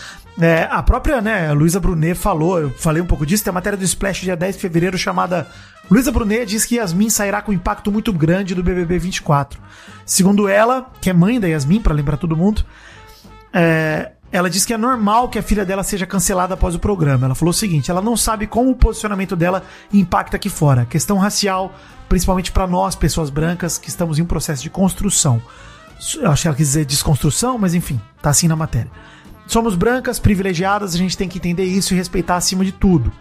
[0.41, 3.77] É, a própria, né, Luísa Brunet falou, eu falei um pouco disso, tem a matéria
[3.77, 5.47] do Splash dia 10 de fevereiro chamada
[5.91, 9.61] Luísa Brunet diz que Yasmin sairá com um impacto muito grande do BBB 24.
[10.07, 12.65] Segundo ela, que é mãe da Yasmin, pra lembrar todo mundo,
[13.53, 17.27] é, ela diz que é normal que a filha dela seja cancelada após o programa.
[17.27, 19.63] Ela falou o seguinte: ela não sabe como o posicionamento dela
[19.93, 20.87] impacta aqui fora.
[20.87, 21.75] Questão racial,
[22.09, 25.43] principalmente pra nós, pessoas brancas, que estamos em um processo de construção.
[26.25, 28.91] Acho que ela quis dizer desconstrução, mas enfim, tá assim na matéria.
[29.47, 33.13] Somos brancas, privilegiadas, a gente tem que entender isso e respeitar acima de tudo.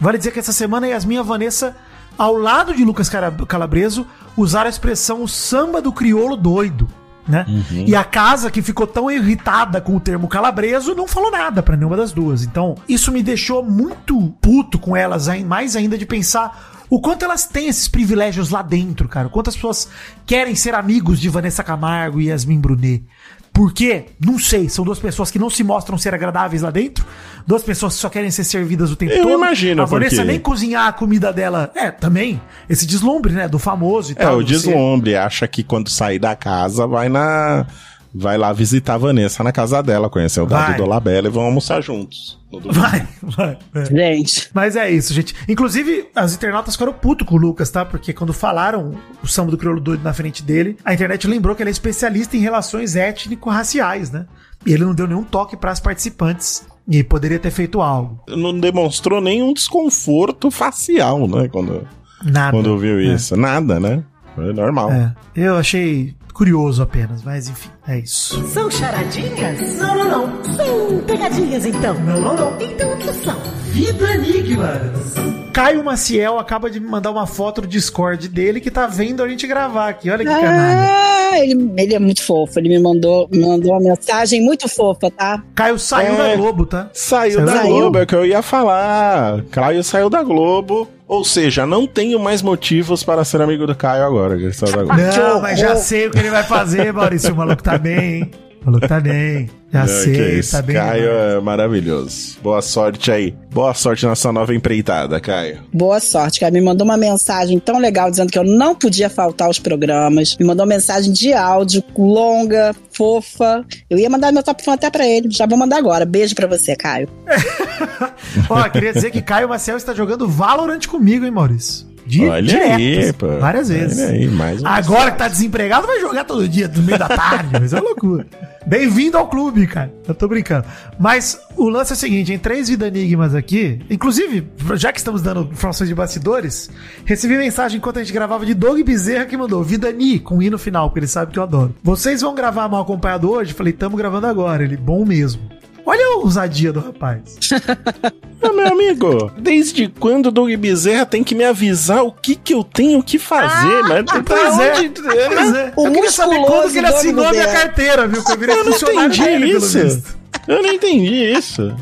[0.00, 1.76] Vale dizer que essa semana Yasmin e a Vanessa,
[2.16, 3.10] ao lado de Lucas
[3.48, 6.88] Calabreso, usaram a expressão samba do crioulo doido.
[7.28, 7.44] Né?
[7.86, 11.76] E a casa que ficou tão irritada com o termo calabreso não falou nada pra
[11.76, 12.42] nenhuma das duas.
[12.42, 17.24] Então, isso me deixou muito puto com elas, ai- mais ainda de pensar o quanto
[17.24, 19.28] elas têm esses privilégios lá dentro, cara.
[19.28, 19.88] O quanto as pessoas
[20.26, 23.04] querem ser amigos de Vanessa Camargo e Yasmin Brunet.
[23.52, 24.06] Por quê?
[24.24, 24.68] Não sei.
[24.68, 27.04] São duas pessoas que não se mostram ser agradáveis lá dentro.
[27.46, 29.32] Duas pessoas que só querem ser servidas o tempo Eu todo.
[29.34, 30.26] imagino A Vanessa por quê.
[30.28, 31.70] nem cozinhar a comida dela.
[31.74, 32.40] É, também.
[32.68, 33.48] Esse deslumbre, né?
[33.48, 34.36] Do famoso e É, tal.
[34.38, 35.16] o de você- deslumbre.
[35.16, 37.66] Acha que quando sair da casa vai na.
[38.12, 40.76] Vai lá visitar a Vanessa na casa dela, conhecer o Dado.
[40.76, 42.38] Dolabella e vão almoçar juntos.
[42.72, 43.56] Vai, vai.
[43.74, 43.84] é.
[43.84, 44.50] Gente.
[44.52, 45.34] Mas é isso, gente.
[45.48, 47.84] Inclusive, as internautas ficaram puto com o Lucas, tá?
[47.84, 51.62] Porque quando falaram o samba do crioulo doido na frente dele, a internet lembrou que
[51.62, 54.26] ele é especialista em relações étnico-raciais, né?
[54.66, 56.66] E ele não deu nenhum toque para as participantes.
[56.88, 58.20] E poderia ter feito algo.
[58.28, 61.46] Não demonstrou nenhum desconforto facial, né?
[61.46, 61.86] Quando,
[62.24, 62.50] Nada.
[62.50, 63.14] quando viu É.
[63.14, 63.36] isso.
[63.36, 64.02] Nada, né?
[64.34, 64.90] Foi normal.
[64.90, 68.42] É, eu achei curioso apenas, mas enfim, é isso.
[68.48, 69.76] São charadinhas?
[69.76, 70.54] Não, não, não.
[70.54, 71.94] São pegadinhas, então?
[72.00, 72.60] Não, não, não.
[72.60, 73.36] Então o que são?
[73.72, 75.14] Vida Enigmas.
[75.52, 79.28] Caio Maciel acaba de me mandar uma foto do Discord dele que tá vendo a
[79.28, 80.08] gente gravar aqui.
[80.10, 80.88] Olha que canalha.
[81.32, 82.58] Ah, ele, ele é muito fofo.
[82.58, 85.42] Ele me mandou, me mandou uma mensagem muito fofa, tá?
[85.54, 86.16] Caio saiu É.
[86.30, 86.88] da Globo, tá?
[86.92, 87.98] Saiu Saiu da Globo, Globo?
[87.98, 89.42] é o que eu ia falar.
[89.50, 90.88] Caio saiu da Globo.
[91.10, 94.36] Ou seja, não tenho mais motivos para ser amigo do Caio agora,
[94.84, 94.94] Globo.
[94.94, 97.32] Não, mas já sei o que ele vai fazer, Maurício.
[97.32, 98.30] O maluco tá bem, hein?
[98.64, 99.48] Maluco tá bem.
[99.72, 100.76] Já Não, sei, que isso, tá bem.
[100.76, 102.36] Caio é maravilhoso.
[102.42, 103.34] Boa sorte aí.
[103.52, 105.60] Boa sorte na sua nova empreitada, Caio.
[105.72, 106.52] Boa sorte, cara.
[106.52, 110.36] Me mandou uma mensagem tão legal dizendo que eu não podia faltar aos programas.
[110.38, 113.64] Me mandou uma mensagem de áudio, longa, fofa.
[113.88, 115.30] Eu ia mandar meu top fã até pra ele.
[115.30, 116.04] Já vou mandar agora.
[116.04, 117.08] Beijo pra você, Caio.
[118.50, 121.88] Ó, queria dizer que Caio Maciel está jogando Valorant comigo, hein, Maurício?
[122.06, 123.28] Di- Olha direto, aí, pô.
[123.38, 123.98] Várias vezes.
[123.98, 124.64] Olha aí, mais.
[124.64, 127.50] Agora que tá desempregado, vai jogar todo dia, no meio da tarde.
[127.52, 128.26] Mas é loucura.
[128.66, 129.92] Bem-vindo ao clube, cara.
[130.06, 130.66] Eu tô brincando.
[130.98, 135.22] Mas o lance é o seguinte: em três Vida Enigmas aqui, inclusive, já que estamos
[135.22, 136.70] dando informações de bastidores,
[137.04, 140.58] recebi mensagem enquanto a gente gravava de Doug Bezerra que mandou Vida Ni com hino
[140.58, 141.74] final, porque ele sabe que eu adoro.
[141.82, 143.54] Vocês vão gravar mal acompanhado hoje?
[143.54, 144.62] Falei, tamo gravando agora.
[144.62, 145.59] Ele, bom mesmo.
[145.90, 147.36] Olha a ousadia do rapaz.
[148.42, 152.54] Ah, meu amigo, desde quando o Doug Bezerra tem que me avisar o que que
[152.54, 154.02] eu tenho que fazer, né?
[154.08, 154.88] Ah, Pois é.
[155.28, 155.72] Pois é.
[155.76, 158.24] O eu queria saber quando musculoso que ele assinou a minha carteira, viu?
[158.24, 159.78] Que eu virei Eu não entendi dele, pelo isso.
[159.78, 160.16] visto.
[160.48, 161.76] Eu não entendi isso.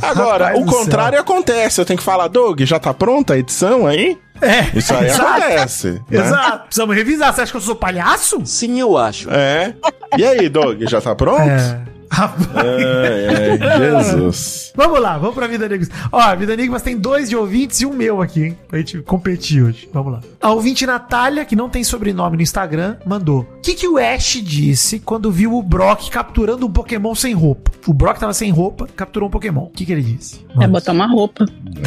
[0.00, 1.80] Agora, Rapaz o contrário acontece.
[1.80, 4.16] Eu tenho que falar, Doug, já tá pronta a edição aí?
[4.40, 5.28] É, Isso aí exato.
[5.28, 5.90] acontece.
[6.08, 6.20] né?
[6.20, 6.64] Exato.
[6.66, 7.34] Precisamos revisar.
[7.34, 8.40] Você acha que eu sou palhaço?
[8.44, 9.28] Sim, eu acho.
[9.28, 9.74] É.
[10.16, 11.40] E aí, Doug, já tá pronto?
[11.40, 11.95] É.
[12.10, 12.48] Rapaz.
[12.54, 14.72] Ai, ai, Jesus.
[14.74, 15.90] Vamos lá, vamos pra Vida Enigmas.
[16.12, 18.58] Ó, a Vida Enigmas tem dois de ouvintes e um meu aqui, hein?
[18.68, 19.88] Pra gente competir hoje.
[19.92, 20.20] Vamos lá.
[20.40, 23.40] A ouvinte Natália, que não tem sobrenome no Instagram, mandou.
[23.40, 27.70] O que, que o Ash disse quando viu o Brock capturando um Pokémon sem roupa?
[27.86, 29.64] O Brock tava sem roupa, capturou um Pokémon.
[29.64, 30.44] O que, que ele disse?
[30.50, 30.70] É Vamos.
[30.72, 31.46] botar uma roupa.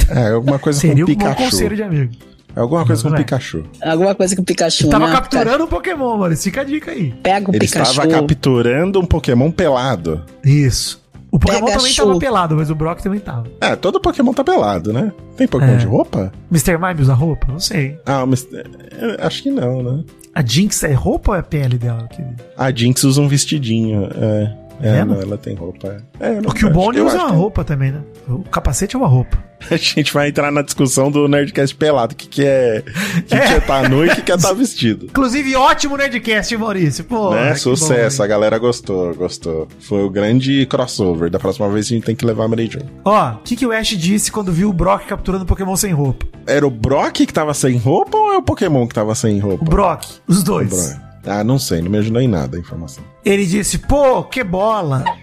[0.09, 1.43] É, alguma coisa Seria com um Pikachu.
[1.43, 2.13] conselho de amigo.
[2.55, 3.19] É alguma coisa com Não é.
[3.19, 3.63] Pikachu.
[3.81, 5.13] Alguma coisa com o Pikachu, Tava né?
[5.13, 6.35] capturando um Pokémon, mano.
[6.35, 7.11] Fica a dica aí.
[7.23, 7.91] Pega o Ele Pikachu.
[7.91, 10.23] estava capturando um Pokémon pelado.
[10.43, 10.99] Isso.
[11.31, 12.03] O Pokémon Pega também chu.
[12.07, 13.45] tava pelado, mas o Brock também tava.
[13.61, 15.11] É, todo Pokémon tá pelado, né?
[15.37, 15.77] Tem Pokémon É.
[15.77, 16.31] de roupa?
[16.51, 16.77] Mr.
[16.79, 17.45] Mime usa roupa?
[17.51, 17.97] Não sei.
[18.03, 20.03] Ah, mas é, acho que não, né?
[20.33, 22.07] A Jinx é roupa ou é pele dela?
[22.07, 22.35] querido?
[22.57, 24.09] A Jinx usa um vestidinho.
[24.15, 25.97] É, é, É, não, ela tem roupa.
[26.19, 28.01] É, não- O o eu usa uma que- roupa também, né?
[28.27, 29.37] O capacete é uma roupa.
[29.69, 32.13] A gente vai entrar na discussão do Nerdcast pelado.
[32.13, 32.81] O que, que é.
[33.17, 35.07] O que, que é tá nu e o que, que é tá vestido.
[35.11, 37.03] Inclusive, ótimo Nerdcast, Maurício?
[37.03, 37.53] Pô, né?
[37.55, 39.67] Sucesso, bom, a galera gostou, gostou.
[39.81, 41.29] Foi o grande crossover.
[41.29, 42.89] Da próxima vez a gente tem que levar a Mary Jane.
[43.03, 46.25] Ó, o que, que o Ash disse quando viu o Brock capturando Pokémon sem roupa?
[46.47, 49.63] Era o Brock que tava sem roupa ou é o Pokémon que tava sem roupa?
[49.65, 50.69] O Brock, os O dois.
[50.69, 51.08] Brock.
[51.25, 53.03] Ah, não sei, não me ajudou em nada a informação.
[53.23, 55.03] Ele disse, pô, que bola.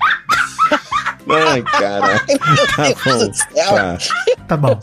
[1.29, 2.25] Ai, cara.
[2.77, 3.31] Tá bom.
[3.55, 3.99] Tá.
[4.47, 4.81] Tá bom.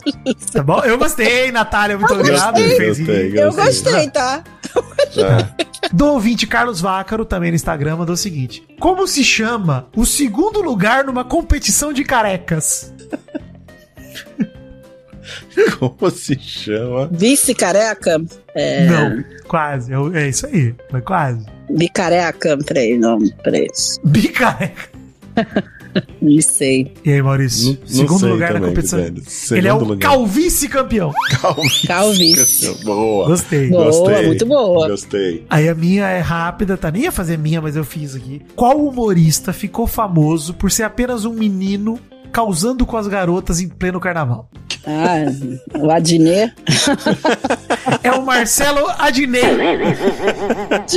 [0.52, 0.80] Tá bom?
[0.80, 2.58] Eu gostei, Natália, muito obrigado.
[2.58, 3.38] Ele fez gostei.
[3.38, 4.44] Eu gostei, tá?
[5.14, 5.54] tá.
[5.92, 10.60] Do ouvinte Carlos Vácaro, também no Instagram, mandou o seguinte: Como se chama o segundo
[10.60, 12.92] lugar numa competição de carecas?
[15.78, 17.08] Como se chama?
[17.12, 18.22] Vice careca?
[18.54, 19.92] É, Não, quase.
[19.92, 21.44] É, é isso aí, mas quase.
[21.70, 22.56] bicareca?
[22.58, 23.66] Peraí, não, peraí.
[24.04, 24.88] Bicareca.
[26.20, 26.92] Não sei.
[27.04, 27.66] E aí, Maurício?
[27.74, 28.98] Não- não segundo sei lugar na também, competição.
[28.98, 29.22] velho.
[29.52, 30.10] Ele é o lugar.
[30.10, 31.12] calvície campeão.
[31.40, 31.86] Calvície.
[31.86, 32.84] Calvície.
[32.84, 33.26] Boa.
[33.28, 33.68] Gostei.
[33.68, 34.26] Boa, Gostei.
[34.26, 34.88] muito boa.
[34.88, 35.46] Gostei.
[35.48, 36.90] Aí a minha é rápida, tá?
[36.90, 38.42] Nem ia fazer minha, mas eu fiz aqui.
[38.56, 41.96] Qual humorista ficou famoso por ser apenas um menino
[42.32, 44.50] causando com as garotas em pleno carnaval?
[44.86, 46.52] Ah, o Adnet.
[48.02, 49.42] É o Marcelo Adnei.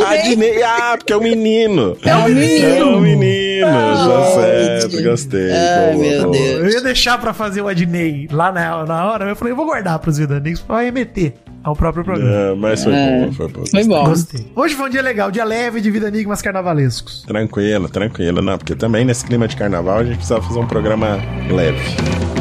[0.06, 0.62] Adnei.
[0.64, 1.98] Ah, porque é o menino.
[2.04, 2.66] É um menino.
[2.66, 3.68] É o menino.
[3.68, 4.34] Já Ai,
[4.82, 5.52] certo, gostei.
[5.52, 6.32] Ai, Boa, meu.
[6.32, 6.60] Deus.
[6.60, 9.56] Eu ia deixar pra fazer o Adnei lá na, na hora, mas eu falei, eu
[9.58, 11.34] vou guardar pros Vidanicos pra remeter
[11.64, 12.34] ao próprio programa.
[12.52, 13.26] É, mas foi É.
[13.26, 13.64] bom, foi bom.
[13.66, 14.04] Foi bom.
[14.06, 14.52] Gostei.
[14.56, 17.24] Hoje foi um dia legal, dia leve de Vida Enigmas carnavalescos.
[17.26, 18.42] Tranquilo, tranquilo.
[18.42, 21.20] Não, porque também nesse clima de carnaval a gente precisa fazer um programa
[21.50, 22.37] leve.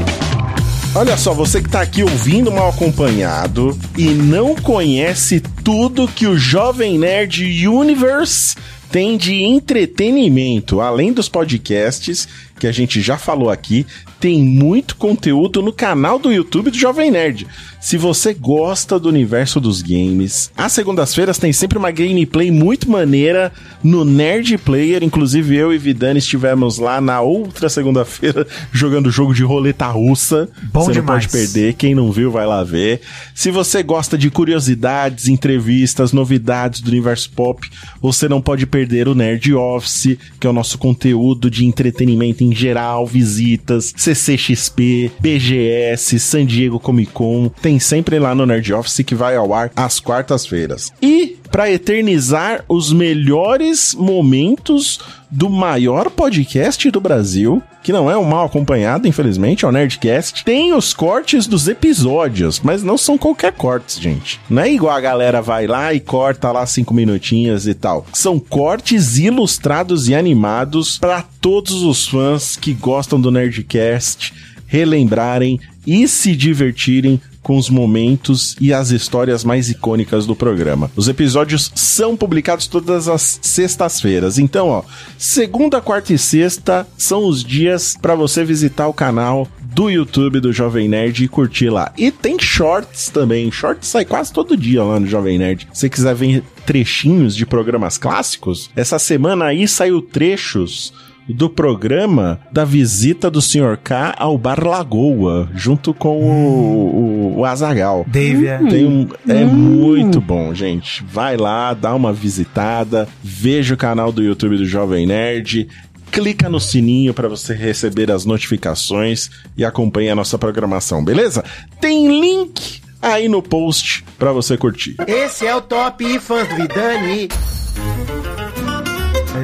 [0.96, 6.38] Olha só, você que tá aqui ouvindo mal acompanhado e não conhece tudo que o
[6.38, 8.56] Jovem Nerd Universe
[8.90, 12.26] tem de entretenimento, além dos podcasts
[12.58, 13.86] que a gente já falou aqui,
[14.18, 17.46] tem muito conteúdo no canal do YouTube do Jovem Nerd.
[17.86, 23.52] Se você gosta do universo dos games, às segundas-feiras tem sempre uma gameplay muito maneira
[23.80, 25.04] no Nerd Player.
[25.04, 30.48] Inclusive, eu e Vidani estivemos lá na outra segunda-feira jogando jogo de roleta russa.
[30.72, 31.06] Bom você demais.
[31.06, 31.74] não pode perder.
[31.74, 33.02] Quem não viu, vai lá ver.
[33.32, 37.70] Se você gosta de curiosidades, entrevistas, novidades do universo pop,
[38.02, 42.52] você não pode perder o Nerd Office, que é o nosso conteúdo de entretenimento em
[42.52, 47.50] geral, visitas, CCXP, BGS, San Diego Comic Con.
[47.60, 50.92] Tem sempre lá no Nerd Office que vai ao ar às quartas-feiras.
[51.02, 55.00] E para eternizar os melhores momentos
[55.30, 60.44] do maior podcast do Brasil, que não é um mal acompanhado, infelizmente, é o Nerdcast.
[60.44, 64.40] Tem os cortes dos episódios, mas não são qualquer cortes, gente.
[64.48, 68.06] Não é igual a galera vai lá e corta lá cinco minutinhos e tal.
[68.12, 74.32] São cortes ilustrados e animados para todos os fãs que gostam do Nerdcast
[74.66, 80.90] relembrarem e se divertirem com os momentos e as histórias mais icônicas do programa.
[80.96, 84.36] Os episódios são publicados todas as sextas-feiras.
[84.36, 84.82] Então, ó,
[85.16, 90.52] segunda, quarta e sexta são os dias para você visitar o canal do YouTube do
[90.52, 91.92] Jovem Nerd e curtir lá.
[91.96, 93.52] E tem shorts também.
[93.52, 95.68] Shorts sai quase todo dia lá no Jovem Nerd.
[95.72, 100.92] Se você quiser ver trechinhos de programas clássicos, essa semana aí saiu trechos
[101.28, 103.78] do programa da visita do Sr.
[103.82, 108.04] K ao Bar Lagoa, junto com o, o, o Azagal.
[108.08, 108.58] Dave, é.
[108.58, 111.04] Tem um, é muito bom, gente.
[111.04, 115.68] Vai lá, dá uma visitada, veja o canal do YouTube do Jovem Nerd.
[116.10, 121.44] Clica no sininho para você receber as notificações e acompanhe a nossa programação, beleza?
[121.80, 124.96] Tem link aí no post para você curtir.
[125.06, 127.28] Esse é o Top Fãs do Vidani.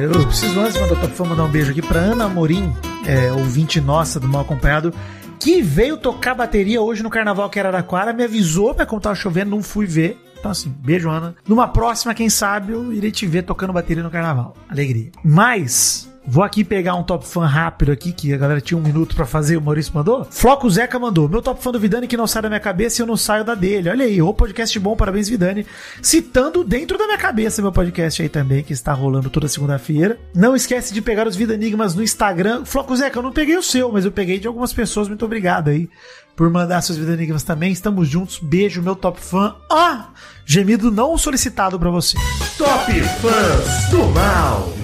[0.03, 2.73] Eu preciso, antes mandar top fã, mandar um beijo aqui pra Ana Amorim,
[3.05, 4.93] é, ouvinte nossa do Mal Acompanhado,
[5.39, 9.15] que veio tocar bateria hoje no carnaval que era Araraquara, me avisou, mas como tava
[9.15, 10.17] chovendo, não fui ver.
[10.37, 11.35] Então, assim, beijo, Ana.
[11.47, 14.57] Numa próxima, quem sabe, eu irei te ver tocando bateria no carnaval.
[14.69, 15.09] Alegria.
[15.23, 16.12] Mas.
[16.25, 19.25] Vou aqui pegar um top fã rápido aqui, que a galera tinha um minuto pra
[19.25, 20.25] fazer, o Maurício mandou.
[20.31, 21.27] Floco Zeca mandou.
[21.27, 23.43] Meu top fã do Vidani que não sai da minha cabeça e eu não saio
[23.43, 23.89] da dele.
[23.89, 25.65] Olha aí, o podcast bom, parabéns Vidani.
[26.01, 30.17] Citando dentro da minha cabeça meu podcast aí também, que está rolando toda segunda-feira.
[30.33, 32.63] Não esquece de pegar os Vida Enigmas no Instagram.
[32.63, 35.09] Floco Zeca, eu não peguei o seu, mas eu peguei de algumas pessoas.
[35.09, 35.89] Muito obrigado aí
[36.35, 37.71] por mandar seus Vida Enigmas também.
[37.71, 38.39] Estamos juntos.
[38.39, 39.55] Beijo, meu top fã.
[39.69, 40.09] Ah!
[40.45, 42.17] Gemido não solicitado pra você.
[42.57, 44.82] Top Fãs do Mal.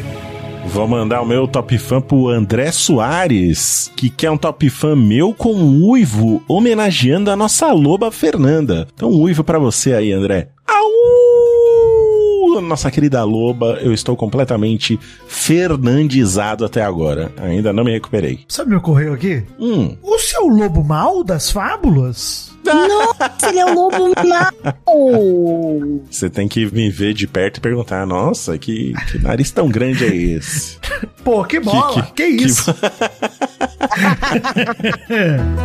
[0.72, 5.34] Vou mandar o meu top fã pro André Soares, que quer um top fã meu
[5.34, 8.88] com um uivo, homenageando a nossa loba Fernanda.
[8.94, 10.50] Então, uivo pra você aí, André.
[10.68, 11.19] Au!
[12.62, 17.32] Nossa querida loba, eu estou completamente fernandizado até agora.
[17.38, 18.42] Ainda não me recuperei.
[18.48, 19.44] Sabe o que ocorreu aqui?
[19.60, 19.96] Hum.
[20.02, 22.50] O seu lobo mal das fábulas?
[22.66, 26.02] Nossa, ele é o lobo mau.
[26.10, 30.06] Você tem que me ver de perto e perguntar: nossa, que, que nariz tão grande
[30.06, 30.78] é esse?
[31.24, 32.04] Pô, que bola!
[32.16, 32.74] Que, isso?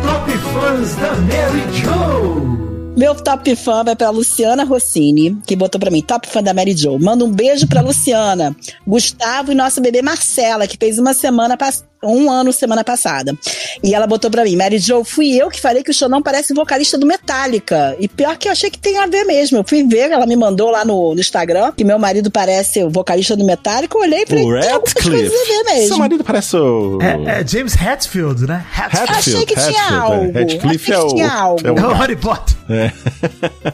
[0.05, 2.74] Top Fãs da Mary Jo.
[2.95, 6.73] Meu top fã vai pra Luciana Rossini, que botou pra mim, top fã da Mary
[6.73, 6.97] Jo.
[6.97, 8.55] Manda um beijo pra Luciana,
[8.87, 11.94] Gustavo e nossa bebê Marcela, que fez uma semana passada.
[12.05, 13.35] Um ano semana passada.
[13.83, 16.53] E ela botou pra mim, Mary Jo, fui eu que falei que o Xandão parece
[16.53, 17.95] vocalista do Metallica.
[17.99, 19.57] E pior que eu achei que tem a ver mesmo.
[19.57, 22.89] Eu fui ver, ela me mandou lá no, no Instagram que meu marido parece o
[22.89, 23.97] vocalista do Metallica.
[23.97, 25.87] Eu olhei e falei, O tem algumas coisas a ver mesmo.
[25.87, 26.99] Seu marido parece o.
[27.01, 28.65] É, é James Hatfield, né?
[28.73, 29.11] Hatfield.
[29.11, 30.37] Achei que tinha Hatfield, algo.
[30.37, 30.39] é.
[30.39, 31.15] Radcliffe Achei é que o.
[31.15, 31.67] tinha algo.
[31.67, 32.55] é o- É o Harry Potter.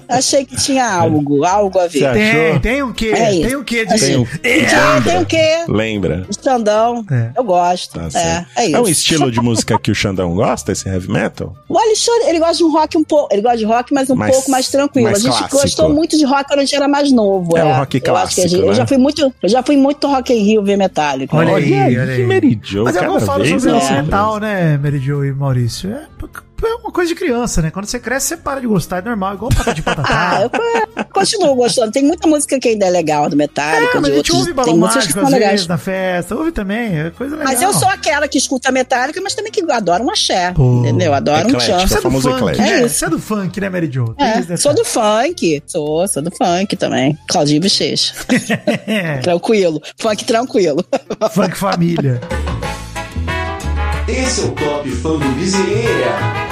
[0.08, 2.12] Achei que tinha algo, algo a ver.
[2.14, 3.12] Tem, tem um quê?
[3.16, 3.99] É tem um quê de...
[3.99, 4.66] Tem um- Tem,
[5.03, 5.64] tem o quê?
[5.68, 6.26] Lembra?
[6.44, 7.06] Xandão.
[7.12, 7.30] É.
[7.38, 7.99] Eu gosto.
[7.99, 8.48] Tá é, certo.
[8.57, 8.76] é isso.
[8.76, 11.56] É um estilo de música que o Xandão gosta, esse heavy metal?
[11.68, 13.27] O Alexandre, ele gosta de um rock um pouco.
[13.34, 15.06] Ele gosta de rock, mas um Mais- pouco mais tranquilo.
[15.10, 15.61] mais a gente clássico.
[15.61, 17.57] gostou muito de rock quando a gente era mais novo.
[17.57, 18.73] É o rock eu acho que a gente- clássico, Eu né?
[18.76, 21.35] já fui muito, eu já fui muito Rock in Rio ver Metallica.
[21.35, 22.60] Olha aí, olha aí.
[22.64, 25.91] Jo, Mas eu não falo sobre é metal, né, Mary Jo e Maurício?
[25.91, 26.06] É,
[26.69, 27.71] é uma coisa de criança, né?
[27.71, 30.41] Quando você cresce, você para de gostar, é normal, igual patata de Ah, patatá.
[30.97, 31.91] eu continuo gostando.
[31.91, 34.35] Tem muita música que ainda é legal do Metallica, É, mas de a gente outros.
[34.38, 35.51] ouve Tem balão mágico às legais.
[35.51, 37.51] vezes na festa, ouve também, é coisa legal.
[37.51, 40.51] Mas eu sou aquela que escuta Metallica, mas também que adora um axé.
[40.51, 40.79] Pô.
[40.81, 41.13] entendeu?
[41.13, 41.79] Adoro um tchan.
[41.88, 42.81] Você é do funk, né?
[42.83, 42.88] É.
[42.88, 44.15] Você é do funk, né, Mary Jo?
[44.17, 45.63] É, sou do funk.
[45.65, 47.17] Sou, sou do funk também.
[47.27, 48.13] Claudinho Bochecha.
[48.88, 49.81] É, tranquilo.
[49.97, 50.85] Funk tranquilo.
[51.31, 52.19] funk família.
[54.07, 56.51] Esse é o Top Fã do Bezerra.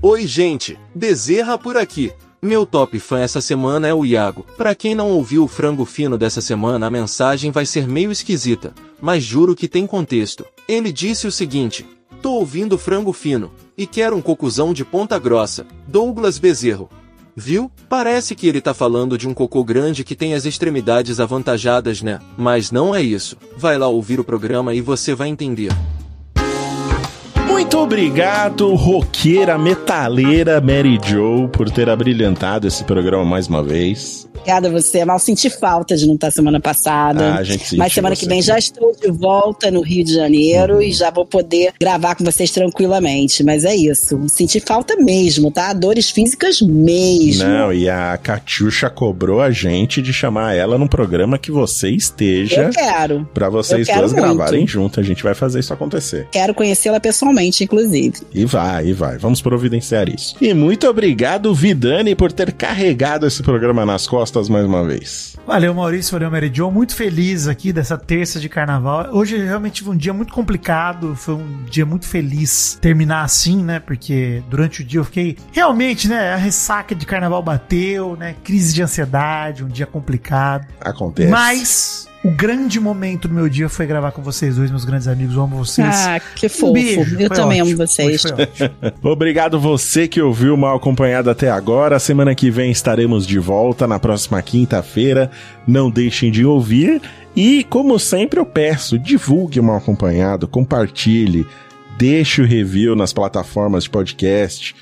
[0.00, 2.12] Oi, gente, Bezerra por aqui.
[2.40, 4.46] Meu top fã essa semana é o Iago.
[4.56, 8.72] Pra quem não ouviu o frango fino dessa semana, a mensagem vai ser meio esquisita,
[9.00, 10.46] mas juro que tem contexto.
[10.68, 11.84] Ele disse o seguinte:
[12.22, 15.66] Tô ouvindo frango fino e quero um cocuzão de ponta grossa.
[15.88, 16.88] Douglas Bezerro.
[17.34, 17.68] Viu?
[17.88, 22.20] Parece que ele tá falando de um cocô grande que tem as extremidades avantajadas, né?
[22.36, 23.36] Mas não é isso.
[23.56, 25.72] Vai lá ouvir o programa e você vai entender.
[27.68, 34.26] Muito obrigado, roqueira metaleira Mary Joe, por ter abrilhantado esse programa mais uma vez.
[34.38, 35.04] Obrigada a você.
[35.04, 37.34] Mal senti falta de não estar semana passada.
[37.34, 40.14] Ah, a gente sentiu Mas semana que vem já estou de volta no Rio de
[40.14, 43.44] Janeiro e já vou poder gravar com vocês tranquilamente.
[43.44, 44.18] Mas é isso.
[44.28, 45.72] Senti falta mesmo, tá?
[45.74, 47.44] Dores físicas mesmo.
[47.46, 52.62] Não, e a Catiuxa cobrou a gente de chamar ela num programa que você esteja
[52.62, 53.28] Eu quero.
[53.34, 54.24] pra vocês eu quero duas muito.
[54.36, 54.98] gravarem junto.
[54.98, 56.26] A gente vai fazer isso acontecer.
[56.32, 58.18] Quero conhecê-la pessoalmente, inclusive.
[58.32, 59.18] E vai, e vai.
[59.18, 60.36] Vamos providenciar isso.
[60.40, 65.36] E muito obrigado, Vidani, por ter carregado esse programa nas costas mais uma vez.
[65.46, 66.70] Valeu, Maurício, valeu, Mary Jo.
[66.70, 69.08] Muito feliz aqui dessa terça de carnaval.
[69.12, 73.80] Hoje realmente foi um dia muito complicado, foi um dia muito feliz terminar assim, né?
[73.80, 75.36] Porque durante o dia eu fiquei.
[75.52, 76.34] Realmente, né?
[76.34, 78.34] A ressaca de carnaval bateu, né?
[78.44, 80.66] Crise de ansiedade, um dia complicado.
[80.80, 81.30] Acontece.
[81.30, 82.08] Mas.
[82.24, 85.36] O grande momento do meu dia foi gravar com vocês dois, meus grandes amigos.
[85.36, 85.86] Eu amo vocês.
[85.88, 86.72] Ah, que Um fofo.
[86.72, 87.76] beijo, eu foi também ótimo.
[87.76, 88.24] amo vocês.
[88.24, 88.70] Hoje foi ótimo.
[89.12, 91.98] Obrigado você que ouviu mal acompanhado até agora.
[92.00, 95.30] Semana que vem estaremos de volta na próxima quinta-feira.
[95.66, 97.00] Não deixem de ouvir.
[97.36, 101.46] E, como sempre, eu peço, divulgue o mal acompanhado, compartilhe,
[101.96, 104.74] deixe o review nas plataformas de podcast,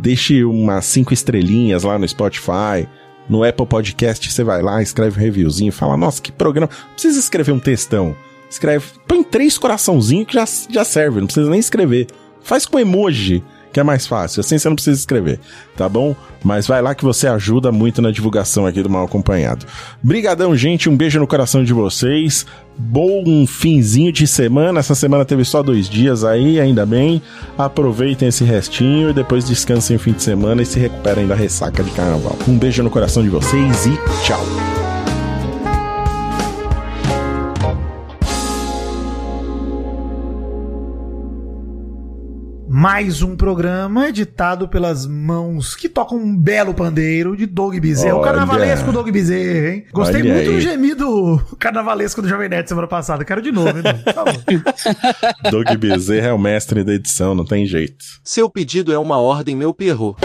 [0.00, 2.88] deixe umas cinco estrelinhas lá no Spotify.
[3.28, 6.70] No Apple Podcast, você vai lá, escreve um reviewzinho, fala, nossa, que programa.
[6.72, 8.16] Não precisa escrever um textão.
[8.48, 12.06] Escreve, põe três coraçãozinhos que já, já serve, não precisa nem escrever.
[12.40, 14.40] Faz com emoji, que é mais fácil.
[14.40, 15.40] Assim você não precisa escrever,
[15.76, 16.14] tá bom?
[16.42, 19.66] Mas vai lá que você ajuda muito na divulgação aqui do Mal Acompanhado.
[20.02, 20.88] Brigadão, gente.
[20.88, 22.46] Um beijo no coração de vocês.
[22.76, 24.80] Bom finzinho de semana.
[24.80, 27.20] Essa semana teve só dois dias aí, ainda bem.
[27.56, 31.82] Aproveitem esse restinho e depois descansem o fim de semana e se recuperem da ressaca
[31.82, 32.36] de carnaval.
[32.46, 34.97] Um beijo no coração de vocês e tchau.
[42.80, 48.14] Mais um programa editado pelas mãos que tocam um belo pandeiro de Doug Bezerra.
[48.14, 48.30] O Olha.
[48.30, 49.86] carnavalesco Doug Bezerra, hein?
[49.92, 50.54] Gostei Olha muito aí.
[50.54, 53.24] do gemido carnavalesco do Jovem Nerd semana passada.
[53.24, 53.96] Quero de novo, hein, Doug?
[54.04, 54.42] Por favor.
[55.50, 58.04] Doug Bezerra é o mestre da edição, não tem jeito.
[58.22, 60.16] Seu pedido é uma ordem, meu perro.